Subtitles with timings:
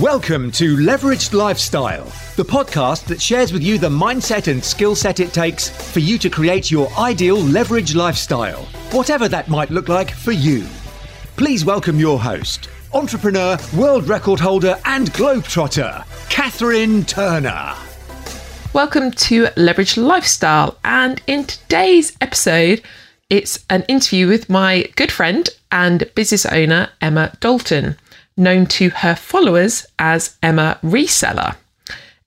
[0.00, 2.06] Welcome to Leveraged Lifestyle,
[2.36, 6.16] the podcast that shares with you the mindset and skill set it takes for you
[6.16, 10.66] to create your ideal leveraged lifestyle, whatever that might look like for you.
[11.36, 17.74] Please welcome your host, entrepreneur, world record holder, and globetrotter, Catherine Turner.
[18.72, 22.80] Welcome to Leveraged Lifestyle, and in today's episode,
[23.28, 27.98] it's an interview with my good friend and business owner, Emma Dalton
[28.36, 31.56] known to her followers as Emma Reseller.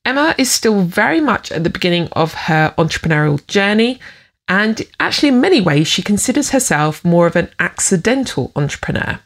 [0.04, 4.00] Emma is still very much at the beginning of her entrepreneurial journey,
[4.48, 9.20] and actually, in many ways, she considers herself more of an accidental entrepreneur.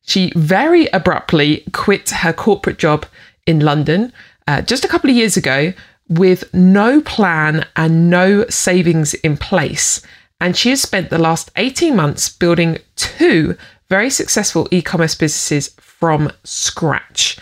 [0.00, 3.04] She very abruptly quit her corporate job
[3.46, 4.12] in London
[4.46, 5.72] uh, just a couple of years ago
[6.08, 10.00] with no plan and no savings in place.
[10.40, 13.56] And she has spent the last 18 months building two
[13.88, 17.38] very successful e commerce businesses from scratch.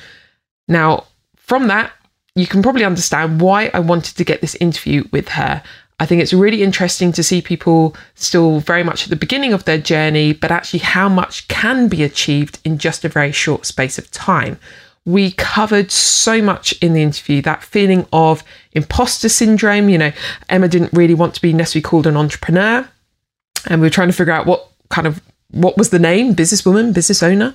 [0.68, 1.04] Now,
[1.36, 1.92] from that,
[2.34, 5.62] you can probably understand why I wanted to get this interview with her.
[6.00, 9.64] I think it's really interesting to see people still very much at the beginning of
[9.64, 13.98] their journey, but actually how much can be achieved in just a very short space
[13.98, 14.58] of time.
[15.04, 18.42] We covered so much in the interview that feeling of
[18.72, 19.88] imposter syndrome.
[19.88, 20.12] You know,
[20.48, 22.88] Emma didn't really want to be necessarily called an entrepreneur,
[23.68, 25.20] and we were trying to figure out what kind of
[25.54, 26.34] what was the name?
[26.34, 27.54] Businesswoman business owner.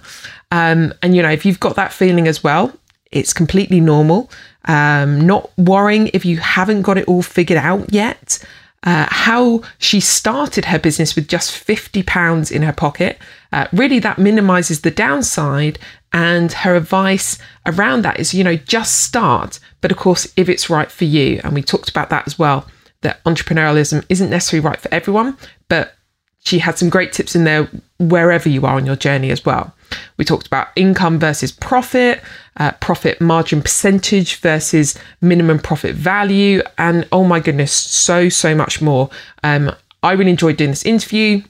[0.51, 2.73] Um, and you know if you've got that feeling as well
[3.11, 4.29] it's completely normal.
[4.65, 8.43] Um, not worrying if you haven't got it all figured out yet.
[8.83, 13.17] Uh, how she started her business with just 50 pounds in her pocket
[13.51, 15.77] uh, really that minimizes the downside
[16.13, 19.59] and her advice around that is you know just start.
[19.81, 22.67] But of course if it's right for you and we talked about that as well
[23.01, 25.95] that entrepreneurialism isn't necessarily right for everyone but
[26.45, 29.73] she had some great tips in there wherever you are on your journey as well.
[30.17, 32.21] We talked about income versus profit,
[32.57, 38.81] uh, profit margin percentage versus minimum profit value, and oh my goodness, so, so much
[38.81, 39.09] more.
[39.43, 39.71] Um,
[40.03, 41.41] I really enjoyed doing this interview.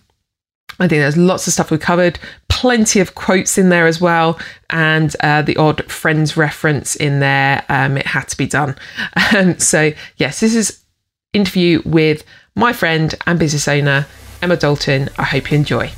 [0.80, 4.40] I think there's lots of stuff we covered, plenty of quotes in there as well,
[4.70, 7.66] and uh, the odd friends reference in there.
[7.68, 8.76] Um, it had to be done.
[9.36, 10.84] Um, so, yes, this is
[11.34, 12.24] interview with
[12.56, 14.08] my friend and business owner,
[14.42, 15.10] Emma Dalton.
[15.18, 15.92] I hope you enjoy.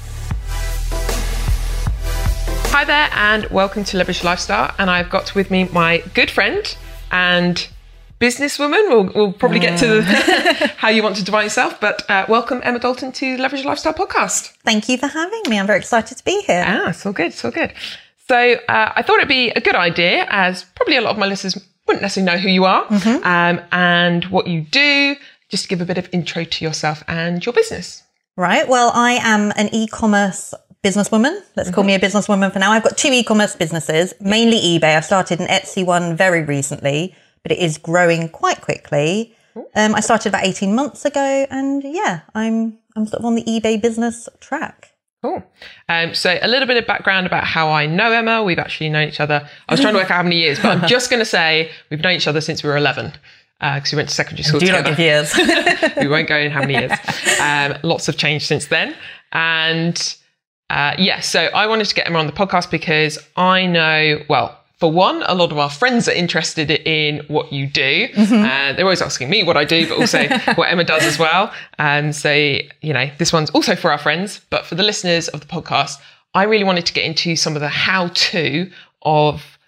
[2.74, 4.74] Hi there, and welcome to Leverage Lifestyle.
[4.80, 6.76] And I've got with me my good friend
[7.12, 7.68] and
[8.20, 8.90] businesswoman.
[8.90, 10.02] We'll, we'll probably get to
[10.78, 14.56] how you want to define yourself, but uh, welcome Emma Dalton to Leverage Lifestyle podcast.
[14.64, 15.60] Thank you for having me.
[15.60, 16.64] I'm very excited to be here.
[16.66, 17.28] Ah, it's all good.
[17.28, 17.74] It's all good.
[18.28, 21.28] So uh, I thought it'd be a good idea, as probably a lot of my
[21.28, 23.24] listeners wouldn't necessarily know who you are mm-hmm.
[23.26, 25.16] um, and what you do,
[25.50, 28.04] just give a bit of intro to yourself and your business.
[28.38, 28.68] Right.
[28.68, 30.54] Well, I am an e-commerce
[30.84, 31.42] businesswoman.
[31.56, 31.76] Let's mm-hmm.
[31.76, 32.72] call me a businesswoman for now.
[32.72, 34.96] I've got two e-commerce businesses, mainly eBay.
[34.96, 39.36] I've started an Etsy one very recently, but it is growing quite quickly.
[39.76, 43.44] Um, I started about 18 months ago and yeah, I'm, I'm sort of on the
[43.44, 44.94] eBay business track.
[45.22, 45.44] Cool.
[45.88, 48.44] Um, so a little bit of background about how I know Emma.
[48.44, 49.48] We've actually known each other.
[49.70, 51.70] I was trying to work out how many years, but I'm just going to say
[51.92, 53.14] we've known each other since we were 11
[53.62, 54.90] because uh, we went to secondary school do together.
[54.90, 55.36] not give years.
[55.98, 56.92] we won't go in how many years.
[57.40, 58.96] Um, lots have changed since then.
[59.32, 60.16] And
[60.70, 64.60] uh, yeah, so I wanted to get Emma on the podcast because I know, well,
[64.78, 68.08] for one, a lot of our friends are interested in what you do.
[68.08, 68.34] Mm-hmm.
[68.34, 71.52] Uh, they're always asking me what I do, but also what Emma does as well.
[71.78, 75.40] And so, you know, this one's also for our friends, but for the listeners of
[75.40, 75.98] the podcast,
[76.34, 78.72] I really wanted to get into some of the how to
[79.04, 79.60] of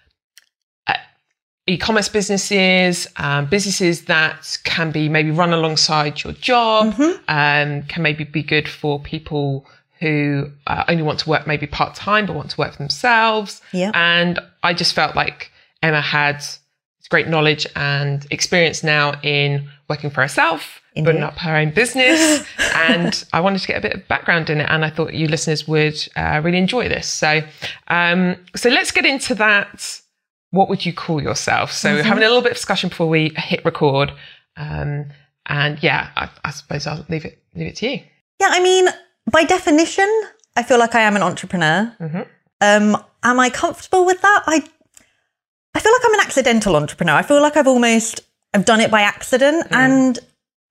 [1.66, 7.18] e-commerce businesses, um, businesses that can be maybe run alongside your job, mm-hmm.
[7.28, 9.66] um, can maybe be good for people
[10.00, 13.62] who uh, only want to work maybe part time but want to work for themselves.
[13.72, 13.90] Yeah.
[13.94, 15.50] And I just felt like
[15.82, 16.44] Emma had
[17.14, 21.12] great knowledge and experience now in working for herself, Indeed.
[21.12, 22.44] building up her own business.
[22.74, 24.66] and I wanted to get a bit of background in it.
[24.68, 27.06] And I thought you listeners would uh, really enjoy this.
[27.06, 27.40] So,
[27.86, 30.00] um, so let's get into that
[30.54, 31.72] what would you call yourself?
[31.72, 32.06] So mm-hmm.
[32.06, 34.12] having a little bit of discussion before we hit record.
[34.56, 35.06] Um,
[35.46, 38.02] and yeah, I, I, suppose I'll leave it leave it to you.
[38.40, 38.88] Yeah, I mean,
[39.30, 40.08] by definition,
[40.56, 41.94] I feel like I am an entrepreneur.
[42.00, 42.22] Mm-hmm.
[42.60, 44.44] Um, am I comfortable with that?
[44.46, 44.62] I
[45.74, 47.14] I feel like I'm an accidental entrepreneur.
[47.14, 48.20] I feel like I've almost
[48.54, 49.68] I've done it by accident.
[49.68, 49.76] Mm.
[49.76, 50.18] And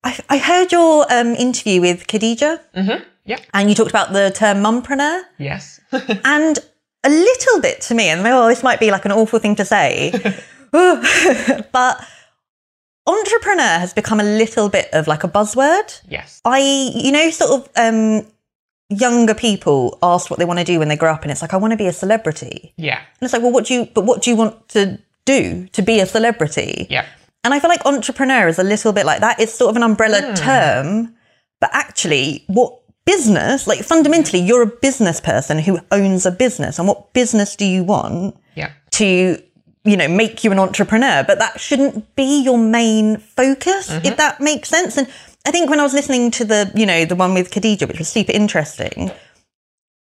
[0.03, 2.59] I, I, heard your um, interview with Khadija.
[2.75, 3.03] Mm-hmm.
[3.25, 3.39] Yeah.
[3.53, 5.23] And you talked about the term mumpreneur.
[5.37, 5.79] Yes.
[6.25, 6.59] and
[7.03, 9.65] a little bit to me, and oh, this might be like an awful thing to
[9.65, 10.11] say,
[10.71, 12.07] but
[13.05, 16.01] entrepreneur has become a little bit of like a buzzword.
[16.07, 16.41] Yes.
[16.45, 16.59] I,
[16.95, 18.27] you know, sort of, um,
[18.89, 21.53] younger people asked what they want to do when they grow up, and it's like,
[21.53, 22.73] I want to be a celebrity.
[22.77, 22.97] Yeah.
[22.97, 25.81] And it's like, well, what do you, but what do you want to do to
[25.81, 26.87] be a celebrity?
[26.89, 27.05] Yeah.
[27.43, 29.39] And I feel like entrepreneur is a little bit like that.
[29.39, 31.15] It's sort of an umbrella term,
[31.59, 36.79] but actually, what business, like fundamentally, you're a business person who owns a business.
[36.79, 38.71] And what business do you want Yeah.
[38.91, 39.41] to,
[39.83, 41.23] you know, make you an entrepreneur?
[41.27, 44.15] But that shouldn't be your main focus, if mm-hmm.
[44.15, 44.97] that makes sense.
[44.97, 45.07] And
[45.45, 47.99] I think when I was listening to the, you know, the one with Khadija, which
[47.99, 49.11] was super interesting,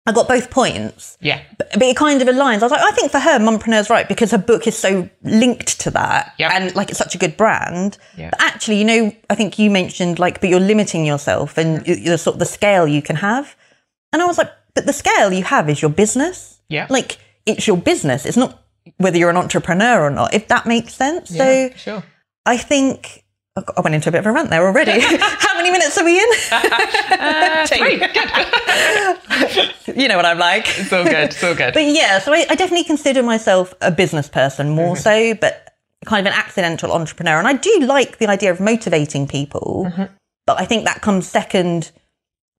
[0.09, 1.39] I got both points Yeah.
[1.57, 2.59] but it kind of aligns.
[2.59, 5.79] I was like, I think for her, Mompreneur's right because her book is so linked
[5.81, 6.51] to that, Yep.
[6.53, 7.97] and like it's such a good brand.
[8.17, 8.29] Yeah.
[8.31, 12.17] But actually, you know, I think you mentioned like, but you're limiting yourself and the
[12.17, 13.55] sort of the scale you can have.
[14.11, 16.59] And I was like, but the scale you have is your business.
[16.69, 16.87] Yeah.
[16.89, 18.25] like it's your business.
[18.25, 18.61] It's not
[18.97, 20.33] whether you're an entrepreneur or not.
[20.33, 21.29] If that makes sense.
[21.29, 22.03] So Yeah, sure.
[22.45, 23.23] I think.
[23.77, 24.99] I went into a bit of a rant there already.
[24.99, 26.29] How many minutes are we in?
[26.51, 27.97] Uh, three.
[27.97, 29.97] Good.
[30.01, 30.65] you know what I'm like.
[30.79, 31.13] It's all good.
[31.29, 31.73] It's all good.
[31.73, 35.73] But yeah, so I, I definitely consider myself a business person more so, but
[36.05, 37.37] kind of an accidental entrepreneur.
[37.39, 39.91] And I do like the idea of motivating people,
[40.45, 41.91] but I think that comes second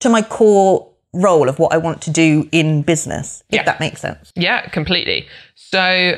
[0.02, 3.64] to my core role of what I want to do in business, if Yeah.
[3.64, 4.32] that makes sense.
[4.36, 5.28] Yeah, completely.
[5.56, 6.14] So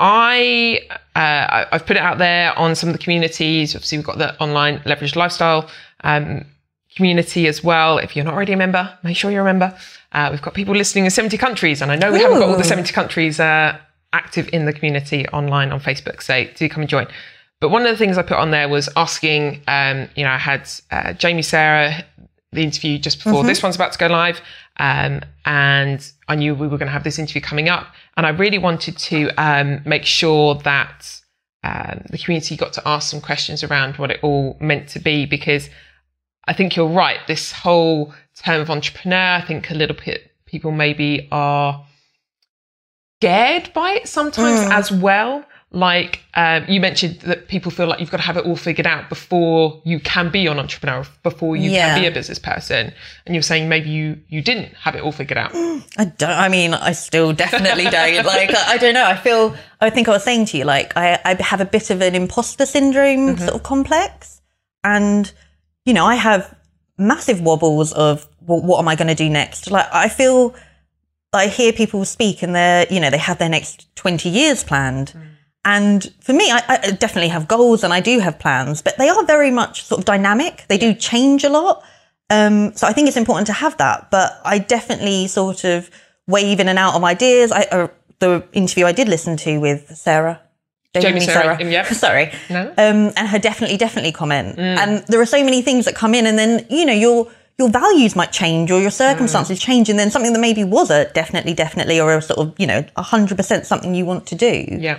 [0.00, 0.80] I
[1.14, 3.76] uh, I've put it out there on some of the communities.
[3.76, 5.68] Obviously, we've got the online leveraged lifestyle
[6.02, 6.46] um,
[6.96, 7.98] community as well.
[7.98, 9.76] If you're not already a member, make sure you're a member.
[10.12, 12.56] Uh, we've got people listening in 70 countries, and I know we haven't got all
[12.56, 13.78] the 70 countries uh,
[14.14, 16.22] active in the community online on Facebook.
[16.22, 17.06] So do come and join.
[17.60, 19.60] But one of the things I put on there was asking.
[19.68, 22.04] Um, you know, I had uh, Jamie Sarah
[22.52, 24.40] the interview just before this one's about to go live.
[24.78, 27.88] Um, and I knew we were going to have this interview coming up.
[28.16, 31.20] And I really wanted to um, make sure that
[31.64, 35.26] um, the community got to ask some questions around what it all meant to be
[35.26, 35.68] because
[36.46, 37.18] I think you're right.
[37.26, 41.84] This whole term of entrepreneur, I think a little bit people maybe are
[43.20, 45.44] scared by it sometimes as well.
[45.72, 48.88] Like um, you mentioned that people feel like you've got to have it all figured
[48.88, 51.94] out before you can be an entrepreneur, before you Yeah.
[51.94, 52.92] can be a business person.
[53.24, 55.52] And you're saying maybe you you didn't have it all figured out.
[55.54, 58.26] I don't, I mean, I still definitely don't.
[58.26, 59.04] like, I, I don't know.
[59.04, 61.90] I feel, I think I was saying to you, like, I, I have a bit
[61.90, 64.40] of an imposter syndrome sort of complex.
[64.82, 65.32] And,
[65.84, 66.52] you know, I have
[66.98, 69.70] massive wobbles of, well, what am I going to do next?
[69.70, 70.52] Like, I feel,
[71.32, 75.14] I hear people speak and they're, you know, they have their next 20 years planned.
[75.64, 79.08] And for me, I, I definitely have goals and I do have plans, but they
[79.08, 80.64] are very much sort of dynamic.
[80.68, 81.84] They do change a lot.
[82.30, 84.10] Um, so I think it's important to have that.
[84.10, 85.90] But I definitely sort of
[86.26, 87.52] wave in and out of ideas.
[87.52, 87.88] I, uh,
[88.20, 90.40] the interview I did listen to with Sarah.
[90.98, 91.86] Jamie Sarah, yep.
[91.94, 92.32] Sorry.
[92.48, 92.68] No.
[92.70, 94.58] Um, and her definitely, definitely comment.
[94.58, 97.68] And there are so many things that come in, and then you know your your
[97.68, 101.54] values might change or your circumstances change, and then something that maybe was a definitely,
[101.54, 104.98] definitely, or a sort of you know hundred percent something you want to do Yeah.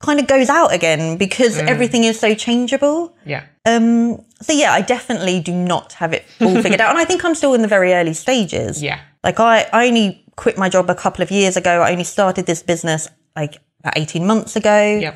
[0.00, 3.14] Kind of goes out again because everything is so changeable.
[3.26, 3.44] Yeah.
[3.66, 7.24] Um, so yeah, I definitely do not have it all figured out, and I think
[7.24, 8.82] I'm still in the very early stages.
[8.82, 9.00] Yeah.
[9.24, 11.82] Like I, I only quit my job a couple of years ago.
[11.82, 14.98] I only started this business like about 18 months ago.
[15.00, 15.14] Yeah.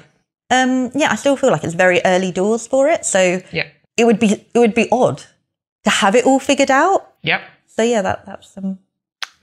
[0.51, 3.05] Um, yeah, I still feel like it's very early doors for it.
[3.07, 3.69] So Yeah.
[3.97, 5.23] it would be it would be odd
[5.85, 7.13] to have it all figured out.
[7.23, 7.41] Yep.
[7.69, 8.79] So yeah, that that's um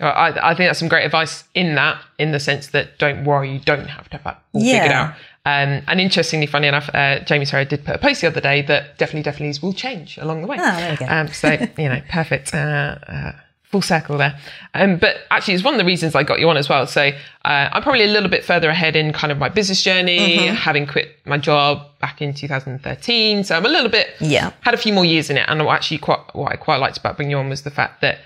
[0.08, 3.52] I, I think that's some great advice in that, in the sense that don't worry,
[3.52, 5.14] you don't have to have that all figured out.
[5.46, 8.62] Um, and interestingly, funny enough, uh, Jamie Sarah did put a post the other day
[8.64, 10.58] that definitely, definitely will change along the way.
[10.58, 11.06] There we go.
[11.08, 12.54] Um, so, you know, perfect.
[12.54, 13.32] Uh, uh,
[13.64, 14.36] full circle there.
[14.74, 16.88] Um, but actually, it's one of the reasons I got you on as well.
[16.88, 17.02] So
[17.46, 20.56] uh, I'm probably a little bit further ahead in kind of my business journey, Mm-hmm.
[20.56, 23.44] having quit my job back in 2013.
[23.44, 24.52] So I'm a little bit, Yeah.
[24.62, 25.46] had a few more years in it.
[25.48, 28.02] And what actually quite, what I quite liked about bringing you on was the fact
[28.02, 28.20] that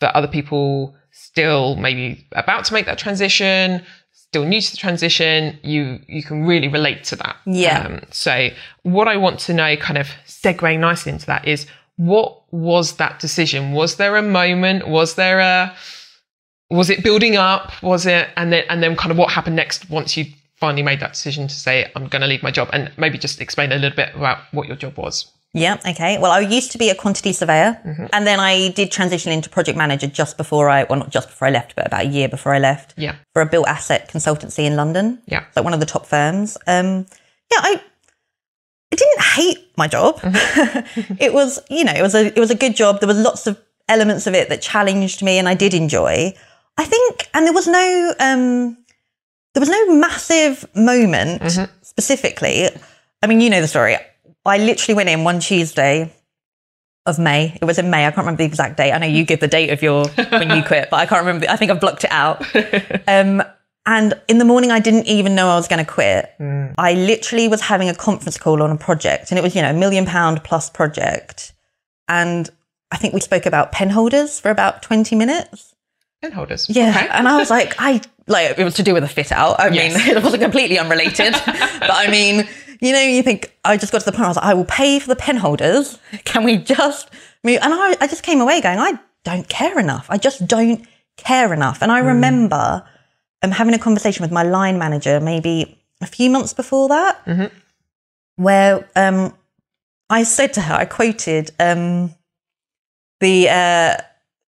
[0.00, 5.58] for other people still maybe about to make that transition, still new to the transition,
[5.62, 7.36] you you can really relate to that.
[7.46, 7.84] Yeah.
[7.86, 8.48] Um, so
[8.82, 11.66] what I want to know, kind of segueing nicely into that, is
[11.96, 13.72] what was that decision?
[13.72, 14.88] Was there a moment?
[14.88, 15.76] Was there a
[16.70, 17.70] was it building up?
[17.82, 20.24] Was it and then and then kind of what happened next once you
[20.56, 23.40] finally made that decision to say I'm going to leave my job and maybe just
[23.40, 25.30] explain a little bit about what your job was.
[25.54, 26.16] Yeah, okay.
[26.18, 29.76] Well, I used to be a quantity surveyor and then I did transition into project
[29.76, 32.54] manager just before I, well, not just before I left, but about a year before
[32.54, 33.16] I left Yeah.
[33.34, 35.20] for a built asset consultancy in London.
[35.26, 35.44] Yeah.
[35.54, 36.56] Like one of the top firms.
[36.66, 37.06] Um,
[37.52, 37.82] yeah, I,
[38.92, 40.20] I didn't hate my job.
[41.20, 43.00] it was, you know, it was a, it was a good job.
[43.00, 46.32] There was lots of elements of it that challenged me and I did enjoy.
[46.78, 48.78] I think, and there was no, um,
[49.52, 51.42] there was no massive moment
[51.82, 52.70] specifically.
[53.22, 53.96] I mean, you know the story.
[54.44, 56.12] I literally went in one Tuesday
[57.06, 57.56] of May.
[57.60, 58.06] It was in May.
[58.06, 58.92] I can't remember the exact date.
[58.92, 61.46] I know you give the date of your when you quit, but I can't remember.
[61.48, 62.44] I think I've blocked it out.
[63.08, 63.42] Um,
[63.84, 66.30] and in the morning, I didn't even know I was going to quit.
[66.78, 69.70] I literally was having a conference call on a project, and it was you know
[69.70, 71.52] a million pound plus project,
[72.06, 72.48] and
[72.92, 75.74] I think we spoke about pen holders for about twenty minutes.
[76.20, 76.68] Pen holders.
[76.70, 77.08] Yeah, Okay.
[77.10, 79.58] and I was like, I like it was to do with a fit out.
[79.58, 79.96] I Yes.
[80.06, 82.46] mean, it wasn't completely unrelated, but I mean,
[82.82, 84.24] you know, you think I just got to the point.
[84.24, 85.98] I was like, I will pay for the pen holders.
[86.24, 87.08] Can we just
[87.44, 87.60] move?
[87.62, 90.06] And I, I just came away going, I don't care enough.
[90.10, 90.84] I just don't
[91.16, 91.80] care enough.
[91.80, 92.84] And I remember
[93.42, 97.22] um, having a conversation with my line manager maybe a few months before that,
[98.34, 99.32] where um,
[100.10, 102.14] I said to her, I quoted um,
[103.20, 103.48] the.
[103.48, 103.96] Uh,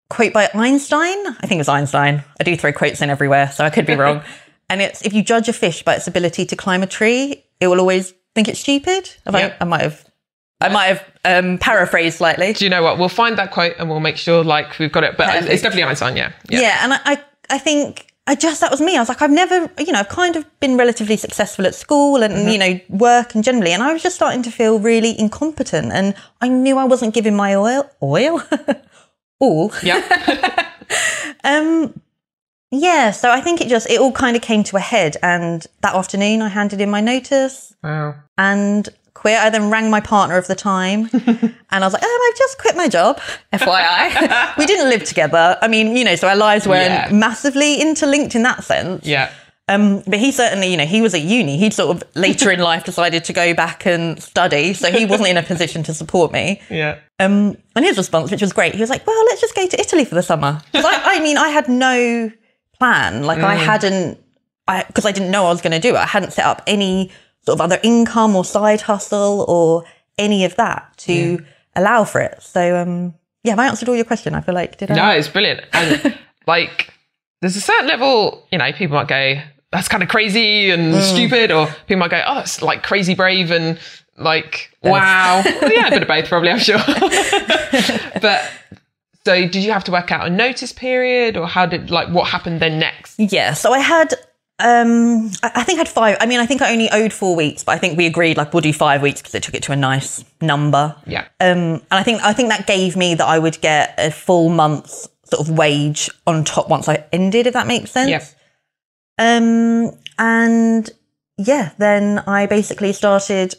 [0.08, 1.26] quote by Einstein.
[1.26, 2.22] I think it was Einstein.
[2.38, 4.22] I do throw quotes in everywhere, so I could be wrong.
[4.68, 7.68] and it's if you judge a fish by its ability to climb a tree, it
[7.68, 9.10] will always think it's stupid.
[9.26, 10.04] I, I might have,
[10.60, 12.52] I might have um, paraphrased slightly.
[12.52, 12.98] Do you know what?
[12.98, 15.16] We'll find that quote and we'll make sure like we've got it.
[15.16, 15.52] But Perfect.
[15.52, 16.16] it's definitely Einstein.
[16.16, 16.32] Yeah.
[16.48, 16.60] Yeah.
[16.60, 18.96] Yeah, and I, I, think I just that was me.
[18.96, 22.22] I was like, I've never, you know, I've kind of been relatively successful at school
[22.22, 25.92] and you know work and generally, and I was just starting to feel really incompetent,
[25.92, 28.42] and I knew I wasn't giving my oil, oil,
[29.40, 29.72] all.
[29.82, 30.68] Yeah.
[31.44, 32.00] Um,
[32.72, 35.64] yeah, so I think it just it all kind of came to a head, and
[35.82, 38.14] that afternoon I handed in my notice wow.
[38.38, 39.38] and quit.
[39.38, 42.58] I then rang my partner of the time, and I was like, "Oh, I've just
[42.58, 43.20] quit my job."
[43.52, 45.58] FYI, we didn't live together.
[45.60, 47.10] I mean, you know, so our lives weren't Yeah.
[47.12, 49.06] massively interlinked in that sense.
[49.06, 49.30] Yeah.
[49.68, 51.56] Um, but he certainly, you know, he was at uni.
[51.56, 55.28] He'd sort of later in life decided to go back and study, so he wasn't
[55.28, 56.60] in a position to support me.
[56.70, 56.98] Yeah.
[57.20, 59.78] Um, and his response, which was great, he was like, "Well, let's just go to
[59.78, 62.32] Italy for the summer." I, I mean, I had no
[62.82, 63.22] plan.
[63.22, 64.18] Like, I hadn't,
[64.66, 65.98] I because I didn't know I was going to do it.
[65.98, 67.12] I hadn't set up any
[67.44, 69.84] sort of other income or side hustle or
[70.18, 71.44] any of that to
[71.76, 72.42] allow for it.
[72.42, 74.34] So, um, yeah, have I answered all your question?
[74.34, 74.94] I feel like did I?
[74.96, 75.62] No, it's brilliant.
[75.72, 76.92] And like,
[77.40, 81.50] there's a certain level, you know, people might go, that's kind of crazy and stupid,
[81.52, 83.78] or people might go, oh, that's like crazy brave and
[84.16, 85.42] like, wow.
[85.62, 86.78] Yeah, a bit of both, probably, I'm sure.
[88.20, 88.50] but
[89.26, 92.28] so did you have to work out a notice period or how did, like, what
[92.28, 93.18] happened then next?
[93.18, 93.54] Yeah.
[93.54, 94.14] So I had.
[94.58, 96.16] Um, I think I had five.
[96.20, 98.52] I mean, I think I only owed four weeks, but I think we agreed like
[98.54, 100.94] we'll do five weeks because it took it to a nice number.
[101.04, 101.22] Yeah.
[101.40, 104.50] Um, and I think I think that gave me that I would get a full
[104.50, 108.10] month's sort of wage on top once I ended, if that makes sense.
[108.10, 108.24] Yeah.
[109.18, 110.88] Um, and
[111.38, 113.54] yeah, then I basically started.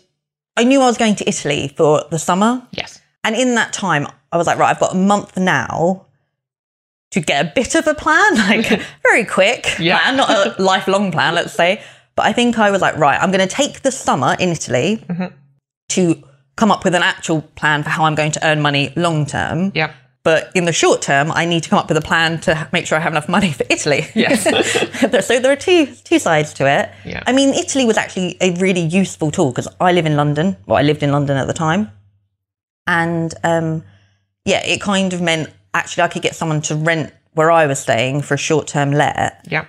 [0.55, 3.01] I knew I was going to Italy for the summer, Yes.
[3.25, 6.07] and in that time, I was like, right, I've got a month now
[7.11, 9.99] to get a bit of a plan, like very quick Yeah.
[9.99, 11.81] plan, not a lifelong plan, let's say.
[12.15, 15.03] But I think I was like, right, I'm going to take the summer in Italy
[15.89, 16.23] to
[16.55, 19.71] come up with an actual plan for how I'm going to earn money long term.
[19.75, 19.93] Yeah.
[20.23, 22.85] But in the short term, I need to come up with a plan to make
[22.87, 24.05] sure I have enough money for Italy.
[24.15, 24.43] Yes.
[25.27, 26.89] so there are two two sides to it.
[27.03, 27.23] Yeah.
[27.27, 30.55] I mean, Italy was actually a really useful tool because I live in London.
[30.65, 31.91] Well, I lived in London at the time,
[32.87, 33.83] and um,
[34.45, 37.79] yeah, it kind of meant actually I could get someone to rent where I was
[37.79, 39.65] staying for a short term let, Yeah.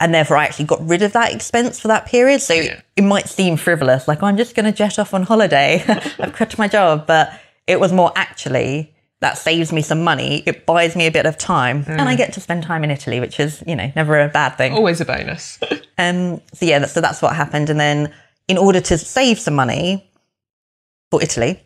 [0.00, 2.42] and therefore I actually got rid of that expense for that period.
[2.42, 2.80] So Yeah.
[2.96, 5.82] it might seem frivolous, like I'm just going to jet off on holiday.
[6.18, 7.32] I've quit my job, but
[7.66, 10.42] it was more actually that saves me some money.
[10.46, 12.06] It buys me a bit of time, and Mm.
[12.08, 14.72] I get to spend time in Italy, which is you know never a bad thing.
[14.74, 15.58] Always a bonus.
[15.98, 17.70] Um, so yeah, so that's what happened.
[17.70, 18.12] And then
[18.48, 20.10] in order to save some money
[21.12, 21.62] for Italy,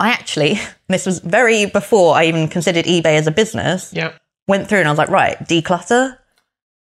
[0.00, 0.58] I actually,
[0.88, 4.12] this was very before I even considered eBay as a business, yeah.
[4.48, 6.18] went through and I was like, right, declutter.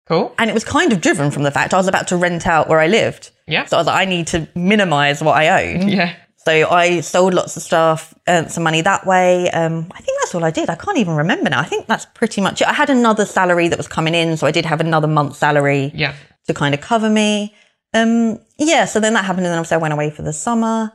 [0.07, 0.35] Cool.
[0.39, 2.69] And it was kind of driven from the fact I was about to rent out
[2.69, 3.31] where I lived.
[3.47, 3.65] Yeah.
[3.67, 5.89] So I was like, I need to minimize what I own.
[5.89, 6.15] Yeah.
[6.39, 9.51] So I sold lots of stuff, earned some money that way.
[9.51, 10.71] Um, I think that's all I did.
[10.71, 11.61] I can't even remember now.
[11.61, 12.67] I think that's pretty much it.
[12.67, 15.93] I had another salary that was coming in, so I did have another month's salary
[15.95, 16.15] Yeah.
[16.47, 17.55] to kind of cover me.
[17.93, 20.91] Um, yeah, so then that happened, and then obviously I went away for the summer,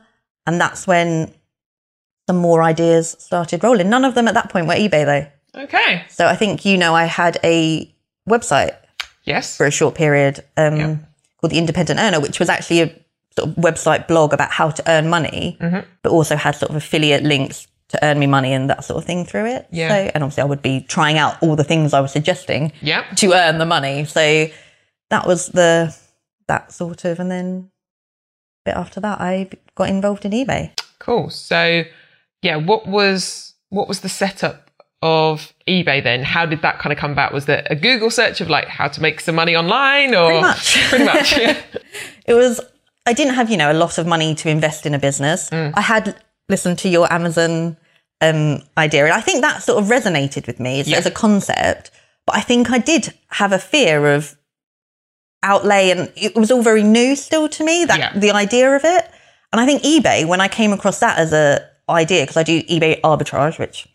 [0.46, 1.32] and that's when
[2.26, 3.88] some more ideas started rolling.
[3.90, 5.62] None of them at that point were eBay though.
[5.62, 6.04] Okay.
[6.08, 7.92] So I think you know I had a
[8.28, 8.74] website
[9.24, 9.56] Yes.
[9.56, 10.96] for a short period um, Yeah.
[11.40, 12.86] called the Independent Earner, which was actually a
[13.38, 15.80] sort of website blog about how to earn money, Mm-hmm.
[16.02, 19.04] but also had sort of affiliate links to earn me money and that sort of
[19.04, 19.66] thing through it.
[19.70, 19.88] Yeah.
[19.88, 23.04] So, and obviously I would be trying out all the things I was suggesting Yeah.
[23.16, 24.04] to earn the money.
[24.06, 24.48] So
[25.10, 25.94] that was the
[26.48, 27.70] that sort of, and then
[28.66, 30.72] a bit after that, I got involved in eBay.
[30.98, 31.30] Cool.
[31.30, 31.84] So,
[32.46, 34.70] yeah, what was what was the setup
[35.02, 36.22] of eBay then?
[36.22, 37.32] How did that kind of come about?
[37.32, 40.40] Was there a Google search of like how to make some money online, or Pretty
[40.42, 40.66] much.
[40.90, 41.38] Pretty much.
[41.38, 41.56] Yeah.
[42.26, 42.60] It was
[43.06, 45.50] I didn't have you know a lot of money to invest in a business.
[45.50, 45.72] Mm.
[45.76, 46.04] I had
[46.48, 47.76] listened to your Amazon
[48.20, 49.04] um, idea.
[49.04, 50.98] And I think that sort of resonated with me as, Yeah.
[50.98, 51.90] as a concept.
[52.26, 54.36] But I think I did have a fear of
[55.42, 58.18] outlay and it was all very new still to me, that Yeah.
[58.18, 59.04] the idea of it.
[59.52, 62.62] And I think eBay, when I came across that as a idea, because I do
[62.64, 63.86] eBay arbitrage, which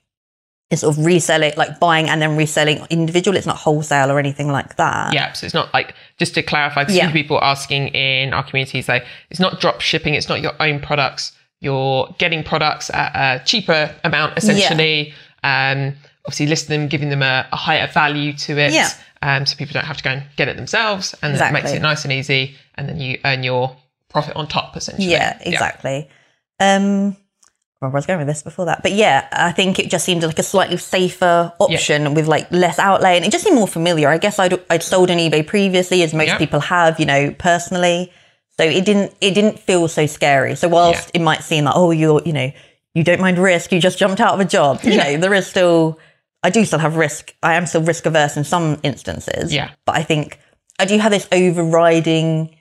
[0.70, 3.36] is sort of reselling, like buying and then reselling individual.
[3.36, 5.14] It's not wholesale or anything like that.
[5.14, 7.12] Yeah, so it's not like just to clarify, because Yeah.
[7.12, 11.34] people asking in our community say it's not drop shipping, it's not your own products.
[11.60, 15.14] You're getting products at a cheaper amount, essentially.
[15.44, 15.72] Yeah.
[15.72, 15.96] Um,
[16.26, 18.90] obviously, listing them, giving them a, a higher value to it, Yeah.
[19.22, 21.82] um, so people don't have to go and get it themselves, and that makes it
[21.82, 23.76] nice and easy, and then you earn your
[24.10, 25.08] profit on top, essentially.
[25.12, 26.10] Yeah, exactly.
[26.60, 27.18] Um,
[27.82, 28.84] where was going with this before that?
[28.84, 32.78] But yeah, I think it just seemed like a slightly safer option with like less
[32.78, 34.08] outlay, and it just seemed more familiar.
[34.08, 36.38] I guess I'd I'd sold on eBay previously, as most Yeah.
[36.38, 38.12] people have, you know, personally.
[38.60, 40.56] So it didn't it didn't feel so scary.
[40.56, 41.22] So whilst Yeah.
[41.22, 42.52] it might seem like oh you're you know
[42.94, 44.82] you don't mind risk, you just jumped out of a job.
[44.84, 45.98] You know there is still
[46.44, 47.34] I do still have risk.
[47.42, 49.52] I am still risk averse in some instances.
[49.52, 49.72] Yeah.
[49.88, 50.38] but I think
[50.78, 52.56] I do have this overriding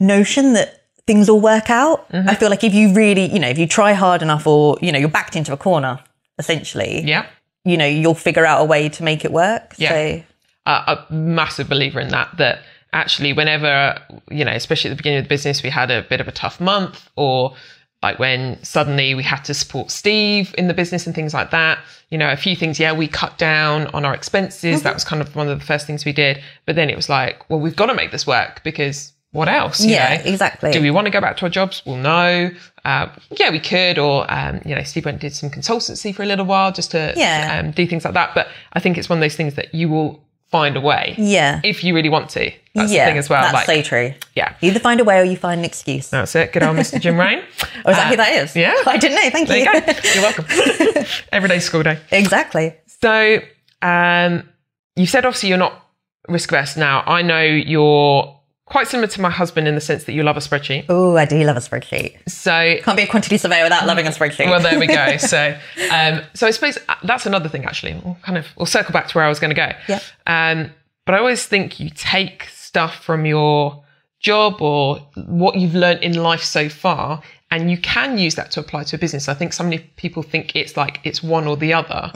[0.00, 0.79] notion that
[1.10, 2.08] things will work out.
[2.10, 2.28] Mm-hmm.
[2.30, 4.92] I feel like if you really, you know, if you try hard enough or, you
[4.92, 5.98] know, you're backed into a corner,
[6.38, 7.26] essentially, Yeah.
[7.64, 9.74] you know, you'll figure out a way to make it work.
[9.76, 9.88] Yeah.
[9.90, 10.22] So,
[10.66, 12.60] a, a massive believer in that that
[12.92, 14.00] actually whenever
[14.30, 16.32] you know especially at the beginning of the business we had a bit of a
[16.32, 17.54] tough month or
[18.02, 21.78] like when suddenly we had to support steve in the business and things like that
[22.10, 25.22] you know a few things yeah we cut down on our expenses that was kind
[25.22, 27.76] of one of the first things we did but then it was like well we've
[27.76, 30.22] got to make this work because what else you Yeah, know?
[30.30, 30.72] exactly.
[30.72, 32.50] do we want to go back to our jobs well no
[32.84, 36.22] uh, yeah we could or um, you know steve went and did some consultancy for
[36.22, 37.60] a little while just to Yeah.
[37.62, 39.88] um, do things like that but i think it's one of those things that you
[39.88, 41.60] will find a way yeah.
[41.62, 42.50] if you really want to.
[42.74, 43.04] That's yeah.
[43.04, 43.40] the thing as well.
[43.42, 44.12] That's like, so true.
[44.34, 46.10] yeah, You either find a way or you find an excuse.
[46.10, 46.52] that's it.
[46.52, 47.00] Good old Mr.
[47.00, 47.40] Jim Rohn.
[47.84, 48.56] Oh, is that who that is?
[48.56, 48.74] yeah.
[48.86, 49.30] I didn't know.
[49.30, 49.64] Thank There you.
[49.64, 49.92] you go.
[50.12, 51.04] You're welcome.
[51.32, 52.00] Everyday school day.
[52.10, 52.74] exactly.
[53.00, 53.38] So,
[53.82, 54.48] um,
[54.96, 55.84] you said obviously you're not
[56.28, 56.76] risk averse.
[56.76, 58.39] Now, I know you're
[58.70, 60.86] quite similar to my husband in the sense that you love a spreadsheet.
[60.88, 62.16] Oh, I do love a spreadsheet.
[62.28, 64.46] So, Can't be a quantity surveyor without loving a spreadsheet.
[64.46, 65.16] well, there we go.
[65.18, 65.56] So,
[65.92, 67.64] um, so I suppose that's another thing.
[67.64, 69.70] Actually, we'll kind of we'll circle back to where I was going to go.
[69.88, 70.00] Yeah.
[70.26, 70.70] Um,
[71.04, 73.82] but I always think you take stuff from your
[74.20, 78.60] job or what you've learned in life so far, and you can use that to
[78.60, 79.28] apply to a business.
[79.28, 82.10] I think so many people think it's like it's one or the other,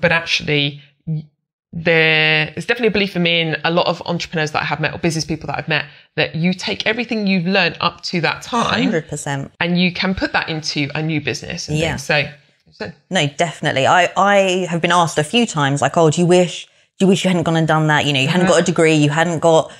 [0.00, 0.82] but actually.
[1.72, 4.80] There is definitely a belief in me and a lot of entrepreneurs that I have
[4.80, 5.84] met or business people that I've met
[6.16, 9.50] that you take everything you've learned up to that time 100%.
[9.60, 11.68] and you can put that into a new business.
[11.68, 11.90] And Yeah.
[11.96, 12.02] things.
[12.02, 12.28] So,
[12.72, 13.86] so No, definitely.
[13.86, 16.66] I, I have been asked a few times, like, oh, do you wish,
[16.98, 18.04] do you wish you hadn't gone and done that?
[18.04, 18.54] You know, you hadn't uh-huh.
[18.54, 19.70] got a degree, you hadn't got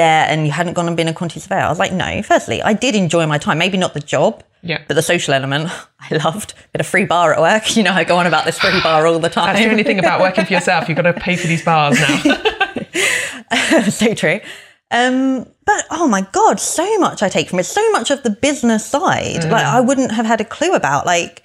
[0.00, 1.60] and you hadn't gone and been a quantity surveyor.
[1.60, 3.58] I was like, no, firstly, I did enjoy my time.
[3.58, 4.82] Maybe not the job, yeah.
[4.88, 6.54] but the social element, I loved.
[6.72, 7.64] Bit of free bar at work.
[7.76, 9.54] You know, I go on about this free bar all the time.
[9.54, 10.88] That's the only thing about working for yourself.
[10.88, 13.82] You've got to pay for these bars now.
[13.90, 14.40] so true.
[14.90, 17.64] Um, but oh my god, so much I take from it.
[17.64, 21.42] So much of the business side, like I wouldn't have had a clue about, like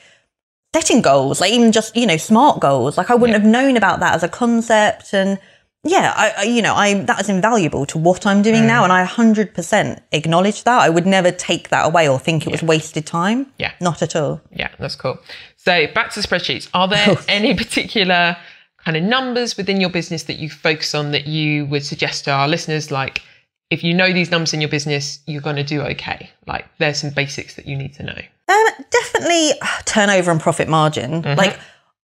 [0.74, 2.98] setting goals, like even just you know smart goals.
[2.98, 5.40] Like I wouldn't have known about that as a concept, and
[5.84, 8.94] yeah, I, I you know I that is invaluable to what I'm doing now, and
[8.94, 10.82] I 100% acknowledge that.
[10.82, 13.52] I would never take that away or think it was wasted time.
[13.58, 13.72] Yeah.
[13.82, 14.42] not at all.
[14.52, 15.20] yeah, that's cool.
[15.58, 16.70] So back to spreadsheets.
[16.74, 18.38] Are there any particular
[18.84, 22.32] kind of numbers within your business that you focus on that you would suggest to
[22.32, 22.92] our listeners?
[22.92, 23.22] Like,
[23.70, 26.30] if you know these numbers in your business, you're going to do okay.
[26.46, 28.22] Like, there's some basics that you need to know.
[28.50, 29.52] Um, definitely
[29.86, 31.22] turnover and profit margin.
[31.22, 31.58] Like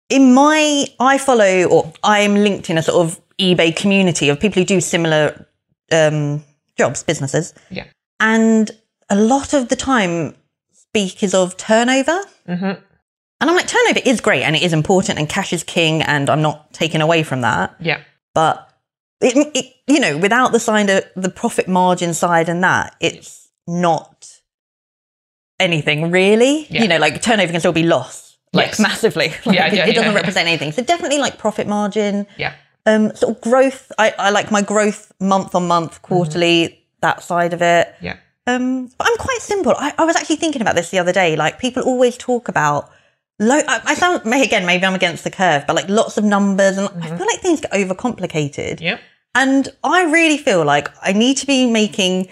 [0.10, 4.62] in my, I follow or I'm linked in a sort of eBay community of people
[4.62, 5.48] who do similar
[5.92, 6.44] um,
[6.78, 7.86] jobs, businesses, Yeah.
[8.20, 8.72] and
[9.10, 10.36] a lot of the time
[10.74, 12.22] speak is of turnover.
[12.48, 16.30] And I'm like, turnover is great and it is important, and cash is king, and
[16.30, 17.76] I'm not taking away from that.
[17.80, 18.00] Yeah.
[18.34, 18.70] But
[19.22, 23.50] it, it you know, without the side of the profit margin side and that, it's
[23.68, 24.28] not
[25.60, 26.66] anything really.
[26.70, 26.84] Yeah.
[26.84, 28.80] You know, like turnover can still be lost, like Yes.
[28.90, 29.28] massively.
[29.46, 30.18] Like, Yeah, it, yeah, it doesn't yeah.
[30.18, 30.72] represent anything.
[30.72, 32.54] So definitely like profit margin, Yeah.
[32.86, 33.92] Um, sort of growth.
[33.98, 37.94] I, I like my growth month on month, quarterly, that side of it.
[38.02, 38.18] Yeah.
[38.48, 39.74] Um, but I'm quite simple.
[39.78, 41.36] I, I was actually thinking about this the other day.
[41.36, 42.90] Like people always talk about
[43.40, 43.58] low.
[43.68, 46.78] I, I sound may again maybe I'm against the curve, but like lots of numbers,
[46.78, 48.82] and I feel like things get overcomplicated.
[48.82, 49.00] Yeah.
[49.34, 52.28] And I really feel like I need to be making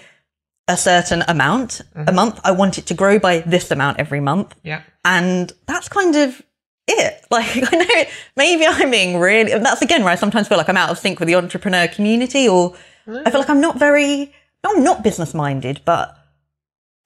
[0.68, 2.40] a certain amount a month.
[2.44, 4.80] I want it to grow by this amount every month, Yeah.
[5.04, 6.40] and that's kind of
[6.88, 7.20] it.
[7.30, 8.04] Like I know
[8.36, 9.50] maybe I'm being really.
[9.58, 12.48] That's again where I sometimes feel like I'm out of sync with the entrepreneur community,
[12.48, 12.76] or
[13.08, 14.32] I feel like I'm not very.
[14.62, 16.16] I'm not business minded, but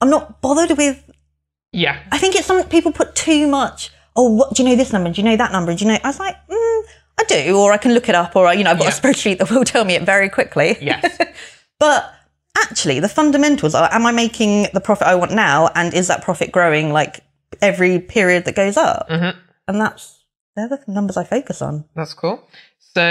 [0.01, 1.03] I'm not bothered with.
[1.71, 1.99] Yeah.
[2.11, 5.09] I think it's some people put too much oh, what, do you know this number?
[5.11, 5.73] Do you know that number?
[5.73, 5.97] Do you know?
[6.03, 6.81] I was like, mm,
[7.19, 8.97] I do, or I can look it up, or you know, I've got Yeah.
[8.97, 10.77] a spreadsheet that will tell me it very quickly.
[10.81, 11.17] Yes.
[11.79, 12.13] But
[12.57, 16.21] actually, the fundamentals are: am I making the profit I want now, and is that
[16.21, 17.21] profit growing like
[17.61, 19.07] every period that goes up?
[19.07, 19.39] Mm-hmm.
[19.69, 20.23] And that's
[20.55, 21.85] they're the numbers I focus on.
[21.95, 22.43] That's cool.
[22.79, 23.01] So,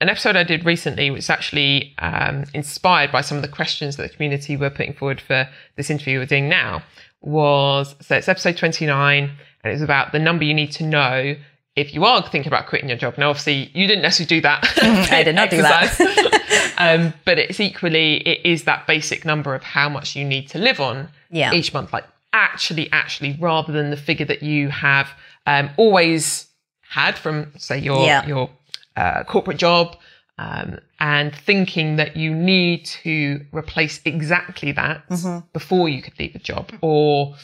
[0.00, 4.04] an episode I did recently was actually um, inspired by some of the questions that
[4.04, 6.84] the community were putting forward for this interview we're doing now.
[7.20, 9.30] Was so it's episode 29,
[9.64, 11.34] and it's about the number you need to know
[11.74, 13.18] if you are thinking about quitting your job.
[13.18, 15.08] Now, obviously, you didn't necessarily do that.
[15.12, 16.74] I did not do that.
[16.78, 20.58] um, but it's equally, it is that basic number of how much you need to
[20.58, 21.52] live on Yeah.
[21.52, 21.92] each month.
[21.92, 25.08] Like, actually, actually, rather than the figure that you have
[25.46, 26.46] um, always
[26.82, 28.26] had from, say, your Yeah.
[28.26, 28.50] your
[28.96, 29.96] uh, corporate job,
[30.38, 35.46] um, and thinking that you need to replace exactly that Mm-hmm.
[35.52, 37.34] before you could leave a job, or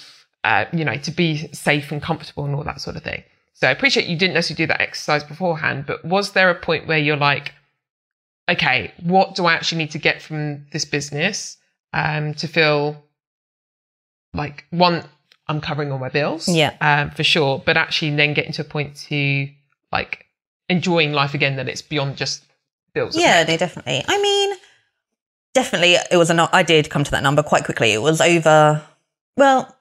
[0.45, 3.23] uh, you know, to be safe and comfortable and all that sort of thing.
[3.55, 6.87] So I appreciate you didn't necessarily do that exercise beforehand, but was there a point
[6.87, 7.53] where you're like,
[8.49, 11.57] okay, what do I actually need to get from this business
[11.93, 13.03] um, to feel
[14.33, 15.05] like one,
[15.49, 16.75] I'm covering all my bills, Yeah.
[16.81, 19.49] um, for sure, but actually then getting to a point to
[19.91, 20.27] like
[20.69, 22.45] enjoying life again that it's beyond just
[22.95, 23.17] bills.
[23.17, 24.05] Yeah, no, definitely.
[24.07, 24.57] I mean,
[25.55, 26.35] definitely, it was a.
[26.35, 27.93] nu- I did come to that number quite quickly.
[27.93, 28.83] It was over.
[29.37, 29.75] Well,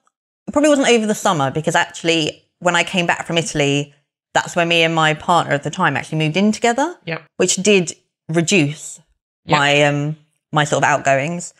[0.52, 3.94] probably wasn't over the summer because actually, when I came back from Italy,
[4.34, 7.24] that's when me and my partner at the time actually moved in together, Yep.
[7.38, 7.94] which did
[8.30, 9.00] reduce
[9.46, 9.58] Yeah.
[9.58, 10.18] my um
[10.52, 11.54] my sort of outgoings.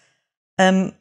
[0.60, 0.94] Um,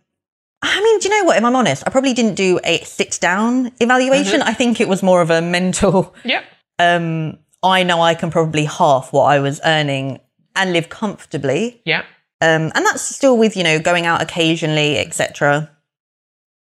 [0.69, 1.37] I mean, do you know what?
[1.37, 4.43] If I'm honest, I probably didn't do a sit down evaluation.
[4.43, 6.45] I think it was more of a mental Yep.
[6.79, 10.21] um, I know I can probably half what I was earning
[10.55, 11.83] and live comfortably.
[11.85, 12.03] Yeah.
[12.41, 15.71] Um, and that's still with, you know, going out occasionally, etc.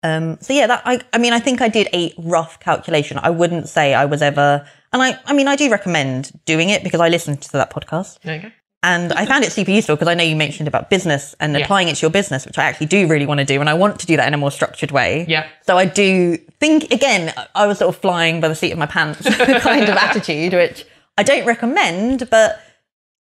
[0.03, 3.19] Um, so yeah, that I, I mean, I think I did a rough calculation.
[3.21, 6.83] I wouldn't say I was ever, and I, I mean, I do recommend doing it
[6.83, 8.51] because I listened to that podcast There you go.
[8.83, 11.63] And I found it super useful because I know you mentioned about business and Yeah.
[11.63, 13.59] applying it to your business, which I actually do really want to do.
[13.61, 15.25] And I want to do that in a more structured way.
[15.27, 15.45] Yeah.
[15.65, 18.85] So I do think again, I was sort of flying by the seat of my
[18.85, 19.21] pants
[19.61, 20.85] kind of attitude, which
[21.17, 22.59] I don't recommend, but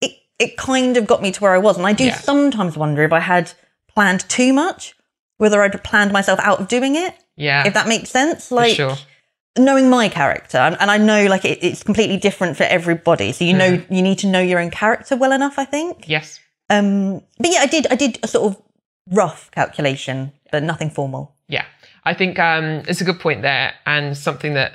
[0.00, 1.76] it it kind of got me to where I was.
[1.78, 2.16] And I do Yeah.
[2.16, 3.52] sometimes wonder if I had
[3.94, 4.94] planned too much,
[5.38, 7.66] whether I'd planned myself out of doing it, Yeah.
[7.66, 8.50] if that makes sense.
[8.50, 8.96] Like sure.
[9.58, 13.32] Knowing my character, and, and I know like it, it's completely different for everybody.
[13.32, 13.94] So you know Mm-hmm.
[13.94, 16.08] you need to know your own character well enough, I think.
[16.08, 16.40] Yes.
[16.70, 17.86] Um, but yeah, I did.
[17.88, 18.62] I did a sort of
[19.10, 21.34] rough calculation, but nothing formal.
[21.48, 21.64] Yeah,
[22.04, 24.72] I think um, it's a good point there, and something that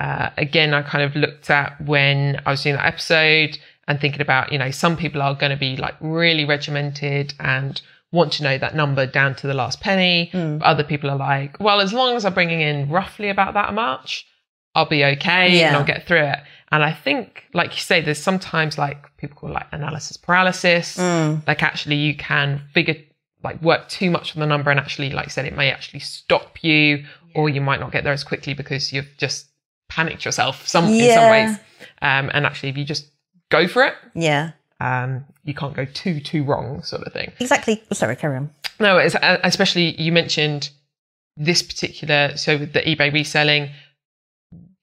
[0.00, 4.20] uh, again I kind of looked at when I was doing that episode and thinking
[4.20, 8.42] about you know some people are going to be like really regimented and want to
[8.42, 10.30] know that number down to the last penny.
[10.58, 13.74] But other people are like, well, as long as I'm bringing in roughly about that
[13.74, 14.26] much,
[14.74, 16.38] I'll be okay and I'll get through it.
[16.70, 20.96] And I think, like you say, there's sometimes like people call it, like analysis paralysis.
[20.96, 21.36] Hmm.
[21.46, 22.96] Like actually, you can figure
[23.42, 26.00] like work too much on the number, and actually, like you said, it may actually
[26.00, 29.46] stop you, or you might not get there as quickly because you've just
[29.88, 31.56] panicked yourself some in some ways.
[32.02, 33.10] Um, and actually, if you just
[33.50, 37.32] go for it, Yeah, um, you can't go too too wrong, sort of thing.
[37.40, 37.82] exactly.
[37.92, 38.50] Sorry, carry on.
[38.78, 40.70] No, it's, uh, especially you mentioned
[41.36, 43.70] this particular, so with the eBay reselling,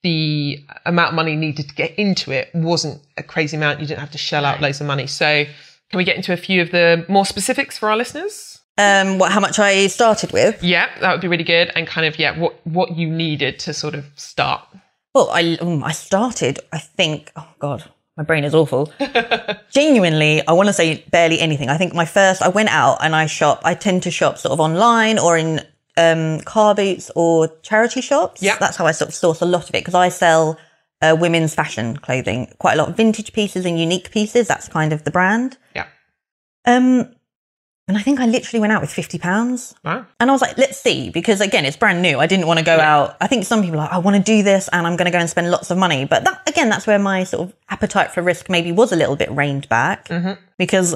[0.02, 3.80] the amount of money needed to get into it wasn't a crazy amount.
[3.80, 5.08] You didn't have to shell out loads of money.
[5.08, 5.46] So,
[5.90, 8.60] can we get into a few of the more specifics for our listeners?
[8.78, 9.32] Um, what?
[9.32, 10.64] How much I started with?
[10.64, 11.72] Yeah, that would be really good.
[11.76, 14.68] And kind of, yeah, what, what you needed to sort of start.
[15.14, 16.60] Well, I um, I started.
[16.74, 17.32] I think.
[17.36, 18.92] Oh God, my brain is awful.
[19.70, 21.70] Genuinely, I want to say barely anything.
[21.70, 22.42] I think my first.
[22.42, 23.62] I went out and I shop.
[23.64, 25.62] I tend to shop sort of online or in
[25.98, 28.42] um, car boots or charity shops.
[28.42, 28.58] Yeah.
[28.58, 30.58] that's how I sort of source a lot of it because I sell
[31.02, 34.48] uh, women's fashion clothing, quite a lot of vintage pieces and unique pieces.
[34.48, 35.58] That's kind of the brand.
[35.76, 35.88] Yeah.
[36.66, 37.14] Um,
[37.88, 39.76] and I think I literally went out with fifty pounds.
[39.84, 40.06] Wow.
[40.20, 42.20] And I was like, let's see, because again, it's brand new.
[42.20, 43.16] I didn't want to go out.
[43.22, 45.12] I think some people are like, I want to do this and I'm going to
[45.12, 46.06] go and spend lots of money.
[46.06, 49.16] But that, again, that's where my sort of appetite for risk maybe was a little
[49.16, 50.10] bit reined back
[50.58, 50.96] because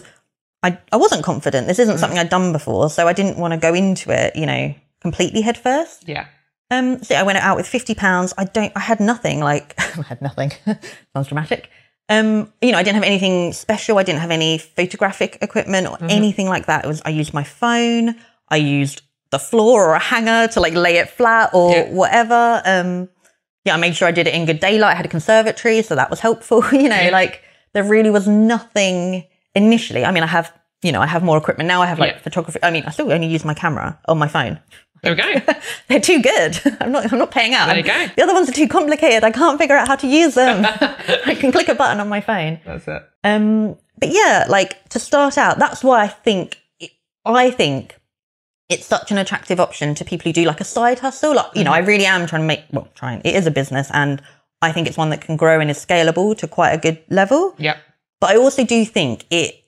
[0.63, 1.67] I, I wasn't confident.
[1.67, 2.89] This isn't something I'd done before.
[2.89, 6.07] So I didn't want to go into it, you know, completely head first.
[6.07, 6.25] Yeah.
[6.71, 8.33] Um, so I went out with fifty pounds.
[8.37, 8.71] I don't.
[8.75, 9.39] I had nothing.
[9.39, 10.51] Like I had nothing.
[11.13, 11.69] Sounds dramatic.
[12.09, 13.97] Um, you know, I didn't have anything special.
[13.99, 16.83] I didn't have any photographic equipment or anything like that.
[16.85, 17.01] It was.
[17.05, 18.15] I used my phone.
[18.49, 21.89] I used the floor or a hanger to like lay it flat or Yeah.
[21.91, 22.61] whatever.
[22.65, 23.09] Um,
[23.63, 24.93] yeah, I made sure I did it in good daylight.
[24.93, 26.63] I had a conservatory, so that was helpful.
[26.71, 27.11] you know, Yeah.
[27.11, 27.43] like
[27.73, 30.03] there really was nothing initially.
[30.03, 30.51] I mean, I have.
[30.81, 31.81] You know, I have more equipment now.
[31.81, 32.19] I have like Yeah.
[32.21, 32.59] photography.
[32.63, 34.59] I mean, I still only use my camera on my phone.
[35.01, 35.53] There we go.
[35.87, 36.59] They're too good.
[36.81, 37.11] I'm not.
[37.11, 37.67] I'm not paying out.
[37.67, 38.07] There you go.
[38.15, 39.23] The other ones are too complicated.
[39.23, 40.65] I can't figure out how to use them.
[41.25, 42.59] I can click a button on my phone.
[42.65, 43.03] That's it.
[43.23, 46.57] Um, but yeah, like to start out, that's why I think
[47.25, 47.95] I think
[48.69, 51.35] it's such an attractive option to people who do like a side hustle.
[51.35, 53.21] Like, you know, I really am trying to make well, trying.
[53.25, 54.21] It is a business, and
[54.61, 57.55] I think it's one that can grow and is scalable to quite a good level.
[57.57, 57.77] Yep.
[58.19, 59.63] But I also do think it,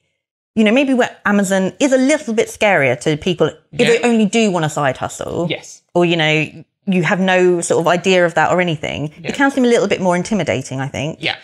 [0.55, 3.87] you know, maybe where Amazon is a little bit scarier to people if Yeah.
[3.87, 5.81] they only do want a side hustle Yes.
[5.93, 6.47] or you know
[6.87, 9.13] you have no sort of idea of that or anything.
[9.21, 9.29] Yeah.
[9.29, 10.79] It can seem a little bit more intimidating.
[10.81, 11.19] I think.
[11.21, 11.37] Yeah.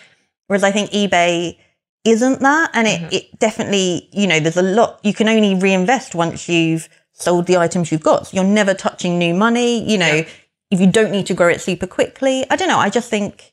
[0.48, 1.56] Whereas I think eBay
[2.04, 2.70] isn't that.
[2.74, 3.14] And it, mm-hmm.
[3.14, 7.56] it definitely, you know, there's a lot, you can only reinvest once you've sold the
[7.56, 8.28] items you've got.
[8.28, 10.24] So you're never touching new money, you know,
[10.70, 12.44] if you don't need to grow it super quickly.
[12.50, 12.78] I don't know.
[12.78, 13.52] I just think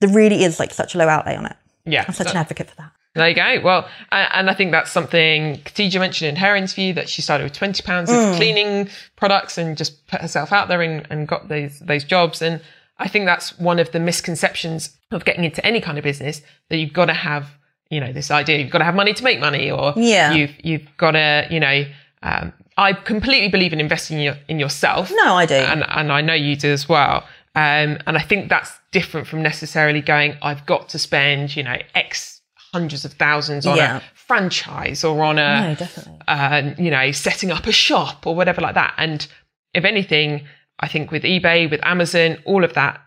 [0.00, 1.56] there really is like such a low outlay on it.
[1.84, 2.04] Yeah.
[2.06, 2.92] I'm such an advocate for that.
[3.14, 3.60] There you go.
[3.62, 7.52] Well, and, I think that's something Khadija mentioned in her interview that she started with
[7.52, 11.78] twenty pounds of cleaning products and just put herself out there and, and got those
[11.78, 12.42] those jobs.
[12.42, 12.60] And
[12.98, 16.76] I think that's one of the misconceptions of getting into any kind of business that
[16.78, 17.46] you've got to have,
[17.88, 20.32] you know, this idea you've got to have money to make money, or Yeah.
[20.32, 21.84] you've you've got to, you know.
[22.22, 25.12] Um, I completely believe in investing in, your, in yourself.
[25.14, 25.54] No, I do.
[25.54, 27.18] and and I know you do as well.
[27.54, 31.76] Um, and I think that's different from necessarily going, I've got to spend, you know,
[31.94, 32.33] X
[32.74, 33.96] hundreds of thousands on Yeah.
[33.98, 36.18] a franchise or on a, No, definitely.
[36.28, 38.94] uh, you know, setting up a shop or whatever like that.
[38.98, 39.26] And
[39.72, 40.28] if anything,
[40.80, 43.00] I think with eBay, with Amazon, all of that,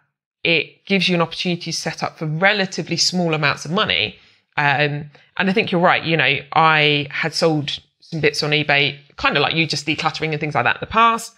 [0.43, 4.05] it gives you an opportunity to set up for relatively small amounts of money.
[4.55, 6.03] Um, and I think you're right.
[6.03, 10.31] You know, I had sold some bits on eBay, kind of like you, just decluttering
[10.31, 11.33] and things like that in the past.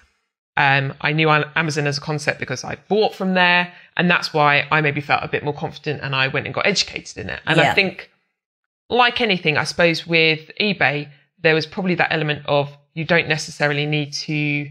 [0.57, 4.67] Um, I knew Amazon as a concept because I bought from there, and that's why
[4.71, 7.39] I maybe felt a bit more confident and I went and got educated in it.
[7.47, 8.11] And I think,
[8.89, 11.09] like anything, I suppose with eBay,
[11.41, 14.69] there was probably that element of you don't necessarily need to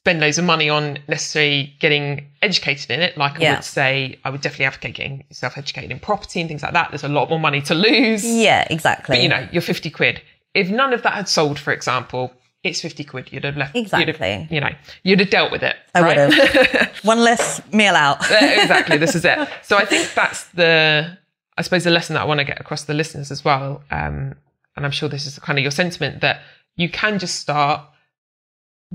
[0.00, 3.18] spend loads of money on necessarily getting educated in it.
[3.18, 6.62] Like I would say, I would definitely advocate getting yourself educated in property and things
[6.62, 6.90] like that.
[6.90, 8.24] There's a lot more money to lose.
[8.24, 9.16] Yeah, exactly.
[9.16, 10.22] But you know, you're 50 quid.
[10.54, 12.32] If none of that had sold, for example,
[12.64, 13.32] it's 50 quid.
[13.32, 13.76] You'd have left.
[13.76, 14.12] Exactly.
[14.12, 14.70] have, you know,
[15.02, 15.76] you'd have dealt with it.
[15.94, 16.16] I right?
[16.28, 16.96] would have.
[17.02, 18.18] One less meal out.
[18.30, 18.96] exactly.
[18.96, 19.48] This is it.
[19.62, 21.18] So I think that's the,
[21.60, 23.82] I suppose, the lesson that I want to get across to the listeners as well.
[23.90, 24.34] Um,
[24.76, 26.40] and I'm sure this is kind of your sentiment that
[26.76, 27.82] you can just start,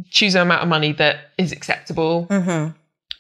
[0.10, 2.72] choose an amount of money that is acceptable, Mm-hmm.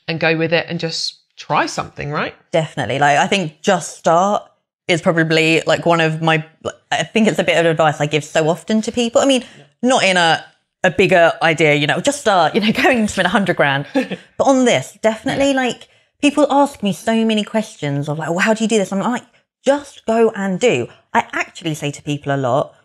[0.08, 2.10] and go with it, and just try something.
[2.12, 2.34] Right?
[2.51, 2.97] Definitely.
[2.99, 4.49] Like, I think just start
[4.88, 6.45] is probably like one of my,
[6.91, 9.21] I think it's a bit of advice I give so often to people.
[9.21, 9.43] I mean,
[9.81, 10.43] not in a,
[10.84, 13.86] a bigger idea, you know, just start, you know, going and spend a hundred grand.
[13.93, 15.88] but on this, definitely like
[16.21, 18.91] people ask me so many questions of like, well, how do you do this?
[18.91, 19.23] I'm like,
[19.65, 20.88] just go and do.
[21.13, 22.75] I actually say to people a lot,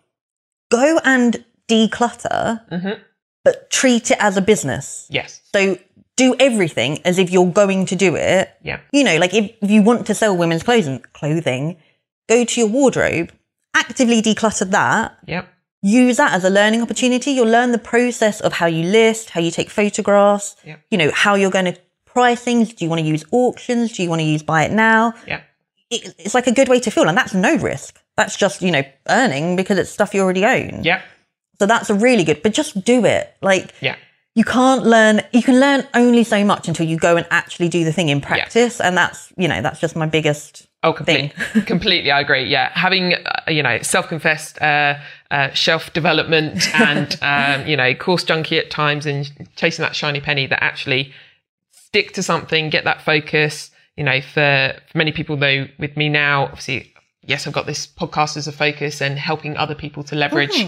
[0.70, 3.02] go and declutter, mm-hmm.
[3.44, 5.06] but treat it as a business.
[5.10, 5.40] Yes.
[5.54, 5.78] So
[6.16, 8.50] do everything as if you're going to do it.
[8.62, 8.80] Yeah.
[8.92, 11.76] You know, like if, if you want to sell women's clothing, clothing,
[12.28, 13.32] go to your wardrobe,
[13.74, 15.48] actively declutter that, Yep.
[15.82, 17.30] use that as a learning opportunity.
[17.32, 20.76] You'll learn the process of how you list, how you take photographs, Yeah.
[20.90, 22.72] you know, how you're going to price things.
[22.74, 23.92] Do you want to use auctions?
[23.92, 25.14] Do you want to use buy it now?
[25.26, 25.40] Yeah.
[25.90, 27.08] It, it's like a good way to feel.
[27.08, 28.00] And that's no risk.
[28.16, 30.80] That's just, you know, earning because it's stuff you already own.
[30.82, 31.02] Yeah.
[31.58, 33.34] So that's a really good, but just do it.
[33.42, 33.96] Like, Yeah.
[34.34, 37.84] you can't learn you can learn only so much until you go and actually do
[37.84, 41.30] the thing in practice and that's you know that's just my biggest Oh, completely,
[41.66, 42.10] completely.
[42.10, 42.44] I agree.
[42.44, 44.94] Yeah, having uh, you know self-confessed uh,
[45.30, 50.20] uh, shelf development and um, you know course junkie at times and chasing that shiny
[50.20, 51.12] penny that actually
[51.72, 53.69] stick to something, get that focus.
[54.00, 57.86] You know, for, for many people though, with me now, obviously, yes, I've got this
[57.86, 60.58] podcast as a focus and helping other people to leverage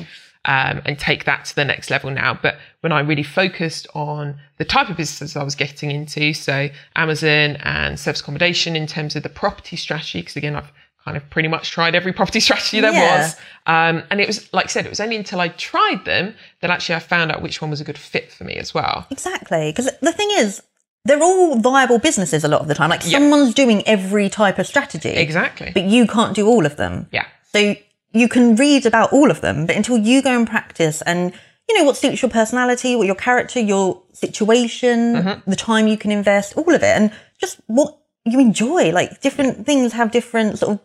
[0.45, 2.39] um, and take that to the next level now.
[2.43, 6.69] But when I really focused on the type of businesses I was getting into, so
[6.95, 10.71] Amazon and service accommodation in terms of the property strategy, because again, I've
[11.03, 13.17] kind of pretty much tried every property strategy there Yeah.
[13.23, 13.37] was.
[13.67, 16.69] Um, and it was, like I said, it was only until I tried them that
[16.71, 19.07] actually I found out which one was a good fit for me as well.
[19.11, 20.63] exactly because the thing is
[21.05, 24.67] they're all viable businesses a lot of the time like someone's doing every type of
[24.67, 25.71] strategy Exactly.
[25.75, 27.27] but you can't do all of them Yeah.
[27.53, 27.75] so
[28.13, 31.33] you can read about all of them but until you go and practice and
[31.69, 35.51] you know what suits your personality what your character your situation Mm-hmm.
[35.51, 37.11] the time you can invest all of it and
[37.41, 40.81] just what you enjoy like different things have different sort of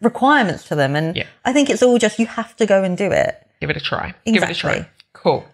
[0.00, 1.26] requirements to them and Yeah.
[1.44, 3.80] i think it's all just you have to go and do it give it a
[3.80, 4.14] try.
[4.26, 4.88] Give it a try.
[5.14, 5.44] Cool.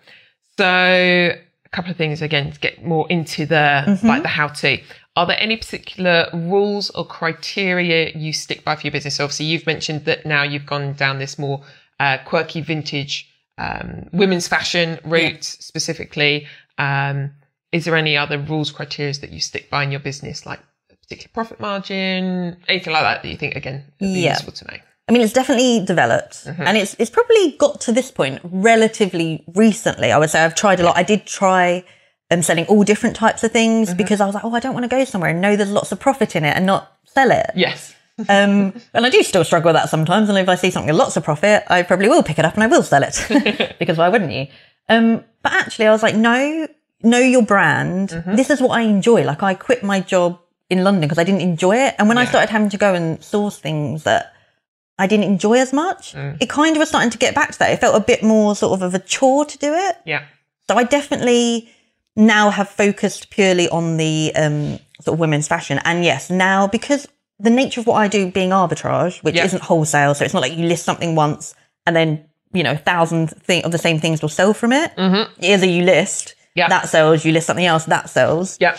[0.59, 1.33] So
[1.73, 4.07] a couple of things again to get more into the Mm-hmm.
[4.07, 4.79] like the how to.
[5.17, 9.19] Are there any particular rules or criteria you stick by for your business?
[9.21, 11.63] Obviously, you've mentioned that now you've gone down this more
[11.99, 13.29] uh, quirky vintage
[13.59, 16.47] um, women's fashion route specifically.
[16.79, 17.33] Um,
[17.73, 20.97] is there any other rules, criteria that you stick by in your business, like a
[20.97, 24.31] particular profit margin, anything like that that you think again would be Yeah.
[24.31, 24.77] useful to know?
[25.11, 30.13] I mean, it's definitely developed, and it's it's probably got to this point relatively recently.
[30.13, 30.97] I would say I've tried a lot.
[30.97, 31.85] I did try
[32.31, 34.85] um, selling all different types of things because I was like, oh, I don't want
[34.85, 37.51] to go somewhere and know there's lots of profit in it and not sell it.
[37.57, 37.97] Yes.
[38.29, 40.29] Um, and I do still struggle with that sometimes.
[40.29, 42.53] And if I see something with lots of profit, I probably will pick it up
[42.53, 44.47] and I will sell it because why wouldn't you?
[44.91, 46.69] Um, but actually, I was like, no,
[47.03, 48.11] know your brand.
[48.27, 49.25] This is what I enjoy.
[49.25, 51.95] Like I quit my job in London because I didn't enjoy it.
[51.99, 54.35] And when I started having to go and source things that
[55.01, 57.71] I didn't enjoy as much, it kind of was starting to get back to that.
[57.73, 59.97] It felt a bit more sort of of a chore to do it.
[60.05, 60.23] Yeah.
[60.69, 61.69] So I definitely
[62.17, 65.81] now have focused purely on the um, sort of women's fashion.
[65.85, 67.09] And yes, now because
[67.39, 69.45] the nature of what I do being arbitrage, which Yeah.
[69.47, 71.55] isn't wholesale, so it's not like you list something once
[71.87, 74.95] and then, you know, a thousand thing of the same things will sell from it.
[74.97, 75.45] Mm-hmm.
[75.45, 76.69] Either you list, Yeah.
[76.69, 78.59] that sells, you list something else, that sells.
[78.61, 78.77] Yeah.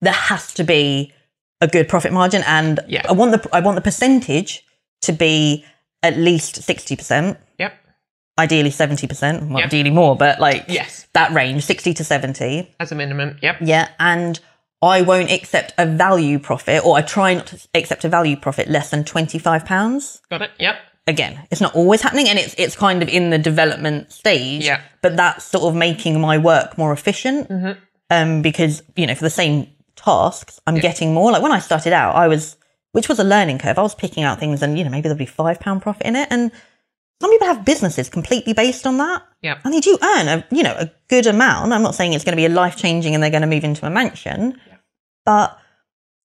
[0.00, 1.12] There has to be
[1.60, 2.42] a good profit margin.
[2.46, 3.02] And Yeah.
[3.08, 4.63] I want the I want the percentage
[5.04, 5.64] to be
[6.02, 7.72] at least 60%, Yep.
[8.38, 9.66] ideally 70%, well, Yeah.
[9.66, 11.06] ideally more, but like Yes.
[11.14, 12.74] that range, 60 to 70.
[12.80, 13.38] As a minimum.
[13.42, 13.56] Yep.
[13.62, 14.38] Yeah, and
[14.82, 18.68] I won't accept a value profit, or I try not to accept a value profit
[18.68, 20.20] less than twenty five pounds.
[20.30, 20.50] Got it.
[20.58, 20.76] Yep.
[21.06, 24.64] Again, it's not always happening, and it's it's kind of in the development stage.
[24.66, 24.80] Yeah.
[25.00, 27.50] but that's sort of making my work more efficient.
[28.10, 31.32] Um, because you know, for the same tasks, I'm getting more.
[31.32, 32.56] Like when I started out, I was,
[32.94, 33.78] which was a learning curve.
[33.78, 36.16] I was picking out things, and you know, maybe there'll be five pound profit in
[36.16, 36.50] it, and
[37.20, 39.58] some people have businesses completely based on that Yeah.
[39.64, 41.72] and they do earn a you know a good amount.
[41.72, 43.64] I'm not saying it's going to be a life changing and they're going to move
[43.64, 44.76] into a mansion, yeah.
[45.24, 45.58] but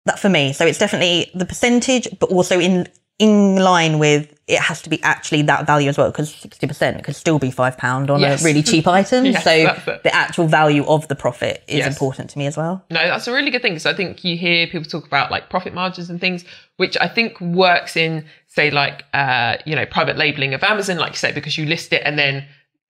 [0.07, 0.53] that for me.
[0.53, 5.03] So it's definitely the percentage, but also in in line with it has to be
[5.03, 8.43] actually that value as well because sixty percent could still be five pound on Yes.
[8.43, 9.25] a really cheap item.
[9.25, 11.87] Yes, so the actual value of the profit is Yes.
[11.95, 12.85] important to me as well.
[12.91, 15.49] No, that's a really good thing because I think you hear people talk about like
[15.49, 16.45] profit margins and things,
[16.77, 21.13] which I think works in, say, like, uh, you know, private labeling of Amazon, like
[21.13, 22.45] you say, because you list it and then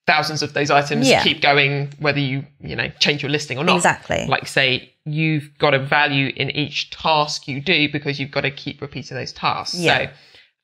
[0.07, 1.23] thousands of those items Yeah.
[1.23, 3.77] keep going, whether you, you know, change your listing or not.
[3.77, 4.27] Exactly.
[4.29, 8.51] Like, say, you've got a value in each task you do because you've got to
[8.51, 9.77] keep repeating those tasks.
[9.79, 10.07] Yeah.
[10.07, 10.11] So,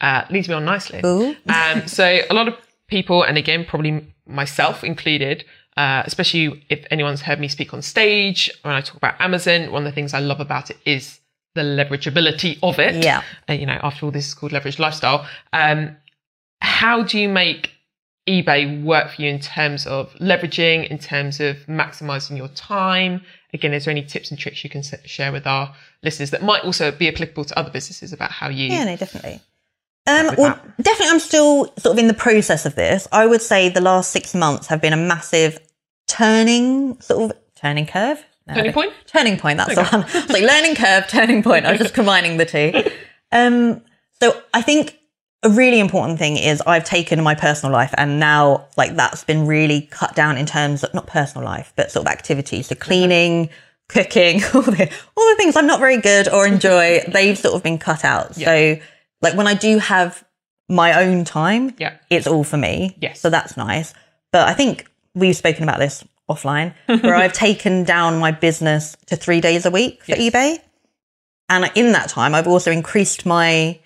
[0.03, 1.01] uh, leads me on nicely.
[1.05, 1.37] Ooh.
[1.49, 2.55] Um, so a lot of
[2.89, 5.45] people, and again, probably myself included,
[5.77, 9.83] uh, especially if anyone's heard me speak on stage when I talk about Amazon, one
[9.83, 11.21] of the things I love about it is
[11.55, 13.03] the leverageability of it.
[13.05, 13.23] Yeah.
[13.49, 15.27] Uh, you know, after all, this is called leverage lifestyle.
[15.53, 15.97] Um,
[16.61, 17.71] how do you make
[18.31, 23.23] eBay work for you in terms of leveraging, in terms of maximizing your time?
[23.53, 26.63] Again, is there any tips and tricks you can share with our listeners that might
[26.65, 28.69] also be applicable to other businesses about how you?
[28.69, 29.41] Yeah, no, definitely.
[30.07, 33.07] Um, well, definitely, I'm still sort of in the process of this.
[33.13, 35.59] I would say the last six months have been a massive
[36.09, 38.25] turning, sort of turning curve.
[38.47, 38.93] No, Turning point?
[39.07, 39.59] Turning point.
[39.59, 40.29] That's the one.
[40.29, 41.67] Like learning curve, turning point.
[41.67, 42.73] I was just combining the two.
[43.31, 43.83] Um,
[44.21, 44.99] so I think
[45.43, 49.47] a really important thing is I've taken my personal life and now like that's been
[49.47, 52.67] really cut down in terms of not personal life, but sort of activities.
[52.67, 53.49] So cleaning,
[53.89, 57.63] cooking, all the, all the things I'm not very good or enjoy, they've sort of
[57.63, 58.35] been cut out.
[58.35, 58.79] So
[59.23, 60.23] like when I do have
[60.69, 61.95] my own time, Yeah.
[62.11, 62.97] it's all for me.
[63.01, 63.21] Yes.
[63.21, 63.95] So that's nice.
[64.33, 69.17] But I think we've spoken about this offline where I've taken down my business to
[69.17, 70.21] three days a week for Yes.
[70.35, 70.59] eBay.
[71.49, 73.81] And in that time, I've also increased my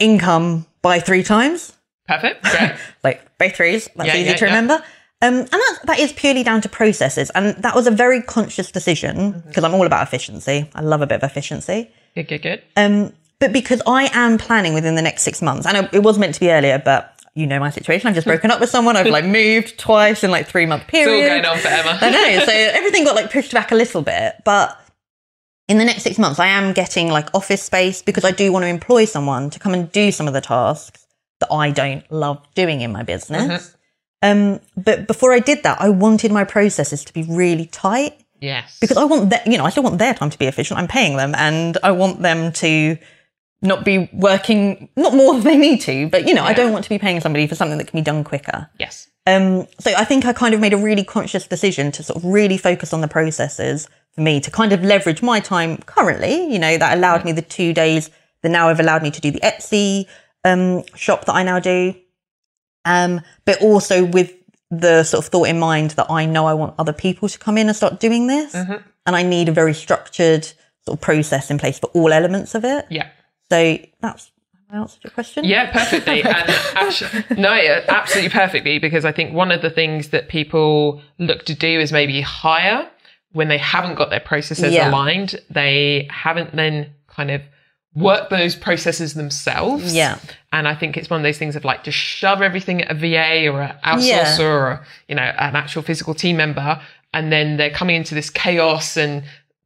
[0.00, 1.72] income by three times,
[2.08, 2.42] Perfect.
[2.50, 2.72] Great.
[3.04, 3.88] like by threes.
[3.94, 4.50] That's Yeah, easy yeah, to yeah.
[4.50, 4.84] remember.
[5.22, 7.30] Um, and that, that is purely down to processes.
[7.34, 9.48] And that was a very conscious decision Mm-hmm.
[9.48, 10.68] because I'm all about efficiency.
[10.74, 11.90] I love a bit of efficiency.
[12.14, 12.62] good, good, good.
[12.76, 16.18] Um, but because I am planning within the next six months, and it- it was
[16.18, 18.08] meant to be earlier, but you know my situation.
[18.08, 18.96] I've just broken up with someone.
[18.96, 21.14] I've like moved twice in like three month period.
[21.26, 21.98] It's all going on forever.
[22.00, 22.44] I know.
[22.44, 24.34] So everything got like pushed back a little bit.
[24.44, 24.76] But
[25.70, 28.64] in the next six months, I am getting like office space because I do want
[28.64, 31.06] to employ someone to come and do some of the tasks
[31.38, 33.76] that I don't love doing in my business.
[34.20, 38.78] Um, but before I did that, I wanted my processes to be really tight yes.
[38.80, 40.80] because I want that, you know, I still want their time to be efficient.
[40.80, 42.98] I'm paying them and I want them to
[43.62, 46.82] not be working, not more than they need to, but you know, I don't want
[46.82, 48.68] to be paying somebody for something that can be done quicker.
[48.80, 49.06] yes.
[49.26, 52.24] Um, so I think I kind of made a really conscious decision to sort of
[52.24, 56.58] really focus on the processes for me to kind of leverage my time currently, you
[56.58, 58.10] know, that allowed me the two days
[58.42, 60.06] that now have allowed me to do the Etsy
[60.44, 61.94] um, shop that I now do.
[62.84, 64.34] Um, but also with
[64.70, 67.58] the sort of thought in mind that I know I want other people to come
[67.58, 68.54] in and start doing this.
[69.06, 70.44] And I need a very structured
[70.84, 72.86] sort of process in place for all elements of it.
[72.88, 73.08] Yeah.
[73.50, 74.30] So that's
[74.72, 75.44] I answered your question.
[75.44, 76.22] Yeah, perfectly.
[76.24, 77.50] and actually, no,
[77.88, 78.78] absolutely perfectly.
[78.78, 82.88] Because I think one of the things that people look to do is maybe hire
[83.32, 84.90] when they haven't got their processes Yeah.
[84.90, 85.36] aligned.
[85.50, 87.42] They haven't then kind of
[87.94, 89.94] worked those processes themselves.
[89.94, 90.18] Yeah.
[90.52, 92.94] And I think it's one of those things of like just shove everything at a
[92.94, 94.46] VA or an outsourcer Yeah.
[94.46, 96.80] or, you know, an actual physical team member.
[97.12, 99.24] And then they're coming into this chaos and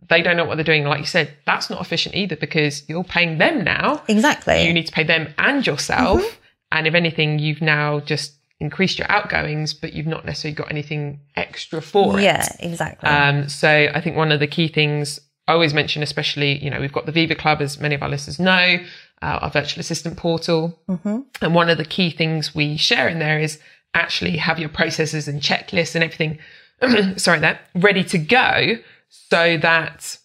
[0.09, 0.85] they don't know what they're doing.
[0.85, 4.67] Like you said, that's not efficient either because you're paying them now Exactly.
[4.67, 6.21] you need to pay them and yourself.
[6.21, 6.37] Mm-hmm.
[6.73, 8.33] And if anything, you've now just
[8.65, 12.23] increased your outgoings, but you've not necessarily got anything extra for it.
[12.23, 13.09] yeah, exactly.
[13.09, 16.81] Um, so I think one of the key things I always mention, especially, you know,
[16.81, 18.79] we've got the Viva Club, as many of our listeners know,
[19.23, 20.79] uh, our virtual assistant portal.
[20.89, 21.21] Mm-hmm.
[21.43, 23.61] And one of the key things we share in there is
[23.93, 26.39] actually have your processes and checklists and everything,
[27.19, 30.19] sorry, that ready to go so that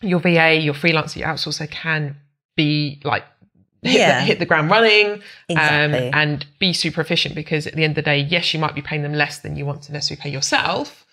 [0.00, 2.16] your VA, your freelancer, your outsourcer can
[2.56, 3.24] be like,
[3.82, 4.18] hit, Yeah.
[4.20, 6.08] the, hit the ground running Exactly.
[6.08, 8.74] um, and be super efficient because at the end of the day, yes, you might
[8.74, 11.04] be paying them less than you want to necessarily pay yourself,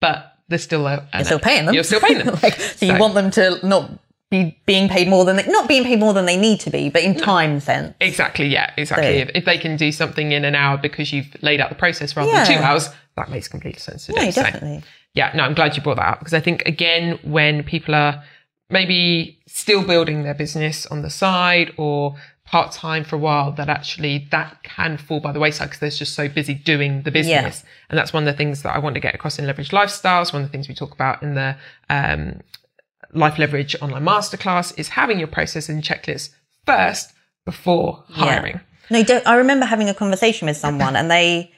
[0.00, 1.74] but they're still a, You're still paying them.
[1.74, 2.38] You're still paying them.
[2.42, 3.90] like, so you want them to not
[4.30, 6.88] be being paid more than they, not being paid more than they need to be,
[6.90, 7.94] but in time sense.
[8.00, 8.46] Exactly.
[8.46, 8.72] Yeah.
[8.76, 9.06] Exactly.
[9.06, 11.74] So- If, if they can do something in an hour because you've laid out the
[11.76, 12.44] process rather Yeah.
[12.44, 14.12] than two hours, that makes complete sense to.
[14.14, 14.82] No, So, definitely.
[15.14, 15.32] yeah.
[15.34, 18.24] No, I'm glad you brought that up because I think again, when people are
[18.70, 23.68] maybe still building their business on the side or part time for a while, that
[23.68, 27.64] actually that can fall by the wayside because they're just so busy doing the business.
[27.88, 30.32] And that's one of the things that I want to get across in Leverage Lifestyles.
[30.32, 31.56] One of the things we talk about in the
[31.88, 32.40] um,
[33.14, 36.30] Life Leverage online masterclass is having your process and checklist
[36.66, 37.12] first
[37.44, 38.60] before hiring.
[38.90, 41.52] No, don't, I remember having a conversation with someone and they,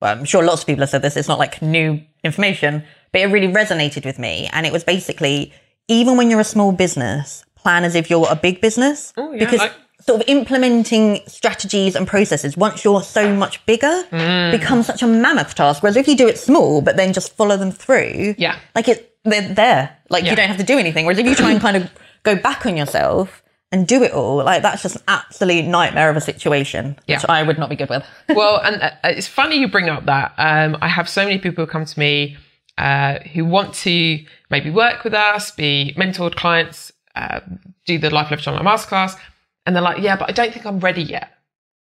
[0.00, 3.20] well, I'm sure lots of people have said this, it's not like new information, but
[3.20, 4.48] it really resonated with me.
[4.52, 5.52] And it was basically,
[5.88, 9.12] even when you're a small business, plan as if you're a big business.
[9.16, 14.04] Oh, yeah, because like- sort of implementing strategies and processes once you're so much bigger
[14.10, 14.52] Mm.
[14.52, 15.82] becomes such a mammoth task.
[15.82, 18.56] Whereas if you do it small, but then just follow them through, Yeah.
[18.74, 19.90] like it, they're there.
[20.08, 20.30] Like Yeah.
[20.30, 21.04] you don't have to do anything.
[21.04, 21.90] Whereas if you try and kind of
[22.22, 26.16] go back on yourself and do it all, like that's just an absolute nightmare of
[26.16, 27.26] a situation, which Yeah.
[27.28, 28.04] I would not be good with.
[28.30, 30.32] well, and uh, it's funny you bring up that.
[30.38, 32.38] Um, I have so many people who come to me
[32.78, 37.40] uh, who want to maybe work with us, be mentored clients, uh,
[37.86, 39.18] do the Life Leverage Online Masterclass,
[39.66, 41.28] and they're like, "Yeah, but I don't think I'm ready yet."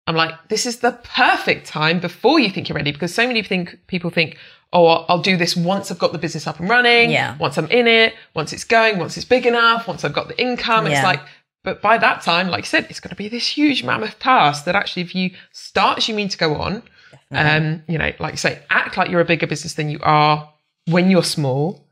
[0.07, 3.43] I'm like, "This is the perfect time before you think you're ready," because so many
[3.43, 4.37] think people think,
[4.73, 7.37] "Oh, I'll, I'll do this once I've got the business up and running, Yeah.
[7.37, 10.41] once I'm in it, once it's going, once it's big enough, once I've got the
[10.41, 11.21] income." It's like.
[11.63, 14.65] But by that time, like you said, it's going to be this huge mammoth task
[14.65, 16.81] that actually, if you start as you mean to go on,
[17.29, 20.51] um, you know, like you say, act like you're a bigger business than you are
[20.91, 21.87] when you're small.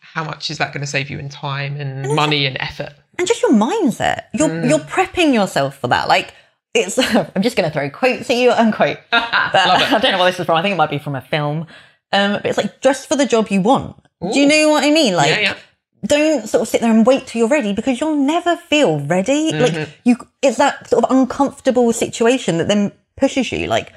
[0.00, 2.94] How much is that going to save you in time and money and effort?
[3.18, 4.22] and just your mindset.
[4.32, 4.68] You're Mm.
[4.68, 6.08] you're prepping yourself for that.
[6.08, 6.32] Like
[6.74, 6.98] it's.
[7.34, 8.98] I'm just going to throw quotes at you, unquote.
[9.10, 9.20] But
[9.54, 10.56] I don't know what this is from.
[10.56, 11.66] I think it might be from a film.
[12.12, 13.96] Um, but it's like dress for the job you want.
[14.20, 15.14] Do you know what I mean?
[15.14, 15.54] Like, Yeah, yeah.
[16.06, 19.52] don't sort of sit there and wait till you're ready because you'll never feel ready.
[19.52, 19.76] Mm-hmm.
[19.76, 23.66] Like you, it's that sort of uncomfortable situation that then pushes you.
[23.66, 23.92] Like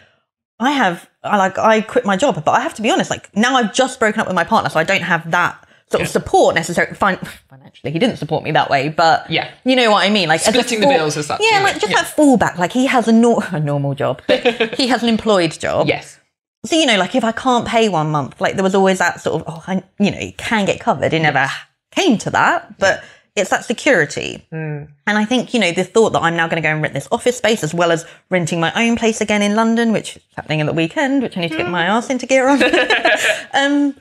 [0.61, 3.09] I have, I like, I quit my job, but I have to be honest.
[3.09, 6.01] Like now I've just broken up with my partner, so I don't have that sort
[6.03, 6.95] of support necessarily.
[6.95, 9.49] Fin- financially, he didn't support me that way, but Yeah.
[9.65, 10.29] you know what I mean.
[10.29, 11.63] Like Splitting the bills as such, Yeah, yeah.
[11.63, 12.01] like just Yeah.
[12.03, 12.57] that fallback.
[12.57, 14.39] Like he has a, nor- a normal job, but
[14.75, 15.87] he has an employed job.
[15.87, 16.19] Yes.
[16.65, 19.19] So you know, like if I can't pay one month, like there was always that
[19.19, 21.11] sort of, oh, I, you know, it can get covered.
[21.11, 21.49] It never
[21.91, 23.03] came to that, but
[23.35, 24.45] it's that security.
[24.51, 26.93] And I think you know the thought that I'm now going to go and rent
[26.93, 30.23] this office space as well as renting my own place again in London, which is
[30.35, 32.61] happening in the weekend, which I need to get my ass into gear on.
[33.53, 33.95] um,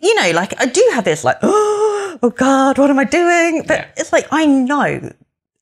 [0.00, 3.64] you know, like I do have this like, oh oh God, what am I doing?
[3.66, 3.88] But Yeah.
[3.96, 5.12] it's like I know.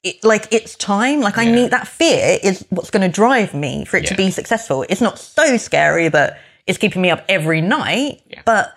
[0.02, 1.20] It, like it's time.
[1.20, 1.54] Like I Yeah.
[1.54, 4.84] need that fear is what's going to drive me for it to be successful.
[4.88, 8.40] It's not so scary that it's keeping me up every night, Yeah.
[8.46, 8.74] but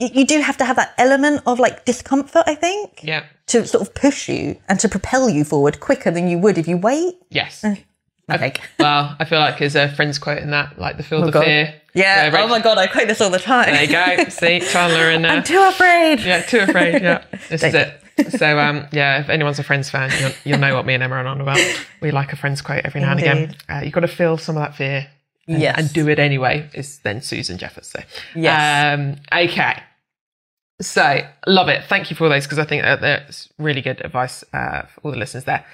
[0.00, 3.24] you do have to have that element of like discomfort, I think, Yeah.
[3.48, 6.66] to sort of push you and to propel you forward quicker than you would if
[6.68, 7.14] you wait.
[7.30, 7.64] Yes.
[8.30, 8.54] Okay.
[8.78, 11.32] well, I feel like there's a Friends quote in that, like the field of Oh,
[11.32, 11.44] God.
[11.44, 11.74] fear.
[11.92, 12.32] Yeah.
[12.32, 13.66] where oh my god, I quote this all the time.
[13.72, 14.24] There you go.
[14.30, 16.20] See, Chandler and uh, I'm too afraid.
[16.20, 17.02] yeah, too afraid.
[17.02, 18.00] Yeah, this is it.
[18.38, 21.16] So um, yeah, if anyone's a Friends fan, you'll, you'll know what me and Emma
[21.16, 21.58] are on about.
[22.00, 23.56] We like a Friends quote every now and again.
[23.68, 25.06] Uh, you've got to feel some of that fear.
[25.48, 25.78] And- Yes.
[25.78, 26.68] and do it anyway.
[26.74, 27.88] Is then Susan Jeffers.
[27.88, 28.00] So
[28.34, 28.98] Yes.
[28.98, 29.82] um, okay.
[30.82, 31.84] So love it.
[31.84, 35.00] Thank you for all those because I think that that's really good advice uh, for
[35.02, 35.64] all the listeners there.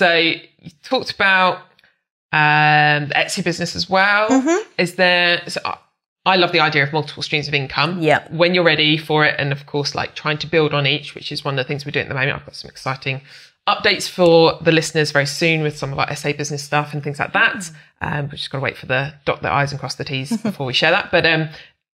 [0.00, 1.58] So you talked about
[2.32, 4.28] um, the Etsy business as well.
[4.28, 4.68] Mm-hmm.
[4.78, 5.42] Is there?
[5.48, 5.78] So I-
[6.24, 8.02] I love the idea of multiple streams of income.
[8.02, 8.26] Yeah.
[8.32, 11.30] When you're ready for it, and of course, like trying to build on each, which
[11.30, 12.36] is one of the things we're doing at the moment.
[12.40, 13.20] I've got some exciting
[13.68, 17.18] updates for the listeners very soon with some of our SA business stuff and things
[17.18, 17.70] like that.
[18.00, 20.36] Um, we've just got to wait for the dot the I's and cross the T's
[20.42, 21.10] before we share that.
[21.10, 21.48] But um,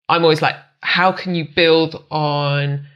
[0.09, 2.87] I'm always like, how can you build on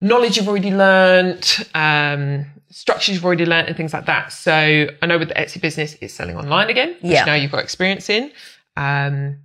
[0.00, 4.32] knowledge you've already learned, um, structures you've already learned, and things like that?
[4.32, 4.52] So
[5.02, 7.24] I know with the Etsy business, it's selling online again, which Yeah.
[7.24, 8.32] now you've got experience in.
[8.76, 9.38] Um,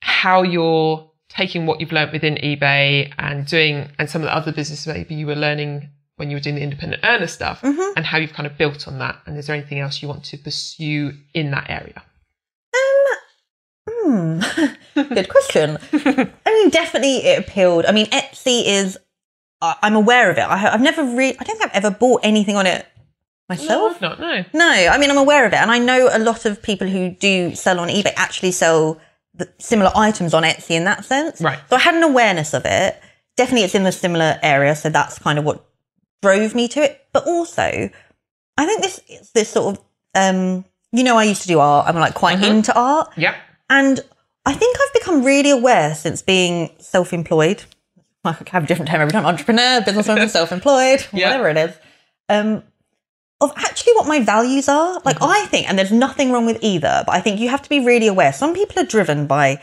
[0.00, 4.50] how you're taking what you've learned within eBay and doing, and some of the other
[4.50, 5.90] businesses maybe you were learning
[6.20, 8.98] when you were doing the independent earner stuff, and how you've kind of built on
[8.98, 9.18] that.
[9.26, 12.02] And is there anything else you want to pursue in that area?
[13.90, 14.40] Hmm.
[14.94, 15.78] Good question.
[15.92, 17.86] I mean, definitely it appealed.
[17.86, 18.98] I mean, Etsy is.
[19.60, 20.42] I- I'm aware of it.
[20.42, 21.36] I, i've never really.
[21.38, 22.86] I don't think I've ever bought anything on it
[23.48, 24.00] myself.
[24.00, 24.44] No, no.
[24.52, 27.10] No, I mean I'm aware of it, and I know a lot of people who
[27.10, 29.00] do sell on eBay actually sell
[29.34, 31.40] the similar items on Etsy in that sense.
[31.40, 31.58] Right.
[31.68, 33.00] So I had an awareness of it.
[33.36, 35.64] Definitely, it's in the similar area, so that's kind of what
[36.22, 37.06] drove me to it.
[37.12, 37.90] But also,
[38.56, 39.00] I think this
[39.34, 41.86] this sort of um, you know, I used to do art.
[41.88, 43.34] I'm like quite into art, Yep.
[43.68, 44.00] and
[44.44, 47.62] I think I've become really aware since being self-employed.
[48.24, 51.28] I have a different term every time: entrepreneur, businesswoman, self-employed, Yeah.
[51.30, 51.76] whatever it is.
[52.28, 52.62] Um,
[53.40, 55.00] of actually what my values are.
[55.04, 57.68] Like I think, and there's nothing wrong with either, but I think you have to
[57.70, 58.32] be really aware.
[58.32, 59.60] Some people are driven by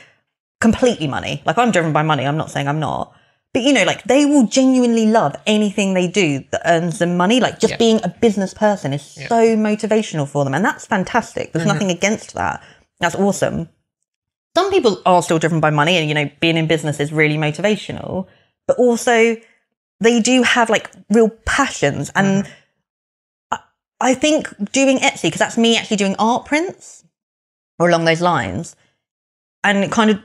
[0.62, 1.44] completely money.
[1.46, 2.26] Like I'm driven by money.
[2.26, 3.14] I'm not saying I'm not.
[3.58, 7.40] But you know, like they will genuinely love anything they do that earns them money.
[7.40, 7.78] Like just Yeah.
[7.78, 10.54] being a business person is so motivational for them.
[10.54, 11.54] And that's fantastic.
[11.54, 11.74] There's mm-hmm.
[11.74, 12.62] nothing against that.
[13.00, 13.70] That's awesome.
[14.56, 17.36] Some people are still driven by money and, you know, being in business is really
[17.36, 18.28] motivational,
[18.68, 19.38] but also
[20.02, 22.12] they do have like real passions.
[22.14, 22.54] And mm-hmm.
[23.54, 23.60] I,
[24.12, 27.06] I think doing Etsy, because that's me actually doing art prints
[27.80, 28.76] or along those lines,
[29.64, 30.20] and it kind of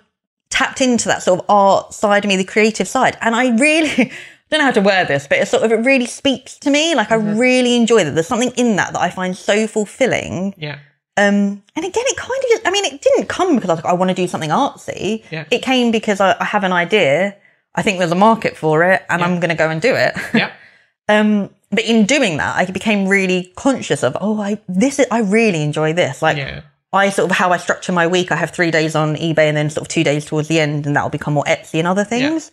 [0.52, 3.16] tapped into that sort of art side of me, the creative side.
[3.22, 3.88] And I really
[4.50, 6.94] don't know how to word this, but it sort of it really speaks to me.
[6.94, 8.12] Like I really enjoy that.
[8.12, 10.54] There's something in that that I find so fulfilling.
[10.58, 10.78] Yeah.
[11.16, 13.84] Um, and again, it kind of just, I mean, it didn't come because I was
[13.84, 15.24] like, I want to do something artsy.
[15.30, 15.44] Yeah.
[15.50, 17.36] It came because I, I have an idea.
[17.74, 20.14] I think there's a market for it and I'm going to go and do it.
[20.34, 20.52] Yeah.
[21.08, 25.18] Um, but in doing that, I became really conscious of, oh, I, this is, I
[25.18, 26.22] really enjoy this.
[26.22, 26.62] Like, Yeah.
[26.92, 28.30] I sort of how I structure my week.
[28.30, 30.86] I have three days on eBay and then sort of two days towards the end,
[30.86, 32.50] and that'll become more Etsy and other things.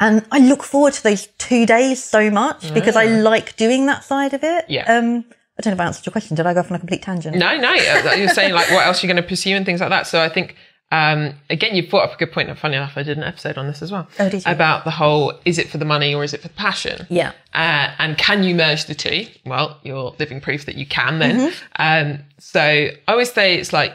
[0.00, 4.02] And I look forward to those two days so much because I like doing that
[4.02, 4.64] side of it.
[4.68, 4.84] Yeah.
[4.84, 5.24] Um,
[5.58, 6.36] I don't know if I answered your question.
[6.36, 7.36] Did I go off on a complete tangent?
[7.36, 7.72] No, no.
[7.72, 10.06] You're saying like what else you're going to pursue and things like that.
[10.06, 10.56] So I think
[10.92, 12.48] um, again you brought up a good point.
[12.48, 14.50] And funny enough, I did an episode on this as well Oh, did you?
[14.52, 17.06] about the whole: is it for the money or is it for the passion?
[17.10, 17.32] Yeah.
[17.54, 19.26] Uh, and can you merge the two?
[19.46, 21.50] Well, you're living proof that you can then.
[21.52, 21.82] Mm-hmm.
[22.12, 23.92] Um, so I always say it's like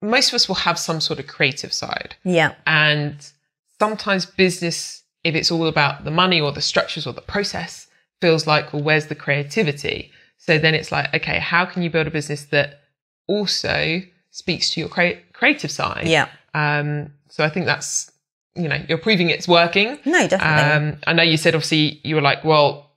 [0.00, 2.14] most of us will have some sort of creative side.
[2.24, 2.54] Yeah.
[2.66, 3.16] And
[3.78, 7.88] sometimes business, if it's all about the money or the structures or the process,
[8.20, 10.12] feels like, well, where's the creativity?
[10.36, 12.80] So then it's like, okay, how can you build a business that
[13.28, 16.06] also speaks to your crea- creative side?
[16.06, 16.28] Yeah.
[16.54, 18.10] Um, so I think that's,
[18.54, 19.98] you know, you're proving it's working.
[20.04, 20.88] No, definitely.
[20.88, 22.90] Um, I know you said obviously you were like, well,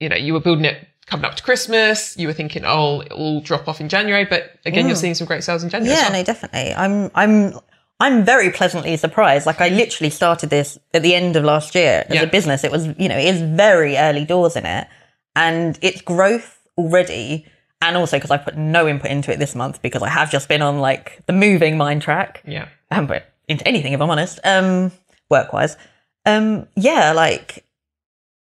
[0.00, 2.16] you know, you were building it coming up to Christmas.
[2.18, 4.24] You were thinking, oh, it'll all drop off in January.
[4.24, 5.94] But again, you're seeing some great sales in January.
[5.96, 5.98] Mm.
[6.02, 6.18] yeah, well.
[6.20, 6.74] no, definitely.
[6.74, 7.58] I'm, I'm,
[8.00, 9.46] I'm very pleasantly surprised.
[9.46, 12.22] Like I literally started this at the end of last year as Yeah.
[12.22, 12.62] a business.
[12.64, 14.86] It was, you know, it is very early doors in it,
[15.34, 17.46] and its growth already,
[17.82, 20.48] and also because I put no input into it this month because I have just
[20.48, 22.42] been on like the moving mind track.
[22.46, 22.68] Yeah.
[22.90, 24.38] I haven't put into anything if I'm honest.
[24.44, 24.92] Um,
[25.30, 25.76] work wise,
[26.24, 27.64] um, yeah, like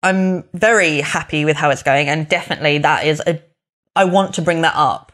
[0.03, 3.41] I'm very happy with how it's going, and definitely that is a.
[3.95, 5.11] I want to bring that up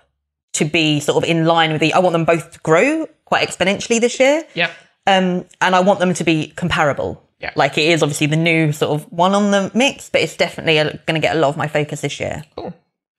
[0.53, 1.93] to be sort of in line with the.
[1.93, 4.70] I want them both to grow quite exponentially this year, Yeah.
[5.07, 7.24] um, and I want them to be comparable.
[7.39, 7.51] Yeah.
[7.55, 10.76] Like it is obviously the new sort of one on the mix, but it's definitely
[10.76, 12.43] going to get a lot of my focus this year.
[12.55, 12.74] Cool.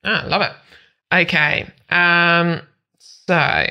[0.05, 0.53] Ah, love it.
[1.13, 1.69] Okay.
[1.91, 2.63] Um,
[2.99, 3.65] so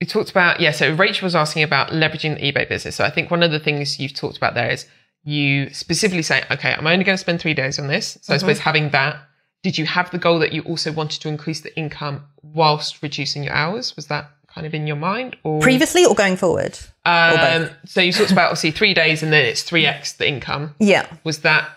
[0.00, 2.96] we talked about, yeah, so Rachel was asking about leveraging the eBay business.
[2.96, 4.86] So I think one of the things you've talked about there is
[5.24, 8.18] you specifically say, okay, I'm only going to spend three days on this.
[8.22, 9.16] So I suppose having that,
[9.62, 13.42] did you have the goal that you also wanted to increase the income whilst reducing
[13.42, 13.96] your hours?
[13.96, 16.78] Was that kind of in your mind or Previously or going forward?
[17.04, 20.74] um, so you talked about obviously three days and then it's 3x the income.
[20.78, 21.06] Yeah.
[21.24, 21.68] Was that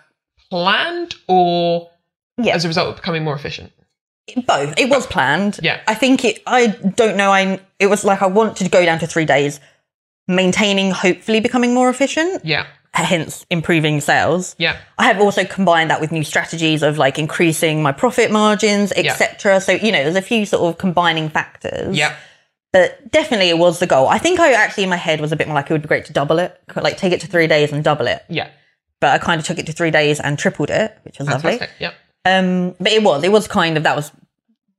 [0.49, 1.89] planned or
[2.37, 2.55] Yeah.
[2.55, 3.71] as a result of becoming more efficient?
[4.47, 5.81] both it was planned Yeah.
[5.87, 8.99] i think it i don't know i it was like i wanted to go down
[8.99, 9.59] to three days
[10.27, 12.65] maintaining hopefully becoming more efficient Yeah.
[12.93, 14.77] hence improving sales Yeah.
[14.97, 19.59] i have also combined that with new strategies of like increasing my profit margins etc
[19.59, 22.15] so you know there's a few sort of combining factors Yeah.
[22.71, 25.35] but definitely it was the goal i think i actually in my head was a
[25.35, 27.47] bit more like it would be great to double it like take it to three
[27.47, 28.49] days and double it Yeah.
[29.01, 31.53] but I kind of took it to three days and tripled it, which was lovely.
[31.57, 31.75] Fantastic.
[31.81, 31.93] Yep.
[32.25, 34.11] Um, but it was, it was kind of, that was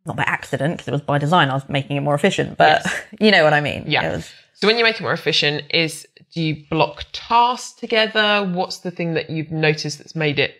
[0.07, 1.51] not by accident because it was by design.
[1.51, 2.85] I was making it more efficient, but
[3.21, 3.85] you know what I mean.
[3.87, 4.17] Yeah.
[4.17, 8.45] Was, So when you make it more efficient, is do you block tasks together?
[8.53, 10.55] What's the thing that you've noticed that's made it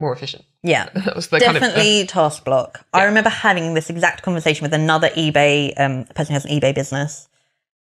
[0.00, 0.44] more efficient?
[0.62, 0.88] yeah.
[0.94, 2.84] That was the kind of Definitely task block.
[2.92, 6.74] I remember having this exact conversation with another eBay um, person who has an eBay
[6.74, 7.28] business.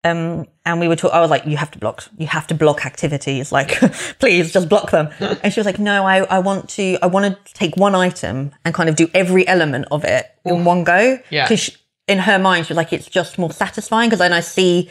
[0.05, 2.55] Um, and we were talking, I was like, you have to block, you have to
[2.55, 3.51] block activities.
[3.53, 3.71] Like,
[4.21, 5.09] please just block them.
[5.43, 8.53] and she was like, no, I, I want to, I want to take one item
[8.65, 11.19] and kind of do every element of it in one go.
[11.31, 11.49] Yeah.
[11.49, 11.71] Cause
[12.07, 14.91] in her mind, she was like, it's just more satisfying because then I see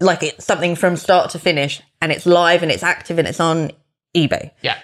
[0.00, 3.40] like it's something from start to finish and it's live and it's active and it's
[3.40, 3.70] on
[4.16, 4.50] eBay.
[4.62, 4.74] yeah,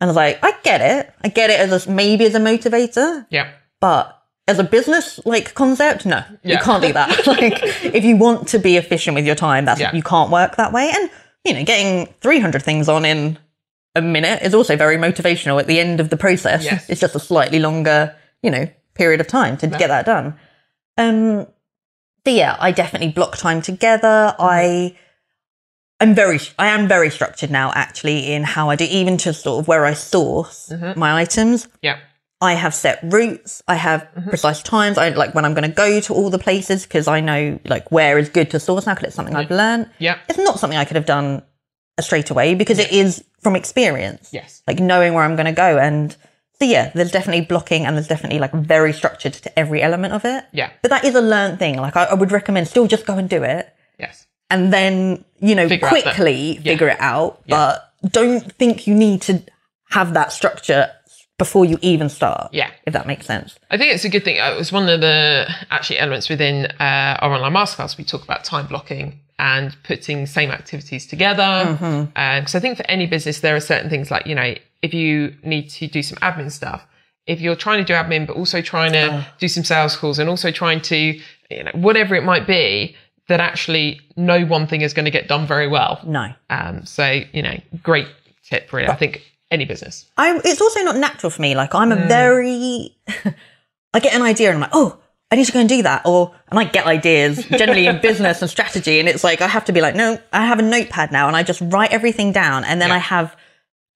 [0.00, 1.12] And I was like, I get it.
[1.24, 4.19] I get it as a, maybe as a motivator, yeah, but
[4.50, 7.26] as a business like concept, no, you can't do that.
[7.26, 9.94] like, if you want to be efficient with your time, that's Yeah.
[9.94, 10.90] you can't work that way.
[10.94, 11.10] And
[11.44, 13.38] you know, getting 300 things on in
[13.94, 16.64] a minute is also very motivational at the end of the process.
[16.64, 16.88] Yes.
[16.90, 20.34] It's just a slightly longer, you know, period of time to get that done.
[20.98, 21.46] Um,
[22.26, 24.34] so yeah, I definitely block time together.
[24.38, 24.96] I
[26.02, 29.60] I'm very, I am very structured now, actually, in how I do, even to sort
[29.60, 31.68] of where I source my items.
[31.82, 31.98] yeah,
[32.40, 33.62] I have set routes.
[33.68, 34.30] I have mm-hmm.
[34.30, 34.96] precise times.
[34.96, 37.92] I like when I'm going to go to all the places because I know like
[37.92, 39.90] where is good to source now because it's something I've learned.
[39.98, 41.42] yeah, It's not something I could have done
[41.98, 44.30] uh, straight away because it is from experience.
[44.32, 45.78] yes, Like knowing where I'm going to go.
[45.78, 46.16] And
[46.58, 50.24] so, yeah, there's definitely blocking and there's definitely like very structured to every element of
[50.24, 50.44] it.
[50.52, 51.76] yeah, But that is a learned thing.
[51.76, 55.54] Like I, I would recommend still just go and do it yes, and then you
[55.54, 56.72] know Figure quickly yeah.
[56.72, 59.42] figure it out but don't think you need to
[59.90, 60.90] have that structure
[61.44, 62.70] before you even start Yeah.
[62.88, 64.36] if that makes sense I think it's a good thing.
[64.40, 65.18] Uh, It was one of the
[65.76, 66.54] actually elements within
[66.88, 67.96] uh, our online masterclass.
[68.02, 69.06] We talk about time blocking
[69.54, 71.50] and putting same activities together.
[72.40, 74.50] Because I think for any business, there are certain things like you know,
[74.86, 76.80] if you need to do some admin stuff,
[77.32, 79.04] if you're trying to do admin but also trying to
[79.42, 80.98] do some sales calls and also trying to
[81.54, 82.94] you know whatever it might be,
[83.28, 85.92] that actually no one thing is going to get done very well.
[86.18, 86.24] no
[86.56, 87.56] Um, so you know,
[87.90, 88.08] great
[88.48, 88.88] tip really.
[88.88, 89.14] I think
[89.50, 90.06] any business.
[90.16, 92.08] I, it's also not natural for me like i'm a Mm.
[92.08, 92.96] very
[93.94, 94.98] i get an idea and i'm like oh
[95.32, 96.02] I need to go and do that.
[96.06, 98.98] Or, and I get ideas generally in business and strategy.
[98.98, 101.36] And it's like, I have to be like, no, I have a notepad now and
[101.36, 102.64] I just write everything down.
[102.64, 102.96] And then Yeah.
[102.96, 103.36] I have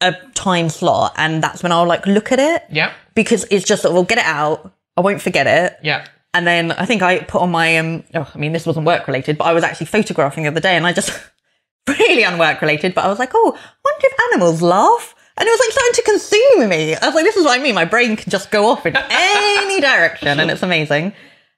[0.00, 1.12] a time slot.
[1.16, 4.24] And that's when I'll like look at it Yeah, because it's just, we'll get it
[4.24, 4.72] out.
[4.96, 5.76] I won't forget it.
[5.82, 8.86] yeah, And then I think I put on my um oh, I mean this wasn't
[8.86, 11.10] work related, but I was actually photographing the other day and I just
[11.88, 15.16] really unwork related, but I was like, oh, I wonder if animals laugh.
[15.36, 16.94] And it was like starting to consume me.
[16.94, 17.74] I was like, this is what I mean.
[17.74, 21.12] My brain can just go off in any direction and it's amazing.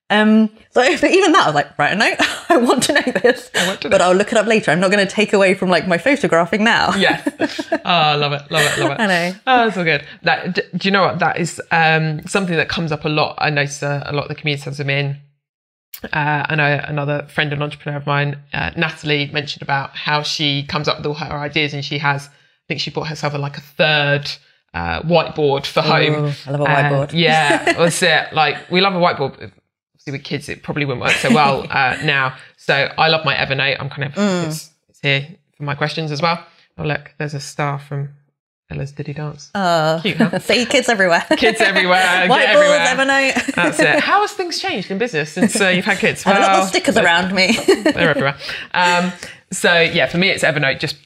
[0.09, 2.15] Um, so even that, I was like, right, no,
[2.49, 4.71] I want to know this, want to but I'll look it up later.
[4.71, 6.95] I'm not going to take away from like my photographing now.
[6.95, 7.23] yeah.
[7.27, 9.01] oh, I love it, love it, love it.
[9.01, 9.35] I know.
[9.47, 10.05] Oh, that's all good.
[10.23, 11.19] That, do you know what?
[11.19, 13.35] That is um, something that comes up a lot.
[13.39, 15.21] I notice uh, a lot of the communities I'm in.
[16.05, 20.63] Uh, I know another friend and entrepreneur of mine, uh, Natalie, mentioned about how she
[20.65, 22.31] comes up with all her ideas and she has, I
[22.69, 24.31] think she bought herself a, like a third
[24.75, 26.33] uh, whiteboard for home.
[26.47, 27.11] I love a Uh, whiteboard.
[27.15, 28.33] yeah, that's it.
[28.33, 29.33] Like we love a whiteboard.
[29.95, 32.37] Obviously, with kids, it probably wouldn't work so well uh, now.
[32.57, 33.77] So I love my Evernote.
[33.81, 34.47] I'm kind of Mm.
[34.49, 36.45] it's, it's here for my questions as well.
[36.79, 38.11] Oh look, there's a star from
[38.71, 39.51] Ella's Diddi Dance.
[39.55, 40.39] Uh, Cute, huh?
[40.41, 41.25] see kids everywhere.
[41.37, 42.87] Kids everywhere, Whiteboards.
[42.87, 43.55] Evernote.
[43.55, 44.01] That's it.
[44.01, 46.27] How has things changed in business since uh, you've had kids?
[46.27, 47.53] I have a lot Well, of stickers around me.
[47.85, 48.37] they're everywhere.
[48.75, 49.13] Um,
[49.53, 50.97] so yeah, for me, it's Evernote just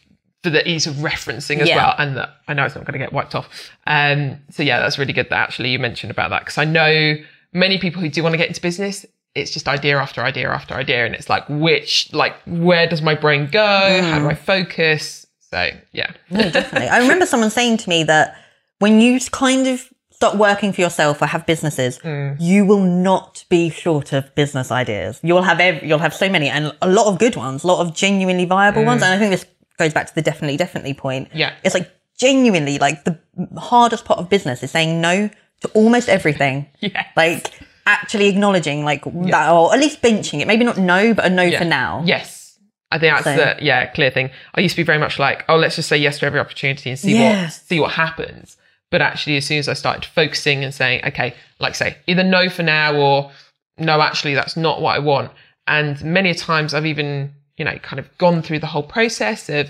[0.43, 1.77] for the ease of referencing as Yeah.
[1.77, 3.49] well, and that I know it's not going to get wiped off.
[3.87, 7.17] Um, so yeah, that's really good that actually you mentioned about that because I know
[7.53, 9.05] many people who do want to get into business.
[9.35, 13.15] It's just idea after idea after idea, and it's like which, like, where does my
[13.15, 14.03] brain go?
[14.03, 14.25] How Hmm.
[14.25, 15.27] do I focus?
[15.51, 16.89] So yeah, Definitely.
[16.89, 18.37] I remember someone saying to me that
[18.79, 22.37] when you kind of start working for yourself or have businesses, Mm.
[22.41, 25.19] you will not be short of business ideas.
[25.23, 27.81] You'll have ev- you'll have so many and a lot of good ones, a lot
[27.87, 29.03] of genuinely viable ones.
[29.03, 29.45] And I think this
[29.81, 31.29] goes back to the definitely definitely point.
[31.35, 31.53] Yeah.
[31.65, 33.19] It's like genuinely like the
[33.59, 35.29] hardest part of business is saying no
[35.63, 36.67] to almost everything.
[36.81, 37.51] yeah, Like
[37.87, 40.47] actually acknowledging like that or at least benching it.
[40.47, 42.03] Maybe not no, but a no for now.
[42.07, 42.59] Yes.
[42.93, 44.31] I think that's So- the yeah clear thing.
[44.55, 46.91] I used to be very much like, oh, let's just say yes to every opportunity
[46.91, 47.43] and see Yeah.
[47.45, 48.57] what see what happens.
[48.91, 52.49] But actually, as soon as I started focusing and saying, okay, like say either no
[52.49, 53.31] for now or
[53.79, 55.31] no, actually that's not what I want.
[55.69, 59.65] And many times I've even you know kind of gone through the whole process of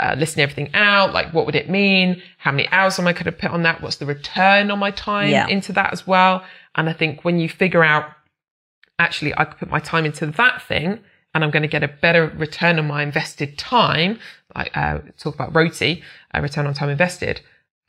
[0.00, 1.08] uh, listing everything out.
[1.18, 2.20] Like, what would it mean?
[2.38, 3.80] How many hours am I going to put on that?
[3.82, 5.46] What's the return on my time Yeah.
[5.56, 6.34] into that as well?
[6.74, 8.04] And I think when you figure out
[8.98, 11.00] actually I could put my time into that thing
[11.34, 14.18] and I'm going to get a better return on my invested time.
[14.54, 16.02] I uh, talk about ROTI,
[16.34, 17.40] uh, return on time invested.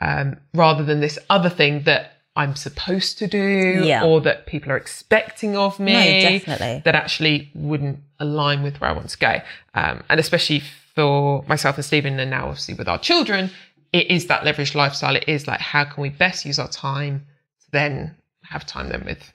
[0.01, 4.03] um, rather than this other thing that I'm supposed to do Yeah.
[4.03, 5.93] or that people are expecting of me.
[5.93, 6.81] No, definitely.
[6.83, 9.41] That actually wouldn't align with where I want to go.
[9.73, 10.61] Um, and especially
[10.93, 13.51] for myself and Stephen, and now obviously with our children,
[13.93, 15.15] it is that leveraged lifestyle.
[15.15, 17.25] It is like, how can we best use our time
[17.61, 19.31] to then have time then with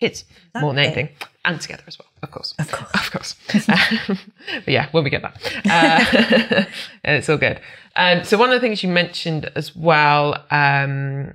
[0.00, 0.24] kids
[0.60, 1.08] more than anything
[1.44, 2.54] and together as well, of course.
[2.58, 2.90] Of course.
[2.94, 3.34] Of course.
[3.68, 4.18] Um,
[4.64, 5.36] but yeah, when we get that.
[5.64, 6.64] Uh,
[7.04, 7.60] and it's all good.
[7.94, 11.34] Um, so one of the things you mentioned as well, um,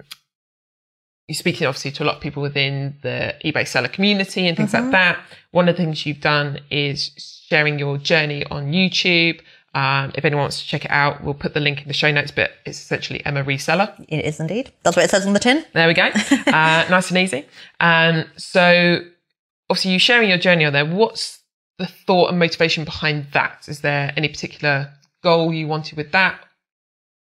[1.31, 4.73] you're speaking obviously to a lot of people within the eBay seller community and things
[4.73, 5.17] like that.
[5.51, 7.11] One of the things you've done is
[7.47, 9.39] sharing your journey on YouTube.
[9.73, 12.11] Um, if anyone wants to check it out, we'll put the link in the show
[12.11, 13.97] notes, but it's essentially Emma Reseller.
[14.09, 14.73] It is indeed.
[14.83, 15.63] That's what it says on the tin.
[15.71, 16.09] There we go.
[16.47, 17.45] Uh, nice and easy.
[17.79, 18.99] Um, so,
[19.69, 20.85] obviously, you sharing your journey on there.
[20.85, 21.39] What's
[21.77, 23.67] the thought and motivation behind that?
[23.69, 24.91] Is there any particular
[25.23, 26.41] goal you wanted with that?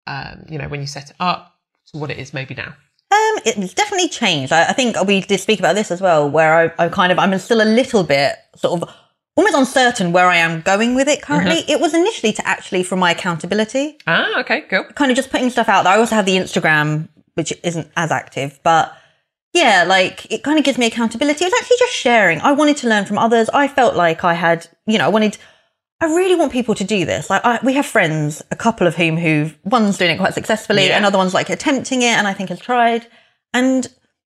[0.08, 1.54] Um, you know, when you set it up
[1.92, 2.76] to what it is maybe now.
[3.12, 4.54] Um, it's definitely changed.
[4.54, 7.18] I, I think we did speak about this as well, where I, I kind of,
[7.18, 8.90] I'm still a little bit sort of
[9.36, 11.64] almost uncertain where I am going with it currently.
[11.68, 14.84] It was initially to actually for my accountability, Ah, okay, cool.
[14.96, 15.94] kind of just putting stuff out there.
[15.94, 18.94] I also have the Instagram, which isn't as active, but
[19.54, 21.44] yeah, like it kind of gives me accountability.
[21.46, 22.40] It was actually just sharing.
[22.42, 23.50] I wanted to learn from others.
[23.50, 25.38] I felt like I had, you know, I wanted,
[26.02, 27.30] I really want people to do this.
[27.30, 30.88] Like I, we have friends, a couple of whom who one's doing it quite successfully,
[30.88, 30.98] Yeah.
[30.98, 33.06] another one's like attempting it, and I think has tried.
[33.54, 33.86] And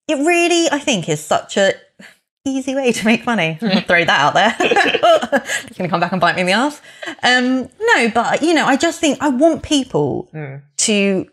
[0.07, 1.73] it really, I think, is such a
[2.45, 3.55] easy way to make money.
[3.59, 4.55] Throw that out there.
[4.59, 6.81] it's going to come back and bite me in the ass.
[7.21, 10.29] Um, no, but you know, I just think I want people
[10.77, 11.29] to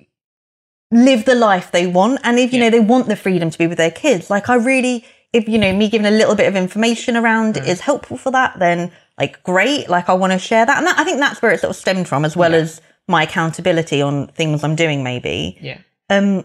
[0.90, 3.66] live the life they want, and if you know they want the freedom to be
[3.66, 6.56] with their kids, like I really, if you know me giving a little bit of
[6.56, 9.88] information around is helpful for that, then like great.
[9.88, 11.76] Like I want to share that, and that, I think that's where it sort of
[11.76, 15.56] stemmed from, as well as my accountability on things I'm doing, maybe.
[15.60, 15.78] Yeah.
[16.10, 16.44] Um,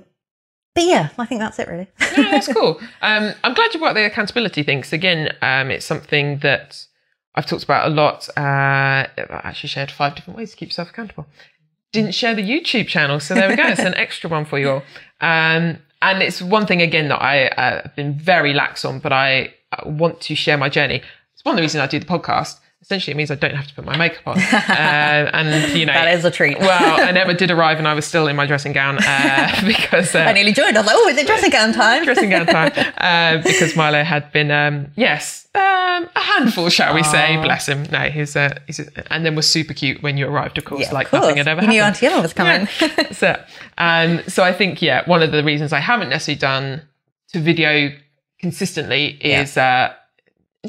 [0.76, 1.88] but yeah, I think that's it really.
[2.18, 2.80] No, that's cool.
[3.02, 4.82] Um, I'm glad you brought the accountability thing.
[4.82, 6.86] 'cause again, um, it's something that
[7.36, 8.30] I've talked about a lot.
[8.38, 9.08] Uh, I
[9.44, 11.26] actually shared five different ways to keep yourself accountable.
[11.92, 13.68] Didn't share the YouTube channel, so there we go.
[13.68, 14.84] It's an extra one for you all.
[15.20, 19.12] Um, and it's one thing again that I uh, have been very lax on, but
[19.12, 21.02] I uh, want to share my journey.
[21.42, 22.60] It's one of the reasons I do the podcast.
[22.84, 25.94] Essentially, it means I don't have to put my makeup on, uh, and you know
[25.94, 26.60] That is a treat.
[26.60, 30.14] Well, I never did arrive, and I was still in my dressing gown uh, because
[30.14, 30.78] uh, I nearly joined.
[30.78, 32.04] I was like, oh, is it dressing gown time?
[32.06, 35.62] dressing gown time uh, because Milo had been, um, yes, um,
[36.16, 37.38] a handful, shall we say?
[37.38, 37.84] Bless him.
[37.92, 38.80] No, he's, uh, he's
[39.10, 41.22] and then was super cute when you arrived, of course, Yeah, of like course.
[41.22, 41.82] nothing had ever You knew.
[41.82, 42.68] Auntie Emma was coming.
[42.80, 43.12] Yeah.
[43.12, 43.44] so,
[43.80, 46.82] um, so I think, yeah, one of the reasons I haven't necessarily done
[47.34, 47.92] to video
[48.40, 49.94] consistently is uh,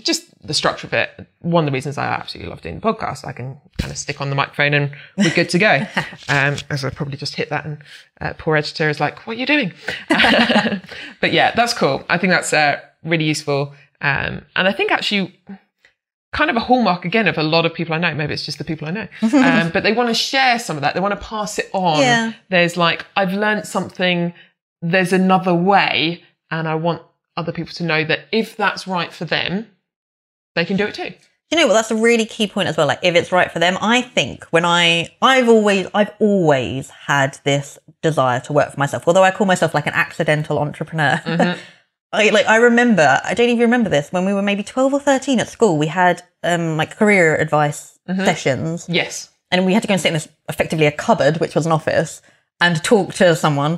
[0.03, 1.26] just the structure of it.
[1.40, 4.20] One of the reasons I absolutely love doing the podcast, I can kind of stick
[4.20, 5.86] on the microphone and we're good to go.
[6.28, 7.78] Um, as I probably just hit that, and
[8.20, 9.72] uh, poor editor is like, "What are you doing?"
[10.09, 12.05] but yeah, that's cool.
[12.09, 15.38] I think that's uh, really useful, um, and I think actually
[16.32, 18.14] kind of a hallmark again of a lot of people I know.
[18.14, 20.82] Maybe it's just the people I know, um, but they want to share some of
[20.82, 20.95] that.
[20.95, 21.99] They want to pass it on.
[21.99, 22.32] Yeah.
[22.49, 24.32] There's like, I've learned something.
[24.80, 27.03] There's another way, and I want
[27.36, 29.66] other people to know that if that's right for them,
[30.55, 31.12] they can do it too.
[31.50, 33.59] you know what that's a really key point as well like if it's right for
[33.59, 38.78] them i think when i i've always i've always had this desire to work for
[38.80, 41.20] myself although i call myself like an accidental entrepreneur
[42.14, 45.00] I, like i remember i don't even remember this when we were maybe 12 or
[45.00, 49.30] 13 at school we had um like career advice sessions Yes.
[49.50, 51.72] and we had to go and sit in this effectively a cupboard, which was an
[51.72, 52.20] office,
[52.61, 53.74] and talk to someone.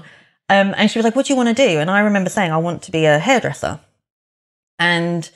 [0.49, 2.51] Um, and she was like, "What do you want to do?" And I remember saying,
[2.53, 3.81] "I want to be a hairdresser."
[4.79, 5.31] And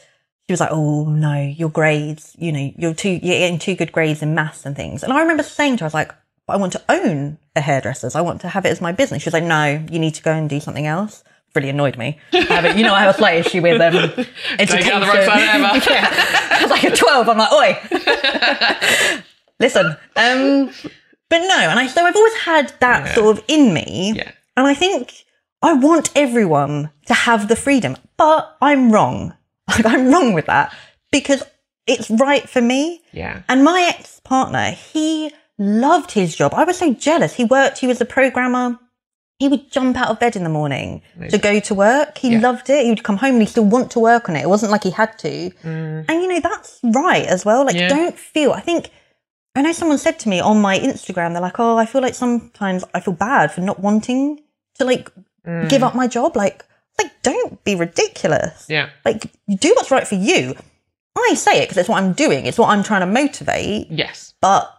[0.48, 3.92] she was like, "Oh no, your grades, you know, you're too, you're getting too good
[3.92, 6.12] grades in maths and things." And I remember saying to her, "I was like,
[6.48, 8.14] I want to own a hairdresser's.
[8.16, 10.22] I want to have it as my business." She was like, "No, you need to
[10.22, 11.22] go and do something else."
[11.54, 12.18] Really annoyed me.
[12.32, 13.94] I have a- you know, I have a slight issue with um,
[14.58, 14.92] education.
[14.92, 16.08] on the wrong side yeah,
[16.50, 17.28] I was like a twelve.
[17.28, 19.22] I'm like, "Oi."
[19.60, 19.86] listen.
[20.16, 20.70] Um,
[21.30, 24.30] but no, and I so I've always had that sort of in me, Yeah.
[24.56, 25.24] and I think
[25.62, 29.34] I want everyone to have the freedom, but I'm wrong.
[29.84, 30.74] Like I'm wrong with that
[31.12, 31.42] because
[31.86, 33.02] it's right for me.
[33.12, 33.42] Yeah.
[33.48, 36.54] And my ex partner, he loved his job.
[36.54, 37.34] I was so jealous.
[37.34, 37.78] He worked.
[37.78, 38.78] He was a programmer.
[39.38, 41.00] He would jump out of bed in the morning
[41.30, 42.18] to go to work.
[42.18, 42.40] He Yeah.
[42.40, 42.84] loved it.
[42.84, 44.42] He would come home and he still want to work on it.
[44.42, 45.50] It wasn't like he had to.
[45.62, 47.64] And you know, that's right as well.
[47.64, 47.80] Like, Mm.
[47.80, 47.88] Yeah.
[47.88, 48.90] don't feel, I think,
[49.54, 52.14] I know someone said to me on my Instagram, they're like, oh, I feel like
[52.14, 54.40] sometimes I feel bad for not wanting
[54.76, 55.10] to like
[55.46, 55.68] Mm.
[55.68, 56.36] give up my job.
[56.36, 56.64] Like,
[57.00, 58.66] like, don't be ridiculous.
[58.68, 58.90] Yeah.
[59.04, 60.54] Like, you do what's right for you.
[61.16, 62.46] I say it because it's what I'm doing.
[62.46, 63.88] It's what I'm trying to motivate.
[63.90, 64.34] Yes.
[64.40, 64.72] But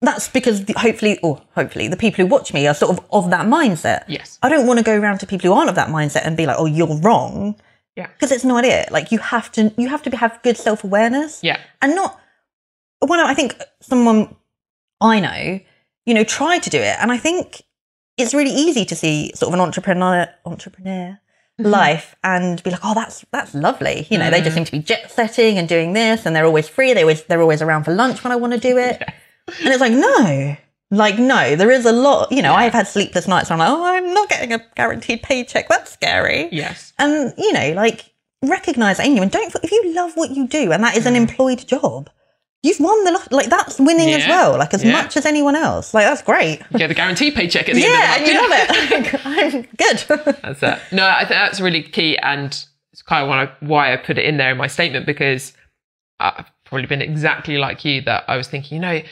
[0.00, 3.30] that's because the, hopefully, or hopefully, the people who watch me are sort of of
[3.30, 4.04] that mindset.
[4.08, 4.38] Yes.
[4.42, 6.46] I don't want to go around to people who aren't of that mindset and be
[6.46, 7.56] like, "Oh, you're wrong,"
[7.94, 8.06] Yeah.
[8.08, 8.90] because it's not it.
[8.90, 11.40] Like you have to, you have to have good self awareness.
[11.42, 11.58] Yeah.
[11.82, 12.18] and not
[13.00, 14.34] when I think someone
[15.00, 15.60] I know,
[16.06, 17.62] you know, tried to do it, and I think
[18.16, 21.18] it's really easy to see sort of an entrepreneur entrepreneur
[21.58, 21.70] Mm-hmm.
[21.70, 24.06] life and be like, oh, that's that's lovely.
[24.10, 24.56] You know, they just mm.
[24.56, 26.92] seem to be jet setting and doing this, and they're always free.
[26.92, 29.80] They always they're always around for lunch when I want to do it, and it's
[29.80, 30.58] like no.
[30.90, 32.30] Like no, there is a lot.
[32.30, 33.50] You know, I've had sleepless nights.
[33.50, 35.66] I'm like, oh, I'm not getting a guaranteed paycheck.
[35.70, 36.50] That's scary.
[36.52, 36.92] Yes.
[36.98, 39.54] And you know, like recognize that in you, and don't.
[39.62, 41.22] If you love what you do, and that is an mm.
[41.22, 42.10] employed job,
[42.66, 43.32] you've won the lot.
[43.32, 44.58] Like that's winning as well.
[44.58, 44.92] Like as Yeah.
[44.92, 45.94] much as anyone else.
[45.94, 46.60] Like that's great.
[46.70, 49.26] Yeah, the guaranteed paycheck at the Yeah, end and of the you love it.
[49.26, 50.36] I'm good.
[50.42, 50.78] That's it.
[50.92, 52.48] No, I think that's really key, and
[52.92, 55.52] it's kind of why I, why I put it in there in my statement because
[56.18, 59.02] I've probably been exactly like you that I was thinking, you know,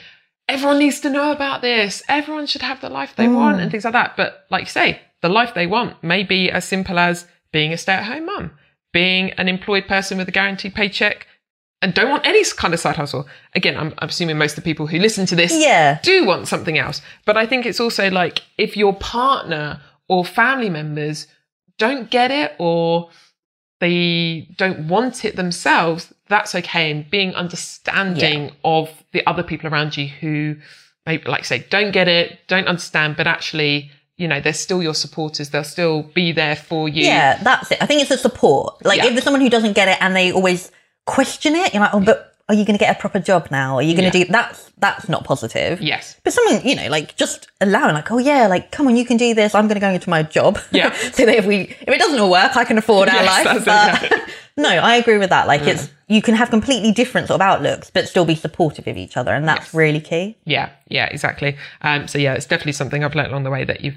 [0.49, 2.03] everyone needs to know about this.
[2.09, 3.37] Everyone should have the life they mm.
[3.37, 4.17] want and things like that.
[4.17, 7.79] But like you say, the life they want may be as simple as being a
[7.79, 8.51] stay-at-home mum,
[8.93, 11.27] being an employed person with a guaranteed paycheck.
[11.85, 13.29] And don't want any kind of side hustle.
[13.55, 15.99] Again, I'm, I'm assuming most of the people who listen to this Yeah.
[16.03, 17.03] do want something else.
[17.27, 21.27] But I think it's also like if your partner or family members
[21.79, 23.11] don't get it or
[23.81, 26.91] they don't want it themselves, that's okay.
[26.91, 30.57] And being understanding of the other people around you who
[31.05, 34.83] maybe, like I say, don't get it, don't understand, but actually, you know, they're still
[34.83, 35.51] your supporters.
[35.51, 37.05] They'll still be there for you.
[37.05, 37.79] Yeah, that's it.
[37.83, 38.85] I think it's a support.
[38.87, 39.07] Like Yeah.
[39.07, 40.71] if there's someone who doesn't get it and they always
[41.07, 43.77] question it, you're like, oh, but are you going to get a proper job now?
[43.77, 44.25] Are you going to Yeah.
[44.27, 45.81] do that's that's not positive.
[45.81, 46.21] Yes.
[46.25, 49.17] But someone, you know, like just allowing, like, oh yeah, like come on, you can
[49.17, 49.55] do this.
[49.55, 50.59] I'm going to go into my job.
[50.71, 50.93] Yeah.
[51.13, 53.65] so that if we if it doesn't all work, I can afford our Yes, life.
[53.65, 55.47] that's it, But no, I agree with that.
[55.47, 58.97] Like it's you can have completely different sort of outlooks, but still be supportive of
[58.99, 59.75] each other, and that's Yes.
[59.75, 60.37] really key.
[60.45, 61.57] Yeah, yeah, exactly.
[61.81, 63.97] Um, so yeah, it's definitely something I've learned along the way that you've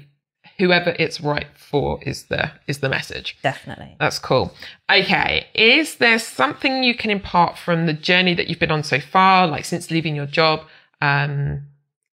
[0.58, 3.36] whoever it's right for is the is the message.
[3.42, 3.96] Definitely.
[4.00, 4.52] That's cool.
[4.90, 9.00] Okay, is there something you can impart from the journey that you've been on so
[9.00, 10.62] far, like since leaving your job?
[11.00, 11.62] Um,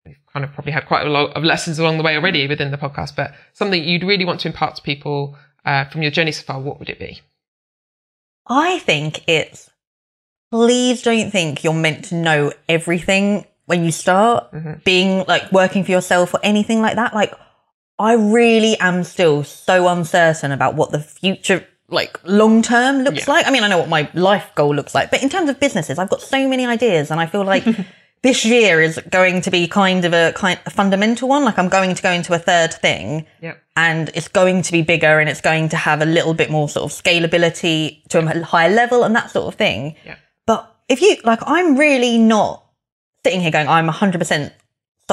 [0.05, 2.71] we've kind of probably had quite a lot of lessons along the way already within
[2.71, 6.33] the podcast, but something you'd really want to impart to people uh, from your journey
[6.33, 7.21] so far, what would it be?
[8.47, 9.71] I think it's
[10.51, 15.91] please don't think you're meant to know everything when you start being like working for
[15.91, 17.15] yourself or anything like that.
[17.15, 17.33] Like,
[17.99, 23.33] I really am still so uncertain about what the future, like long term, looks Yeah.
[23.35, 23.47] like.
[23.47, 25.99] I mean, I know what my life goal looks like, but in terms of businesses,
[25.99, 27.65] I've got so many ideas, and I feel like
[28.23, 31.45] this year is going to be kind of a kind a fundamental one.
[31.45, 33.63] Like, I'm going to go into a third thing Yep.
[33.77, 36.69] and it's going to be bigger and it's going to have a little bit more
[36.69, 39.95] sort of scalability to a higher level and that sort of thing.
[40.07, 40.17] Yeah.
[40.47, 42.65] But if you like, I'm really not
[43.25, 44.53] sitting here going, I'm 100%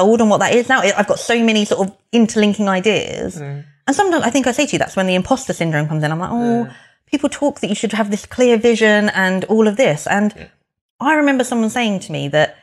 [0.02, 0.80] sold on what that is now.
[0.80, 3.36] I've got so many sort of interlinking ideas.
[3.36, 3.64] Mm.
[3.86, 6.10] And sometimes I think I say to you, that's when the imposter syndrome comes in.
[6.10, 6.72] I'm like, oh,
[7.06, 10.06] people talk that you should have this clear vision and all of this.
[10.06, 10.48] And
[11.00, 12.56] I remember someone saying to me that,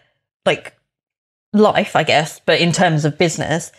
[0.45, 0.75] like,
[1.53, 3.71] life, I guess, but in terms of business,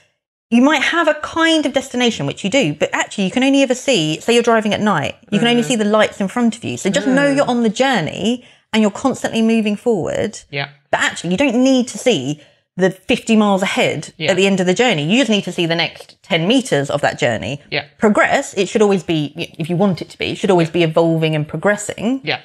[0.51, 3.63] you might have a kind of destination, which you do, but actually you can only
[3.63, 5.67] ever see, say you're driving at night, you can only mm.
[5.67, 6.77] see the lights in front of you.
[6.77, 7.37] So just know mm.
[7.37, 10.41] you're on the journey and you're constantly moving forward.
[10.51, 10.71] Yeah.
[10.91, 12.43] But actually, you don't need to see
[12.81, 14.31] the 50 miles ahead Yeah.
[14.31, 15.05] at the end of the journey.
[15.05, 17.61] You just need to see the next 10 meters of that journey.
[17.71, 17.85] Yeah.
[17.99, 20.83] Progress, it should always be, if you want it to be, it should always be
[20.83, 22.21] evolving and progressing.
[22.25, 22.41] Yeah.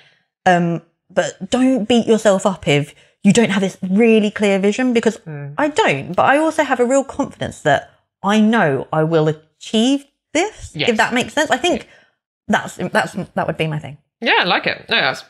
[0.45, 5.19] Um, but don't beat yourself up if you don't have this really clear vision because
[5.57, 6.13] I don't.
[6.15, 10.71] But I also have a real confidence that I know I will achieve this.
[10.75, 10.89] Yes.
[10.89, 11.87] If that makes sense, I think
[12.47, 13.97] that's that's that would be my thing.
[14.21, 14.85] Yeah, I like it.
[14.89, 15.23] No, that's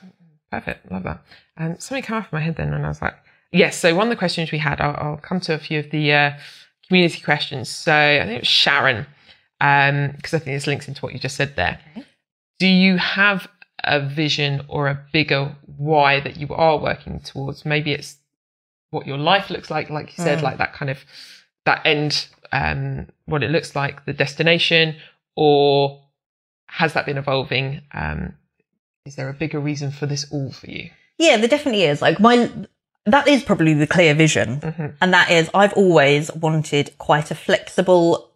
[0.51, 0.91] perfect.
[0.91, 1.21] Love that.
[1.57, 3.15] And something came off my head then, and I was like,
[3.51, 3.77] yes.
[3.77, 6.13] So one of the questions we had, I'll, I'll come to a few of the
[6.13, 6.31] uh,
[6.87, 7.69] community questions.
[7.69, 9.05] So I think it was Sharon,
[9.59, 11.79] because I think this links into what you just said there.
[12.59, 13.47] Do you have
[13.83, 17.65] a vision or a bigger why that you are working towards?
[17.65, 18.17] Maybe it's
[18.91, 21.03] what your life looks like, like you said, like that kind of
[21.65, 24.95] that end, um, what it looks like, the destination,
[25.35, 26.03] or
[26.67, 27.81] has that been evolving?
[27.93, 28.35] Um,
[29.05, 30.89] is there a bigger reason for this all for you?
[31.17, 32.01] Yeah, there definitely is.
[32.01, 32.49] Like my,
[33.05, 34.87] that is probably the clear vision, mm-hmm.
[35.01, 38.31] and that is I've always wanted quite a flexible,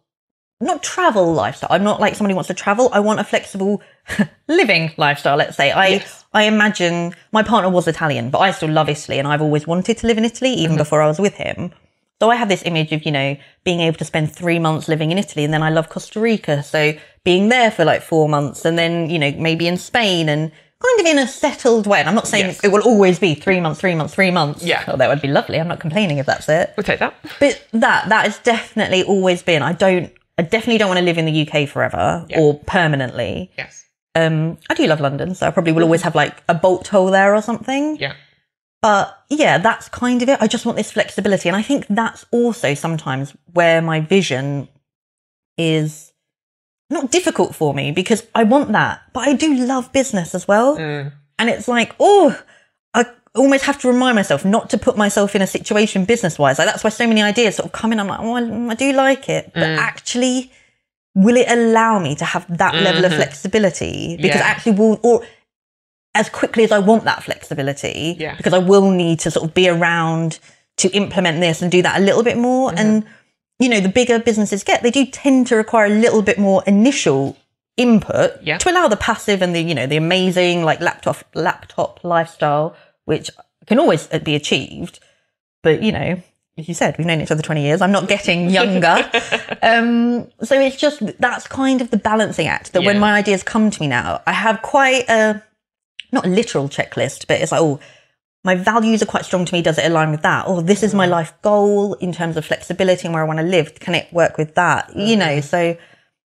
[0.60, 1.70] not travel lifestyle.
[1.72, 2.88] I'm not like somebody who wants to travel.
[2.92, 3.82] I want a flexible
[4.48, 5.36] living lifestyle.
[5.36, 6.24] Let's say I, Yes.
[6.32, 9.98] I imagine my partner was Italian, but I still love Italy, and I've always wanted
[9.98, 10.78] to live in Italy even mm-hmm.
[10.78, 11.72] before I was with him.
[12.20, 15.10] So I have this image of, you know, being able to spend three months living
[15.10, 16.62] in Italy and then I love Costa Rica.
[16.62, 16.92] So
[17.24, 20.52] being there for like four months and then, you know, maybe in Spain and
[20.82, 22.00] kind of in a settled way.
[22.00, 22.60] And I'm not saying Yes.
[22.64, 24.62] it will always be three months, three months, three months.
[24.64, 24.84] Yeah.
[24.88, 25.60] Oh, that would be lovely.
[25.60, 26.72] I'm not complaining if that's it.
[26.76, 27.14] We'll take that.
[27.38, 29.62] But that that has definitely always been.
[29.62, 30.12] I don't.
[30.38, 32.40] I definitely don't want to live in the UK forever Yeah.
[32.40, 33.50] or permanently.
[33.58, 33.84] Yes.
[34.14, 37.10] Um, I do love London, so I probably will always have like a bolt hole
[37.10, 37.96] there or something.
[37.98, 38.14] Yeah.
[38.82, 40.38] But yeah, that's kind of it.
[40.40, 41.48] I just want this flexibility.
[41.50, 44.68] And I think that's also sometimes where my vision
[45.58, 46.09] is
[46.90, 50.76] not difficult for me because I want that, but I do love business as well.
[50.76, 51.12] Mm.
[51.38, 52.36] And it's like, oh,
[52.92, 56.58] I almost have to remind myself not to put myself in a situation business wise.
[56.58, 58.00] Like that's why so many ideas sort of come in.
[58.00, 59.76] I'm like, oh, I, do like it, but Mm.
[59.78, 60.52] actually,
[61.14, 64.16] will it allow me to have that level of flexibility?
[64.16, 64.38] Because Mm-hmm.
[64.38, 64.44] Yeah.
[64.52, 65.24] actually, will or
[66.14, 68.34] as quickly as I want that flexibility, Yeah.
[68.36, 70.40] because I will need to sort of be around
[70.78, 72.70] to implement this and do that a little bit more.
[72.70, 72.78] Mm-hmm.
[72.78, 73.06] And
[73.60, 76.64] you know, the bigger businesses get, they do tend to require a little bit more
[76.66, 77.36] initial
[77.76, 78.58] input Yeah.
[78.58, 83.30] to allow the passive and the you know the amazing like laptop laptop lifestyle, which
[83.66, 84.98] can always be achieved.
[85.62, 86.20] But you know,
[86.58, 87.80] as you said, we've known each other twenty years.
[87.80, 89.08] I'm not getting younger,
[89.62, 92.72] um, so it's just that's kind of the balancing act.
[92.72, 95.42] That when my ideas come to me now, I have quite a
[96.12, 97.78] not a literal checklist, but it's like oh.
[98.42, 99.60] My values are quite strong to me.
[99.62, 100.46] Does it align with that?
[100.48, 103.44] Or this is my life goal in terms of flexibility and where I want to
[103.44, 103.74] live.
[103.80, 104.90] Can it work with that?
[104.96, 105.76] You know, so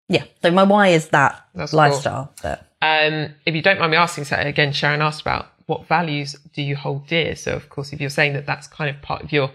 [0.10, 0.24] yeah.
[0.44, 2.32] So my why is that That's lifestyle.
[2.44, 6.36] But Um, if you don't mind me asking, so again, Sharon asked about what values
[6.54, 7.36] do you hold dear?
[7.36, 9.50] So, of course, if you're saying that that's kind of part of your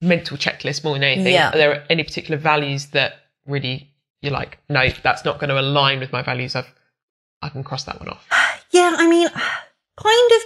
[0.00, 1.48] mental checklist more than anything, Yeah.
[1.48, 3.14] are there any particular values that
[3.46, 6.54] really you're like, no, that's not going to align with my values?
[6.54, 6.70] I've,
[7.42, 8.26] I can cross that one off.
[8.72, 10.42] Yeah, I mean, kind of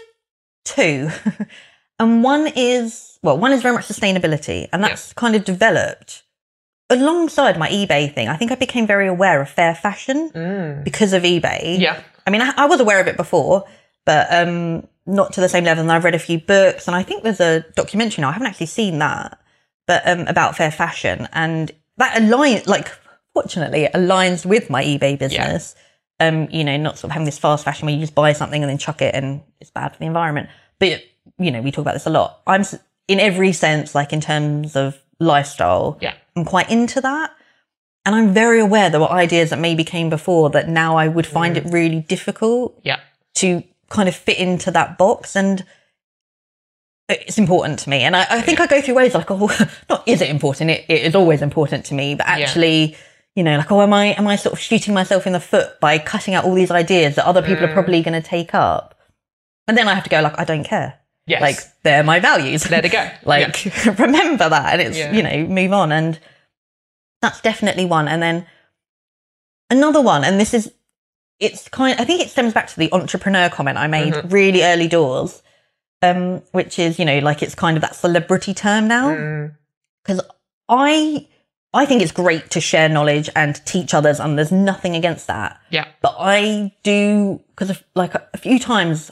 [0.64, 1.10] two.
[1.98, 6.22] and one is, well, one is very much sustainability, and that's kind of developed
[6.90, 8.28] alongside my eBay thing.
[8.28, 10.30] I think I became very aware of fair fashion
[10.84, 11.78] because of eBay.
[11.78, 12.00] Yeah.
[12.26, 13.64] I mean, I, I was aware of it before,
[14.04, 15.82] but um, not to the same level.
[15.82, 18.28] And I've read a few books, and I think there's a documentary now.
[18.28, 19.38] I haven't actually seen that,
[19.86, 22.90] but um, about fair fashion, and that aligns, like,
[23.32, 25.74] fortunately, it aligns with my eBay business.
[26.20, 28.62] Um, you know, not sort of having this fast fashion where you just buy something
[28.62, 30.48] and then chuck it, and it's bad for the environment.
[30.78, 31.02] But
[31.38, 32.40] you know, we talk about this a lot.
[32.46, 32.64] I'm
[33.08, 36.14] in every sense, like in terms of lifestyle, Yeah.
[36.36, 37.30] I'm quite into that.
[38.06, 41.26] And I'm very aware there were ideas that maybe came before that now I would
[41.26, 43.00] find it really difficult Yeah.
[43.36, 45.34] to kind of fit into that box.
[45.36, 45.64] And
[47.08, 48.00] it's important to me.
[48.02, 49.50] And I, I think I go through ways like, oh,
[49.90, 50.70] not is it important?
[50.70, 52.14] It, it is always important to me.
[52.14, 52.96] But actually,
[53.34, 55.80] you know, like, oh, am I, am I sort of shooting myself in the foot
[55.80, 58.94] by cutting out all these ideas that other people are probably going to take up?
[59.66, 60.98] And then I have to go like, I don't care.
[61.26, 61.40] Yes.
[61.40, 62.70] Like, they're my values.
[62.70, 63.10] Let it go.
[63.24, 63.64] like
[63.98, 65.12] remember that and it's Yeah.
[65.12, 66.18] you know move on and
[67.22, 68.46] that's definitely one and then
[69.70, 70.70] another one and this is
[71.40, 74.28] it's kind i think it stems back to the entrepreneur comment i made Mm-hmm.
[74.28, 75.42] really early doors
[76.02, 79.56] um which is you know like it's kind of that celebrity term now Mm.
[80.02, 80.20] because
[80.68, 81.26] i
[81.80, 85.50] i think it's great to share knowledge and teach others and there's nothing against that
[85.70, 85.86] Yeah.
[86.02, 89.10] but I do because like a few times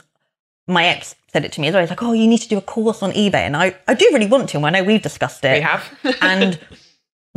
[0.67, 1.81] my ex said it to me as well.
[1.83, 4.05] He's like, "Oh, you need to do a course on eBay," and I I do
[4.13, 4.57] really want to.
[4.57, 5.55] and I know we've discussed it.
[5.57, 5.83] We have.
[6.21, 6.57] and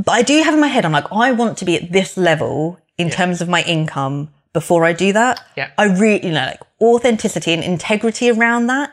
[0.04, 2.16] but I do have in my head, I'm like, I want to be at this
[2.16, 5.40] level in terms of my income before I do that.
[5.56, 5.70] Yeah.
[5.76, 8.90] I really you know like authenticity and integrity around that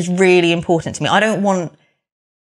[0.00, 0.20] is Mm.
[0.20, 1.08] really important to me.
[1.08, 1.72] I don't want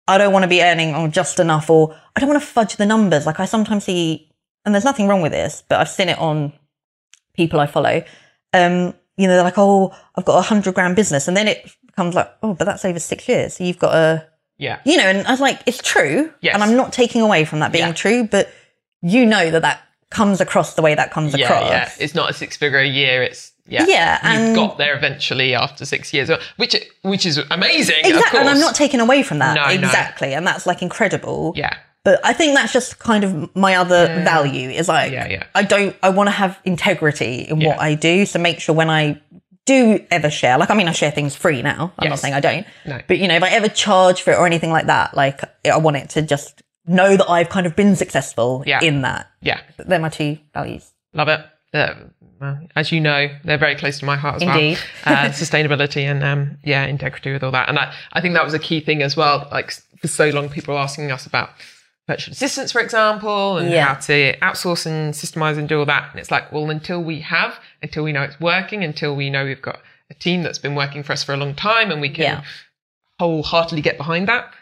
[0.07, 2.76] I don't want to be earning oh, just enough, or I don't want to fudge
[2.76, 3.26] the numbers.
[3.26, 4.30] Like I sometimes see,
[4.64, 6.52] and there's nothing wrong with this, but I've seen it on
[7.34, 8.05] people I follow.
[8.52, 11.70] Um, you know, they're like, oh, I've got a hundred grand business, and then it
[11.86, 14.26] becomes like, oh, but that's over six years, so you've got a,
[14.59, 14.80] yeah.
[14.84, 16.55] you know, and I was like, it's true, Yes.
[16.55, 17.92] and I'm not taking away from that being Yeah.
[17.92, 18.52] true, but
[19.00, 19.80] you know that that
[20.11, 21.46] comes across the way that comes Yeah.
[21.46, 21.70] across.
[21.70, 21.90] Yeah.
[21.98, 23.22] It's not a six figure a year.
[23.22, 23.84] It's, yeah.
[23.86, 28.04] Yeah, You've and- got there eventually after six years, which, which is amazing.
[28.04, 29.54] Exactly, and I'm not taking away from that.
[29.54, 29.86] No, no.
[29.86, 31.52] exactly, and that's like incredible.
[31.56, 31.76] Yeah.
[32.04, 35.44] But I think that's just kind of my other value is like Yeah, yeah.
[35.54, 38.26] I don't I want to have integrity in what I do.
[38.26, 39.18] So make sure when I
[39.64, 41.94] do ever share, like I mean I share things free now.
[41.98, 42.66] I'm not saying I don't.
[42.84, 43.00] No.
[43.08, 45.78] But you know, if I ever charge for it or anything like that, like I
[45.78, 48.80] want it to just know that I've kind of been successful Yeah.
[48.82, 49.30] in that.
[49.40, 49.62] Yeah.
[49.78, 50.92] They're my two values.
[51.14, 51.40] Love it.
[51.72, 51.94] Uh,
[52.41, 54.78] well, as you know, they're very close to my heart as Indeed.
[55.07, 55.14] well.
[55.14, 57.68] Uh, sustainability and um, yeah, integrity with all that.
[57.68, 59.49] And I, I think that was a key thing as well.
[59.53, 61.51] Like for so long, people were asking us about
[62.07, 63.95] virtual assistants, for example, and Yeah.
[63.95, 66.11] how to outsource and systemize and do all that.
[66.11, 69.45] And it's like, well, until we have, until we know it's working, until we know
[69.45, 69.80] we've got
[70.11, 72.45] a team that's been working for us for a long time, and we can Yeah.
[73.20, 74.53] wholeheartedly get behind that.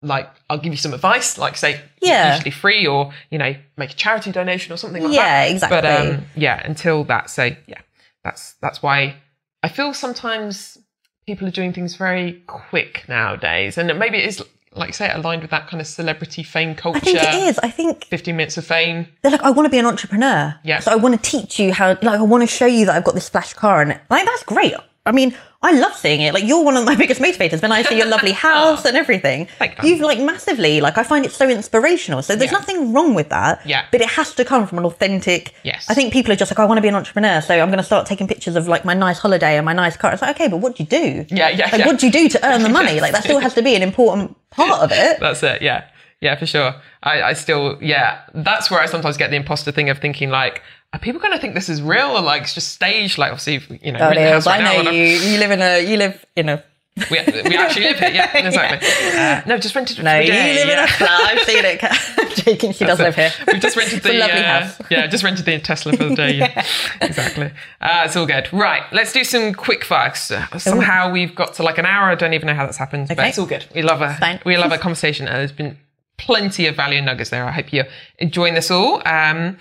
[0.00, 2.34] Like, I'll give you some advice, like say, Yeah.
[2.34, 5.46] usually free, or you know, make a charity donation or something like Yeah, that.
[5.48, 5.80] Yeah, exactly.
[5.80, 5.84] But
[6.18, 7.80] um, yeah, until that, so yeah,
[8.22, 9.16] that's that's why
[9.62, 10.78] I feel sometimes
[11.26, 14.42] people are doing things very quick nowadays, and maybe it is
[14.74, 16.98] like you say aligned with that kind of celebrity fame culture.
[16.98, 17.58] I think it is.
[17.58, 19.08] I think 15 minutes of fame.
[19.22, 20.54] they're like, I want to be an entrepreneur.
[20.62, 20.78] Yeah.
[20.78, 23.02] So I want to teach you how, like, I want to show you that I've
[23.02, 24.74] got this flash car and like, that's great.
[25.08, 26.34] I mean, I love seeing it.
[26.34, 28.96] Like, you're one of my biggest motivators when I see your lovely oh, house and
[28.96, 29.48] everything.
[29.82, 32.22] You've like massively, like, I find it so inspirational.
[32.22, 32.58] So there's Yeah.
[32.58, 33.66] nothing wrong with that.
[33.66, 33.84] Yeah.
[33.90, 35.54] But it has to come from an authentic.
[35.64, 35.86] Yes.
[35.88, 37.40] I think people are just like, oh, I want to be an entrepreneur.
[37.40, 39.96] So I'm going to start taking pictures of like my nice holiday and my nice
[39.96, 40.12] car.
[40.12, 41.26] It's like, okay, but what do you do?
[41.34, 41.86] Yeah, yeah, Like, yeah.
[41.86, 43.00] what do you do to earn the money?
[43.00, 45.18] Like, that still has to be an important part of it.
[45.20, 45.62] That's it.
[45.62, 45.84] Yeah.
[46.20, 46.74] Yeah, for sure.
[47.02, 50.62] I, I still, yeah, that's where I sometimes get the imposter thing of thinking like,
[50.92, 53.18] are people going to think this is real or like it's just staged?
[53.18, 55.02] Like, obviously, you know, Oh, we're in the Liz, right I now, know you.
[55.04, 56.64] You live in a, you live in a
[57.10, 58.10] We, we actually live here.
[58.14, 58.88] Yeah, exactly.
[59.18, 60.54] Uh, no, just rented No, you day.
[60.54, 61.10] live in a flat.
[61.38, 61.78] I've seen it.
[62.18, 62.72] I'm joking.
[62.72, 63.30] She does live here.
[63.46, 64.80] We've just rented the lovely uh, house.
[64.90, 66.34] yeah, just rented the Tesla for the day.
[66.38, 66.66] Yeah,
[67.02, 67.52] exactly.
[67.80, 68.48] Uh, it's all good.
[68.52, 70.30] Right, let's do some quick fires.
[70.30, 72.08] Uh, Somehow we've got to like an hour.
[72.10, 73.66] I don't even know how that's happened, but it's all good.
[73.74, 75.78] We love a we love a conversation, and there's been
[76.16, 77.44] plenty of value nuggets there.
[77.46, 77.86] I hope you're
[78.18, 79.00] enjoying this all.
[79.06, 79.56] Um,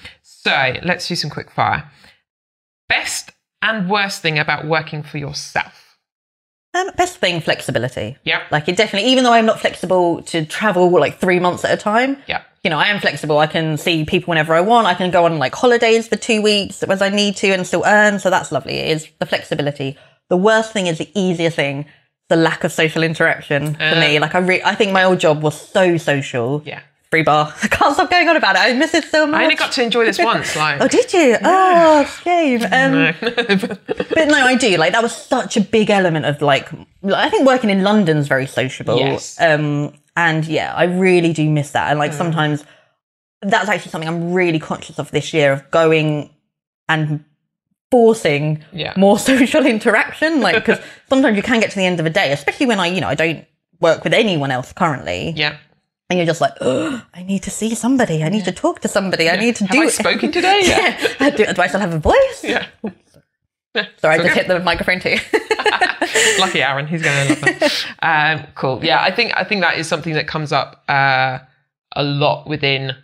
[0.48, 1.89] so let's do some quick fire.
[2.89, 3.32] Best
[3.62, 5.98] and worst thing about working for yourself.
[6.74, 8.18] Um, best thing, flexibility.
[8.24, 8.43] Yeah.
[8.52, 11.78] Like it definitely, even though I'm not flexible to travel like three months at a
[11.78, 12.18] time.
[12.28, 12.43] Yeah.
[12.64, 13.38] You know, I am flexible.
[13.39, 14.88] I can see people whenever I want.
[14.88, 17.84] I can go on like holidays for two weeks as I need to and still
[17.86, 18.20] earn.
[18.20, 18.74] So that's lovely.
[18.74, 19.98] It is the flexibility.
[20.30, 21.86] The worst thing is the easier thing.
[22.30, 24.20] The lack of social interaction for me.
[24.20, 26.62] Like I re- I think my old job was so social.
[26.66, 26.82] Yeah.
[27.10, 27.53] Free bar.
[27.64, 28.60] I can't stop going on about it.
[28.60, 29.39] I miss it so much.
[29.39, 30.55] I only got to enjoy this once.
[30.55, 31.38] Like, Oh, did you?
[31.43, 32.62] Oh, shame.
[32.72, 34.76] Um, but no, I do.
[34.78, 36.70] Like that was such a big element of like.
[37.14, 38.97] I think working in London's very sociable.
[38.99, 39.39] Yes.
[39.39, 41.89] Um, and yeah, I really do miss that.
[41.91, 42.66] And like sometimes
[43.41, 46.30] that's actually something I'm really conscious of this year of going
[46.89, 47.24] and
[47.91, 48.93] forcing Yeah.
[48.97, 50.41] more social interaction.
[50.41, 52.88] Like because sometimes you can get to the end of a day, especially when I,
[52.88, 53.45] you know, I don't
[53.80, 55.58] work with anyone else currently, yeah.
[56.10, 58.24] And you're just like, oh, I need to see somebody.
[58.24, 59.30] I need to talk to somebody.
[59.30, 60.62] I need to Have do I spoken today?
[60.66, 61.16] Yeah.
[61.20, 61.30] yeah.
[61.32, 62.43] Do, do I still have a voice?
[62.43, 62.68] Yeah.
[63.97, 65.18] Sorry, I just hit the microphone too.
[66.39, 67.86] Lucky Aaron, he's going to love that.
[68.39, 68.84] um, cool.
[68.84, 71.39] Yeah, I think I think that is something that comes up uh,
[71.95, 72.95] a lot within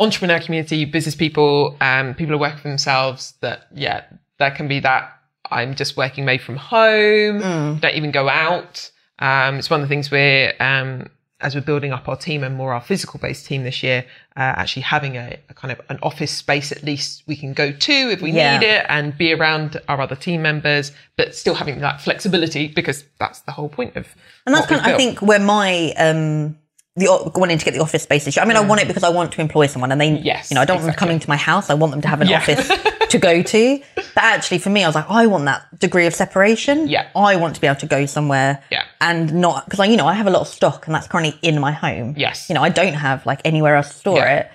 [0.00, 3.34] entrepreneur community, business people, um, people who work for themselves.
[3.42, 4.04] That yeah,
[4.38, 5.12] there can be that.
[5.50, 7.78] I'm just working made from home.
[7.78, 8.90] Don't even go out.
[9.20, 11.08] Um, it's one of the things we're um,
[11.40, 14.04] as we're building up our team and more our physical based team this year.
[14.36, 17.70] Uh, actually having a, a kind of an office space at least we can go
[17.72, 18.58] to if we Yeah.
[18.58, 23.04] need it and be around our other team members, but still having that flexibility because
[23.18, 24.06] that's the whole point of.
[24.46, 26.56] And that's kind of, I think, where my um
[26.98, 28.40] the wanting to get the office space issue.
[28.40, 30.54] I mean, I want it because I want to employ someone, and they, Yes, you
[30.54, 31.68] know, I don't want them coming to my house.
[31.68, 32.38] I want them to have an Yeah.
[32.38, 32.66] office
[33.10, 33.82] to go to.
[33.94, 36.88] But actually, for me, I was like, I want that degree of separation.
[36.88, 37.08] Yeah.
[37.16, 38.62] I want to be able to go somewhere.
[38.70, 38.84] Yeah.
[39.00, 41.38] And not because I, you know, I have a lot of stock, and that's currently
[41.42, 42.14] in my home.
[42.16, 42.48] Yes.
[42.48, 44.38] You know, I don't have like anywhere else to store Yeah.
[44.38, 44.50] it.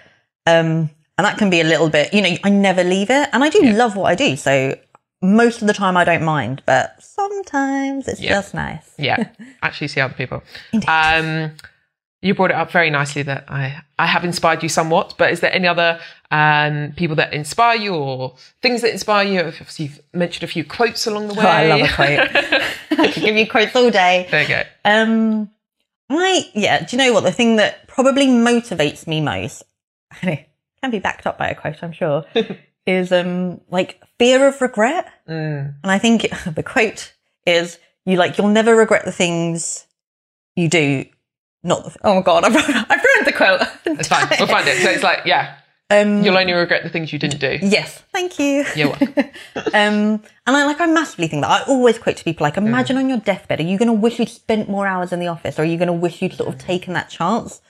[0.47, 3.43] Um, and that can be a little bit, you know, I never leave it, and
[3.43, 4.75] I do love what I do, so.
[5.23, 8.29] Most of the time, I don't mind, but sometimes it's Yeah.
[8.31, 8.91] just nice.
[8.97, 9.25] yeah,
[9.61, 10.41] actually see other people.
[10.87, 11.51] Um,
[12.21, 15.39] you brought it up very nicely that I, I have inspired you somewhat, but is
[15.39, 15.99] there any other
[16.29, 19.39] um, people that inspire you or things that inspire you?
[19.41, 21.43] Obviously, you've mentioned a few quotes along the way.
[21.45, 22.99] Oh, I love a quote.
[22.99, 24.27] I could give you quotes all day.
[24.31, 24.63] There you go.
[24.85, 25.49] Um,
[26.09, 26.85] I yeah.
[26.85, 29.63] Do you know what the thing that probably motivates me most?
[30.21, 32.25] can be backed up by a quote, I'm sure.
[32.85, 35.75] is um like fear of regret, Mm.
[35.83, 37.13] and I think the quote
[37.45, 39.85] is you like you'll never regret the things
[40.55, 41.05] you do.
[41.63, 43.61] Not the, oh my god, I've, I've ruined the quote.
[43.99, 44.27] It's fine.
[44.39, 44.81] We'll find it.
[44.81, 45.55] So it's like, yeah,
[45.89, 47.59] Um, you'll only regret the things you didn't do.
[47.61, 48.65] yes, thank you.
[48.75, 49.13] You're welcome.
[49.73, 52.97] Um, and I like I massively think that I always quote to people like, imagine
[52.97, 55.57] on your deathbed, are you going to wish you'd spent more hours in the office,
[55.59, 57.61] or are you going to wish you'd sort of taken that chance?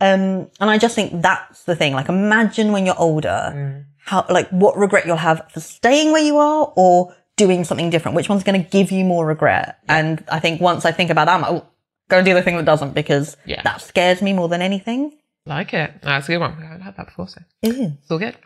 [0.00, 1.92] Um, and I just think that's the thing.
[1.94, 6.38] Like, imagine when you're older, how like what regret you'll have for staying where you
[6.38, 8.16] are or doing something different.
[8.16, 9.78] Which one's going to give you more regret?
[9.88, 11.66] And I think once I think about that, I'm like, oh,
[12.12, 13.62] go and do the thing that doesn't because Yeah.
[13.62, 15.12] that scares me more than anything.
[15.46, 15.90] like it.
[16.02, 16.52] That's a good one.
[16.52, 17.96] I haven't had that before, so Ew.
[18.00, 18.36] it's all good.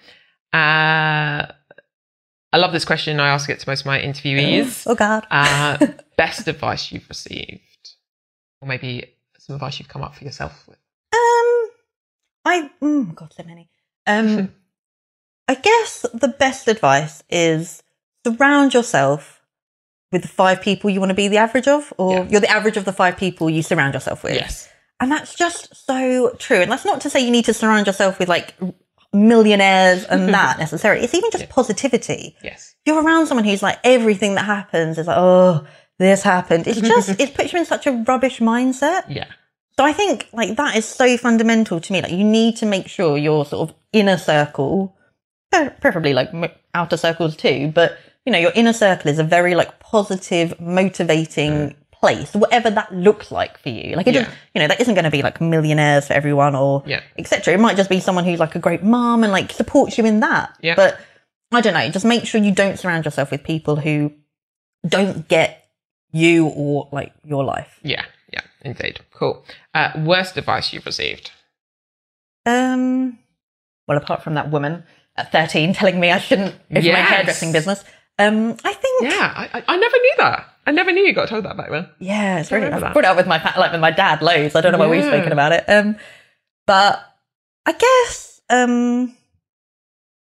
[0.54, 1.52] Uh,
[2.52, 3.20] I love this question.
[3.20, 4.86] I ask it to most of my interviewees.
[4.90, 5.26] Oh God.
[5.30, 5.78] Uh,
[6.16, 7.60] best advice you've received,
[8.62, 9.04] or maybe
[9.38, 10.78] some advice you've come up for yourself with.
[11.12, 11.70] Um,
[12.44, 13.68] I mm, God, so many.
[14.06, 14.54] Um,
[15.48, 17.82] I guess the best advice is
[18.26, 19.42] surround yourself
[20.16, 22.26] with the five people you want to be the average of, or Yeah.
[22.30, 24.34] you're the average of the five people you surround yourself with.
[24.34, 24.68] Yes.
[25.00, 26.60] and that's just so true.
[26.62, 28.54] And that's not to say you need to surround yourself with like
[29.12, 31.04] millionaires and that necessarily.
[31.04, 32.36] It's even just positivity.
[32.42, 32.74] Yes.
[32.84, 35.66] You're around someone who's like everything that happens is like, oh,
[35.98, 36.66] this happened.
[36.66, 39.04] It's just it puts you in such a rubbish mindset.
[39.08, 39.26] Yeah.
[39.78, 42.00] So I think like that is so fundamental to me.
[42.02, 44.96] Like you need to make sure your sort of inner circle,
[45.80, 46.30] preferably like
[46.74, 51.74] outer circles too, but you know your inner circle is a very like positive, motivating
[51.90, 53.96] place, whatever that looks like for you.
[53.96, 54.20] Like it Yeah.
[54.24, 57.00] doesn't, you know, that isn't going to be like millionaires for everyone or Yeah.
[57.18, 57.54] etc.
[57.54, 60.20] It might just be someone who's like a great mom and like supports you in
[60.20, 60.50] that.
[60.60, 60.74] Yeah.
[60.74, 60.98] But
[61.52, 61.88] I don't know.
[61.88, 64.12] Just make sure you don't surround yourself with people who
[64.86, 65.66] don't get
[66.12, 67.78] you or like your life.
[67.82, 68.04] Yeah.
[68.32, 68.42] Yeah.
[68.62, 69.00] Indeed.
[69.14, 69.42] Cool.
[69.74, 71.30] Uh, worst advice you've received?
[72.44, 73.18] Um,
[73.88, 74.84] well, apart from that woman
[75.16, 77.82] at 13 telling me I shouldn't open my hairdressing business,
[78.18, 79.32] um, I think, yeah.
[79.36, 80.46] I, I, I never knew that.
[80.66, 81.88] I never knew you got told that back then.
[81.98, 84.56] Yeah, it's really, remember I've brought it up with my, like with my dad loads.
[84.56, 85.10] I don't know we've Yeah.
[85.10, 85.64] spoken about it.
[85.68, 85.96] Um,
[86.66, 87.04] but
[87.66, 89.14] I guess, um,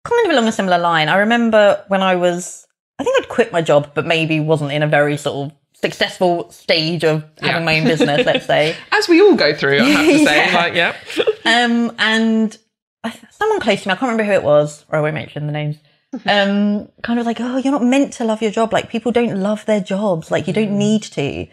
[0.06, 1.10] kind of along a similar line.
[1.10, 2.66] I remember when I was,
[3.00, 6.50] I think I'd quit my job, but maybe wasn't in a very sort of successful
[6.52, 7.66] stage of having Yeah.
[7.66, 8.76] my own business, let's say.
[8.92, 10.46] As we all go through, I have to say.
[10.48, 10.56] Yeah.
[10.56, 10.96] Like, yeah.
[11.46, 12.58] Um, and
[13.04, 15.46] I, someone close to me, I can't remember who it was, or I won't mention
[15.46, 15.78] the names.
[16.14, 18.72] Um, kind of like, oh, you're not meant to love your job.
[18.72, 20.32] Like people don't love their jobs.
[20.32, 20.78] Like you don't mm.
[20.78, 21.48] need to.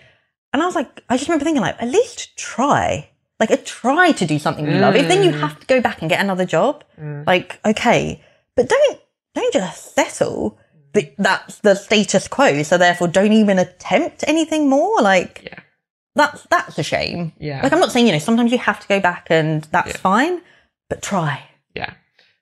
[0.53, 3.11] And I was like, I just remember thinking, like, at least try.
[3.41, 4.95] Like, try to do something you love.
[4.95, 5.41] If then you mm.
[5.41, 7.27] have to go back and get another job, mm.
[7.27, 8.23] like, okay,
[8.55, 9.01] but don't
[9.35, 10.59] don't just settle.
[10.93, 12.63] that That's the status quo.
[12.63, 15.03] So therefore, don't even attempt anything more.
[15.03, 15.59] Like, Yeah.
[16.15, 17.33] that's that's a shame.
[17.39, 17.61] Yeah.
[17.63, 19.97] Like I'm not saying you know sometimes you have to go back and that's Yeah.
[19.97, 20.43] fine,
[20.89, 21.43] but try.
[21.75, 21.95] Yeah.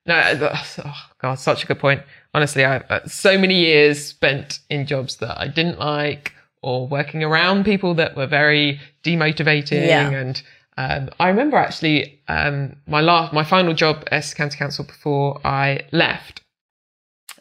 [0.04, 0.50] No,
[0.84, 2.02] oh God, such a good point.
[2.34, 7.22] Honestly, I uh, so many years spent in jobs that I didn't like or working
[7.22, 9.86] around people that were very demotivating.
[9.86, 10.10] Yeah.
[10.10, 10.42] And
[10.76, 15.82] um, I remember actually um, my last, my final job as county council before I
[15.92, 16.42] left.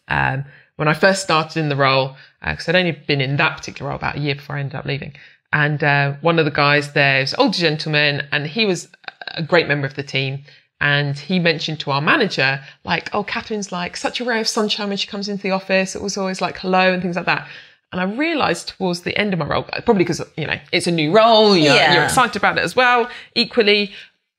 [0.07, 3.89] Um, when I first started in the role, because I'd only been in that particular
[3.89, 5.13] role about a year before I ended up leaving.
[5.53, 8.89] And uh, one of the guys there was an older gentleman, and he was
[9.27, 10.43] a great member of the team.
[10.81, 14.87] And he mentioned to our manager, like, oh, Catherine's like such a ray of sunshine
[14.89, 15.95] when she comes into the office.
[15.95, 17.47] It was always like hello and things like that.
[17.91, 20.91] And I realized towards the end of my role, probably because, you know, it's a
[20.91, 21.93] new role, you're, Yeah.
[21.93, 23.91] you're excited about it as well, equally,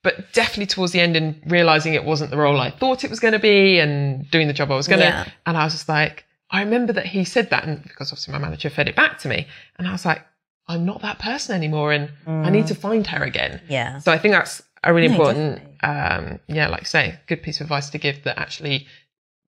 [0.02, 3.20] but definitely towards the end and realizing it wasn't the role I thought it was
[3.20, 5.06] going to be and doing the job I was going to.
[5.06, 5.28] Yeah.
[5.46, 8.38] And I was just like, I remember that he said that, and because obviously my
[8.38, 9.46] manager fed it back to me.
[9.78, 10.26] And I was like,
[10.66, 12.52] I'm not that person anymore, and I mm.
[12.52, 13.60] need to find her again.
[13.68, 13.98] Yeah.
[13.98, 17.66] So I think that's a really No, important, um, yeah, like say, good piece of
[17.66, 18.86] advice to give that actually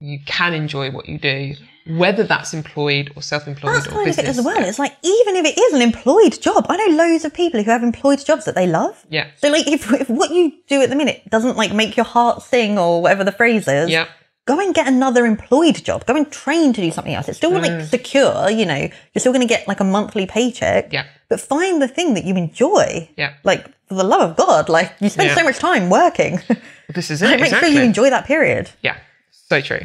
[0.00, 1.54] you can enjoy what you do,
[1.86, 4.18] whether that's employed or self-employed That's or kind business.
[4.28, 4.64] of it as well.
[4.64, 7.70] It's like even if it is an employed job, I know loads of people who
[7.70, 9.04] have employed jobs that they love.
[9.08, 9.28] Yeah.
[9.36, 12.42] So like if, if what you do at the minute doesn't like make your heart
[12.42, 14.08] sing or whatever the phrase is, Yeah.
[14.46, 16.04] Go and get another employed job.
[16.06, 17.28] Go and train to do something else.
[17.28, 20.90] It's still like secure, you know, you're still going to get like a monthly paycheck.
[20.90, 20.92] Mm.
[20.92, 21.06] Yeah.
[21.28, 23.08] But find the thing that you enjoy.
[23.16, 23.34] Yeah.
[23.44, 25.34] Like for the love of God, like you spend Yeah.
[25.36, 26.40] so much time working.
[26.94, 27.26] This is it.
[27.26, 27.70] like, make exactly.
[27.72, 28.70] sure you enjoy that period.
[28.82, 28.98] Yeah,
[29.30, 29.80] so true.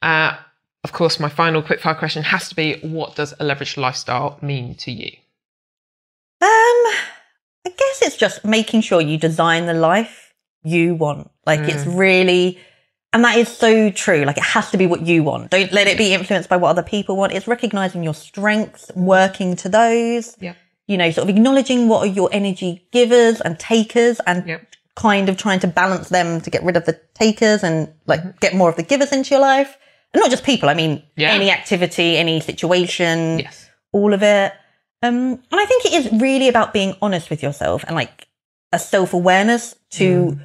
[0.00, 0.36] Uh,
[0.84, 4.76] of course, my final quickfire question has to be: What does a leveraged lifestyle mean
[4.76, 5.10] to you?
[6.40, 6.48] Um,
[7.66, 11.30] I guess it's just making sure you design the life you want.
[11.46, 11.98] Like it's Mm.
[11.98, 12.58] really,
[13.12, 14.24] and that is so true.
[14.24, 15.50] Like it has to be what you want.
[15.50, 17.32] Don't let it be influenced by what other people want.
[17.32, 20.36] It's recognizing your strengths, working to those.
[20.40, 20.54] Yeah.
[20.86, 24.60] You know, sort of acknowledging what are your energy givers and takers and
[24.96, 28.38] kind of trying to balance them to get rid of the takers and like Mm-hmm.
[28.40, 29.76] get more of the givers into your life.
[30.12, 30.68] And not just people.
[30.68, 31.30] I mean, Yeah.
[31.32, 33.70] any activity, any situation Yes.
[33.92, 34.52] all of it.
[35.02, 35.14] Um,
[35.50, 38.26] and I think it is really about being honest with yourself and like
[38.72, 40.38] a self awareness to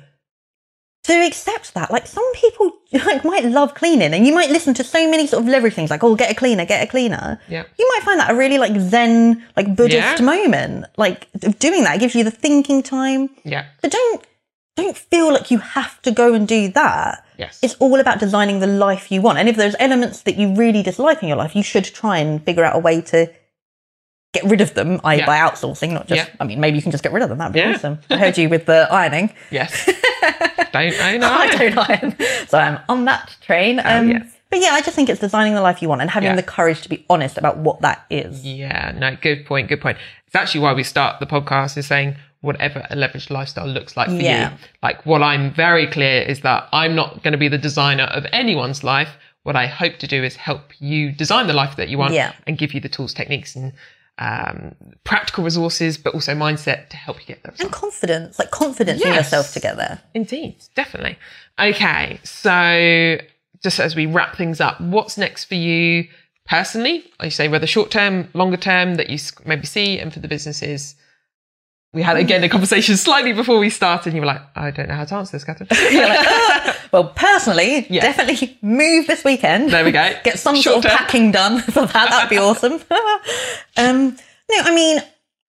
[1.07, 1.91] to accept that.
[1.91, 5.44] Like some people like might love cleaning, and you might listen to so many sort
[5.44, 7.64] of leverage things like, "Oh, get a cleaner, get a cleaner." Yeah.
[7.77, 10.26] You might find that a really like Zen, like Buddhist Yeah.
[10.26, 10.86] moment.
[10.98, 11.27] Like
[11.60, 13.30] doing that gives you the thinking time.
[13.44, 13.65] Yeah.
[13.82, 14.23] So don't
[14.76, 17.23] don't feel like you have to go and do that.
[17.38, 17.60] Yes.
[17.61, 19.38] It's all about designing the life you want.
[19.38, 22.44] And if there's elements that you really dislike in your life, you should try and
[22.44, 23.32] figure out a way to
[24.34, 25.19] get rid of them, i.e.
[25.19, 25.26] Yeah.
[25.26, 26.36] by outsourcing, not just, Yeah.
[26.41, 27.38] I mean, maybe you can just get rid of them.
[27.38, 27.73] That'd be Yeah.
[27.76, 27.99] awesome.
[28.10, 29.34] I heard you with the ironing.
[29.49, 29.90] yes.
[30.84, 31.30] don't I know?
[31.31, 32.15] I don't iron.
[32.47, 33.80] So I'm on that train.
[33.84, 34.31] Um, yes.
[34.52, 36.35] But yeah, I just think it's designing the life you want and having Yeah.
[36.35, 38.45] the courage to be honest about what that is.
[38.45, 39.97] Yeah, no, good point, good point.
[40.27, 44.07] It's actually why we start the podcast is saying whatever a leveraged lifestyle looks like
[44.07, 44.52] for Yeah.
[44.52, 44.57] you.
[44.84, 48.26] Like what I'm very clear is that I'm not going to be the designer of
[48.31, 49.10] anyone's life.
[49.43, 52.34] What I hope to do is help you design the life that you want Yeah.
[52.47, 53.73] and give you the tools, techniques and
[54.18, 57.54] um, practical resources, but also mindset to help you get there.
[57.60, 59.26] And confidence, like confidence in Yes.
[59.26, 60.00] yourself together.
[60.14, 61.18] Indeed, definitely.
[61.60, 63.18] Okay, so
[63.64, 66.08] just as we wrap things up, what's next for you
[66.48, 67.04] personally?
[67.20, 70.96] I say whether short term, longer term that you maybe see, and for the businesses.
[71.96, 74.08] We had again a conversation slightly before we started.
[74.10, 75.70] And you were like, I don't know how to answer this, Catherine.
[76.92, 78.02] Well, personally, Yeah.
[78.02, 79.72] definitely move this weekend.
[79.72, 80.14] There we go.
[80.24, 80.98] Get some Short sort of term.
[80.98, 82.10] packing done for that.
[82.10, 82.74] That'd be awesome.
[83.78, 84.16] um,
[84.50, 85.00] no, I mean,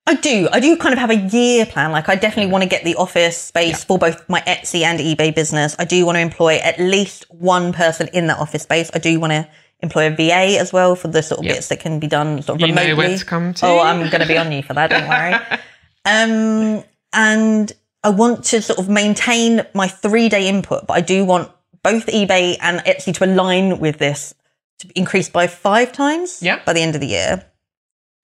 [0.07, 0.49] I do.
[0.53, 1.93] I do kind of have a year plan.
[1.93, 5.35] Like, I definitely want to get the office space for both my Etsy and eBay
[5.35, 5.77] business.
[5.79, 8.91] I do want to employ at least one person in that office space.
[8.95, 9.49] I do want to
[9.81, 11.55] employ a VA as well for the sort of Yep.
[11.57, 13.19] bits that can be done sort of You know remotely.
[13.19, 13.67] to come to.
[13.67, 14.91] Oh, I'm going to be on you for that.
[14.91, 15.59] Don't worry.
[16.07, 17.73] Um, and
[18.05, 21.51] I want to sort of maintain my three day input, but I do want
[21.83, 24.35] both eBay and Etsy to align with this
[24.79, 26.61] to increase by five times Yeah.
[26.65, 27.45] by the end of the year.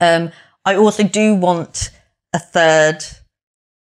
[0.00, 0.30] Um,
[0.64, 1.90] I also do want
[2.32, 3.04] a third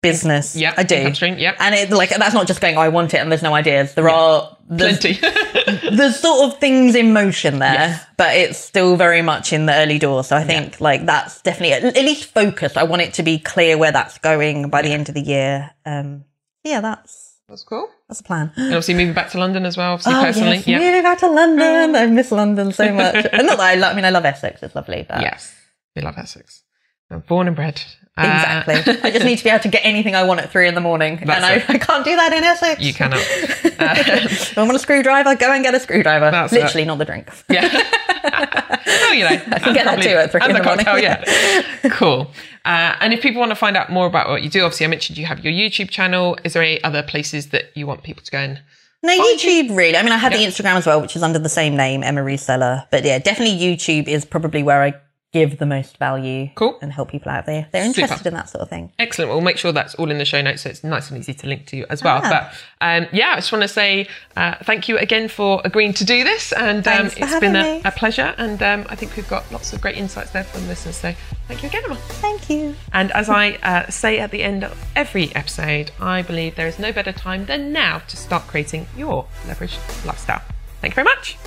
[0.03, 0.55] business.
[0.55, 0.95] Yep, I do.
[0.95, 1.55] income yep.
[1.59, 3.95] And it like that's not just going, oh, I want it and there's no ideas.
[3.95, 5.19] There are there's, Plenty.
[5.95, 8.05] there's sort of things in motion there, Yes.
[8.17, 10.27] but it's still very much in the early doors.
[10.27, 12.77] So I think like that's definitely at, at least focused.
[12.77, 15.71] I want it to be clear where that's going by the end of the year.
[15.85, 16.25] Um,
[16.63, 17.89] yeah, that's That's cool.
[18.07, 18.51] that's a plan.
[18.55, 20.57] And obviously moving back to London as well, obviously Oh, personally.
[20.57, 20.79] yes, yeah.
[20.79, 21.95] moving back to London.
[21.95, 23.25] I miss London so much.
[23.33, 23.93] and not that I love.
[23.93, 24.61] I mean, I love Essex.
[24.63, 25.05] It's lovely.
[25.07, 25.53] But Yes.
[25.95, 26.63] We love Essex.
[27.11, 27.81] I'm born and bred.
[28.15, 29.01] Uh, Exactly.
[29.03, 30.81] I just need to be able to get anything I want at three in the
[30.81, 31.63] morning, and I.
[31.67, 32.79] I can't do that in Essex.
[32.79, 33.19] you cannot.
[33.23, 36.29] If I want a screwdriver, go and get a screwdriver.
[36.29, 37.27] That's Literally, not the drink.
[37.49, 37.67] Yeah.
[38.87, 39.29] oh, you know.
[39.29, 40.85] I can get that too at three in the morning.
[41.03, 41.63] yeah.
[41.91, 42.31] Cool.
[42.65, 44.89] Uh, and if people want to find out more about what you do, obviously I
[44.89, 46.37] mentioned you have your YouTube channel.
[46.43, 48.61] Is there any other places that you want people to go and
[49.01, 49.97] No, YouTube really.
[49.97, 52.21] I mean, I have the Instagram as well, which is under the same name, Emma
[52.21, 52.85] Reseller.
[52.89, 54.93] But yeah, definitely YouTube is probably where I
[55.33, 56.77] give the most value Cool.
[56.81, 57.67] and help people out there.
[57.71, 58.01] They're Super.
[58.01, 58.91] interested in that sort of thing.
[58.99, 59.31] Excellent.
[59.31, 61.47] We'll make sure that's all in the show notes so it's nice and easy to
[61.47, 62.21] link to you as well.
[62.23, 62.29] Ah.
[62.29, 64.07] But um, yeah, I just want to say
[64.37, 66.53] uh, thank you again for agreeing to do this.
[66.53, 68.35] And um, it's been a, a pleasure.
[68.37, 70.97] And um, I think we've got lots of great insights there from listeners.
[70.97, 71.13] So
[71.47, 71.95] thank you again, Emma.
[71.95, 72.75] Thank you.
[72.93, 76.77] And as I uh, say at the end of every episode, I believe there is
[76.77, 80.43] no better time than now to start creating your leveraged lifestyle.
[80.81, 81.37] Thank you very much.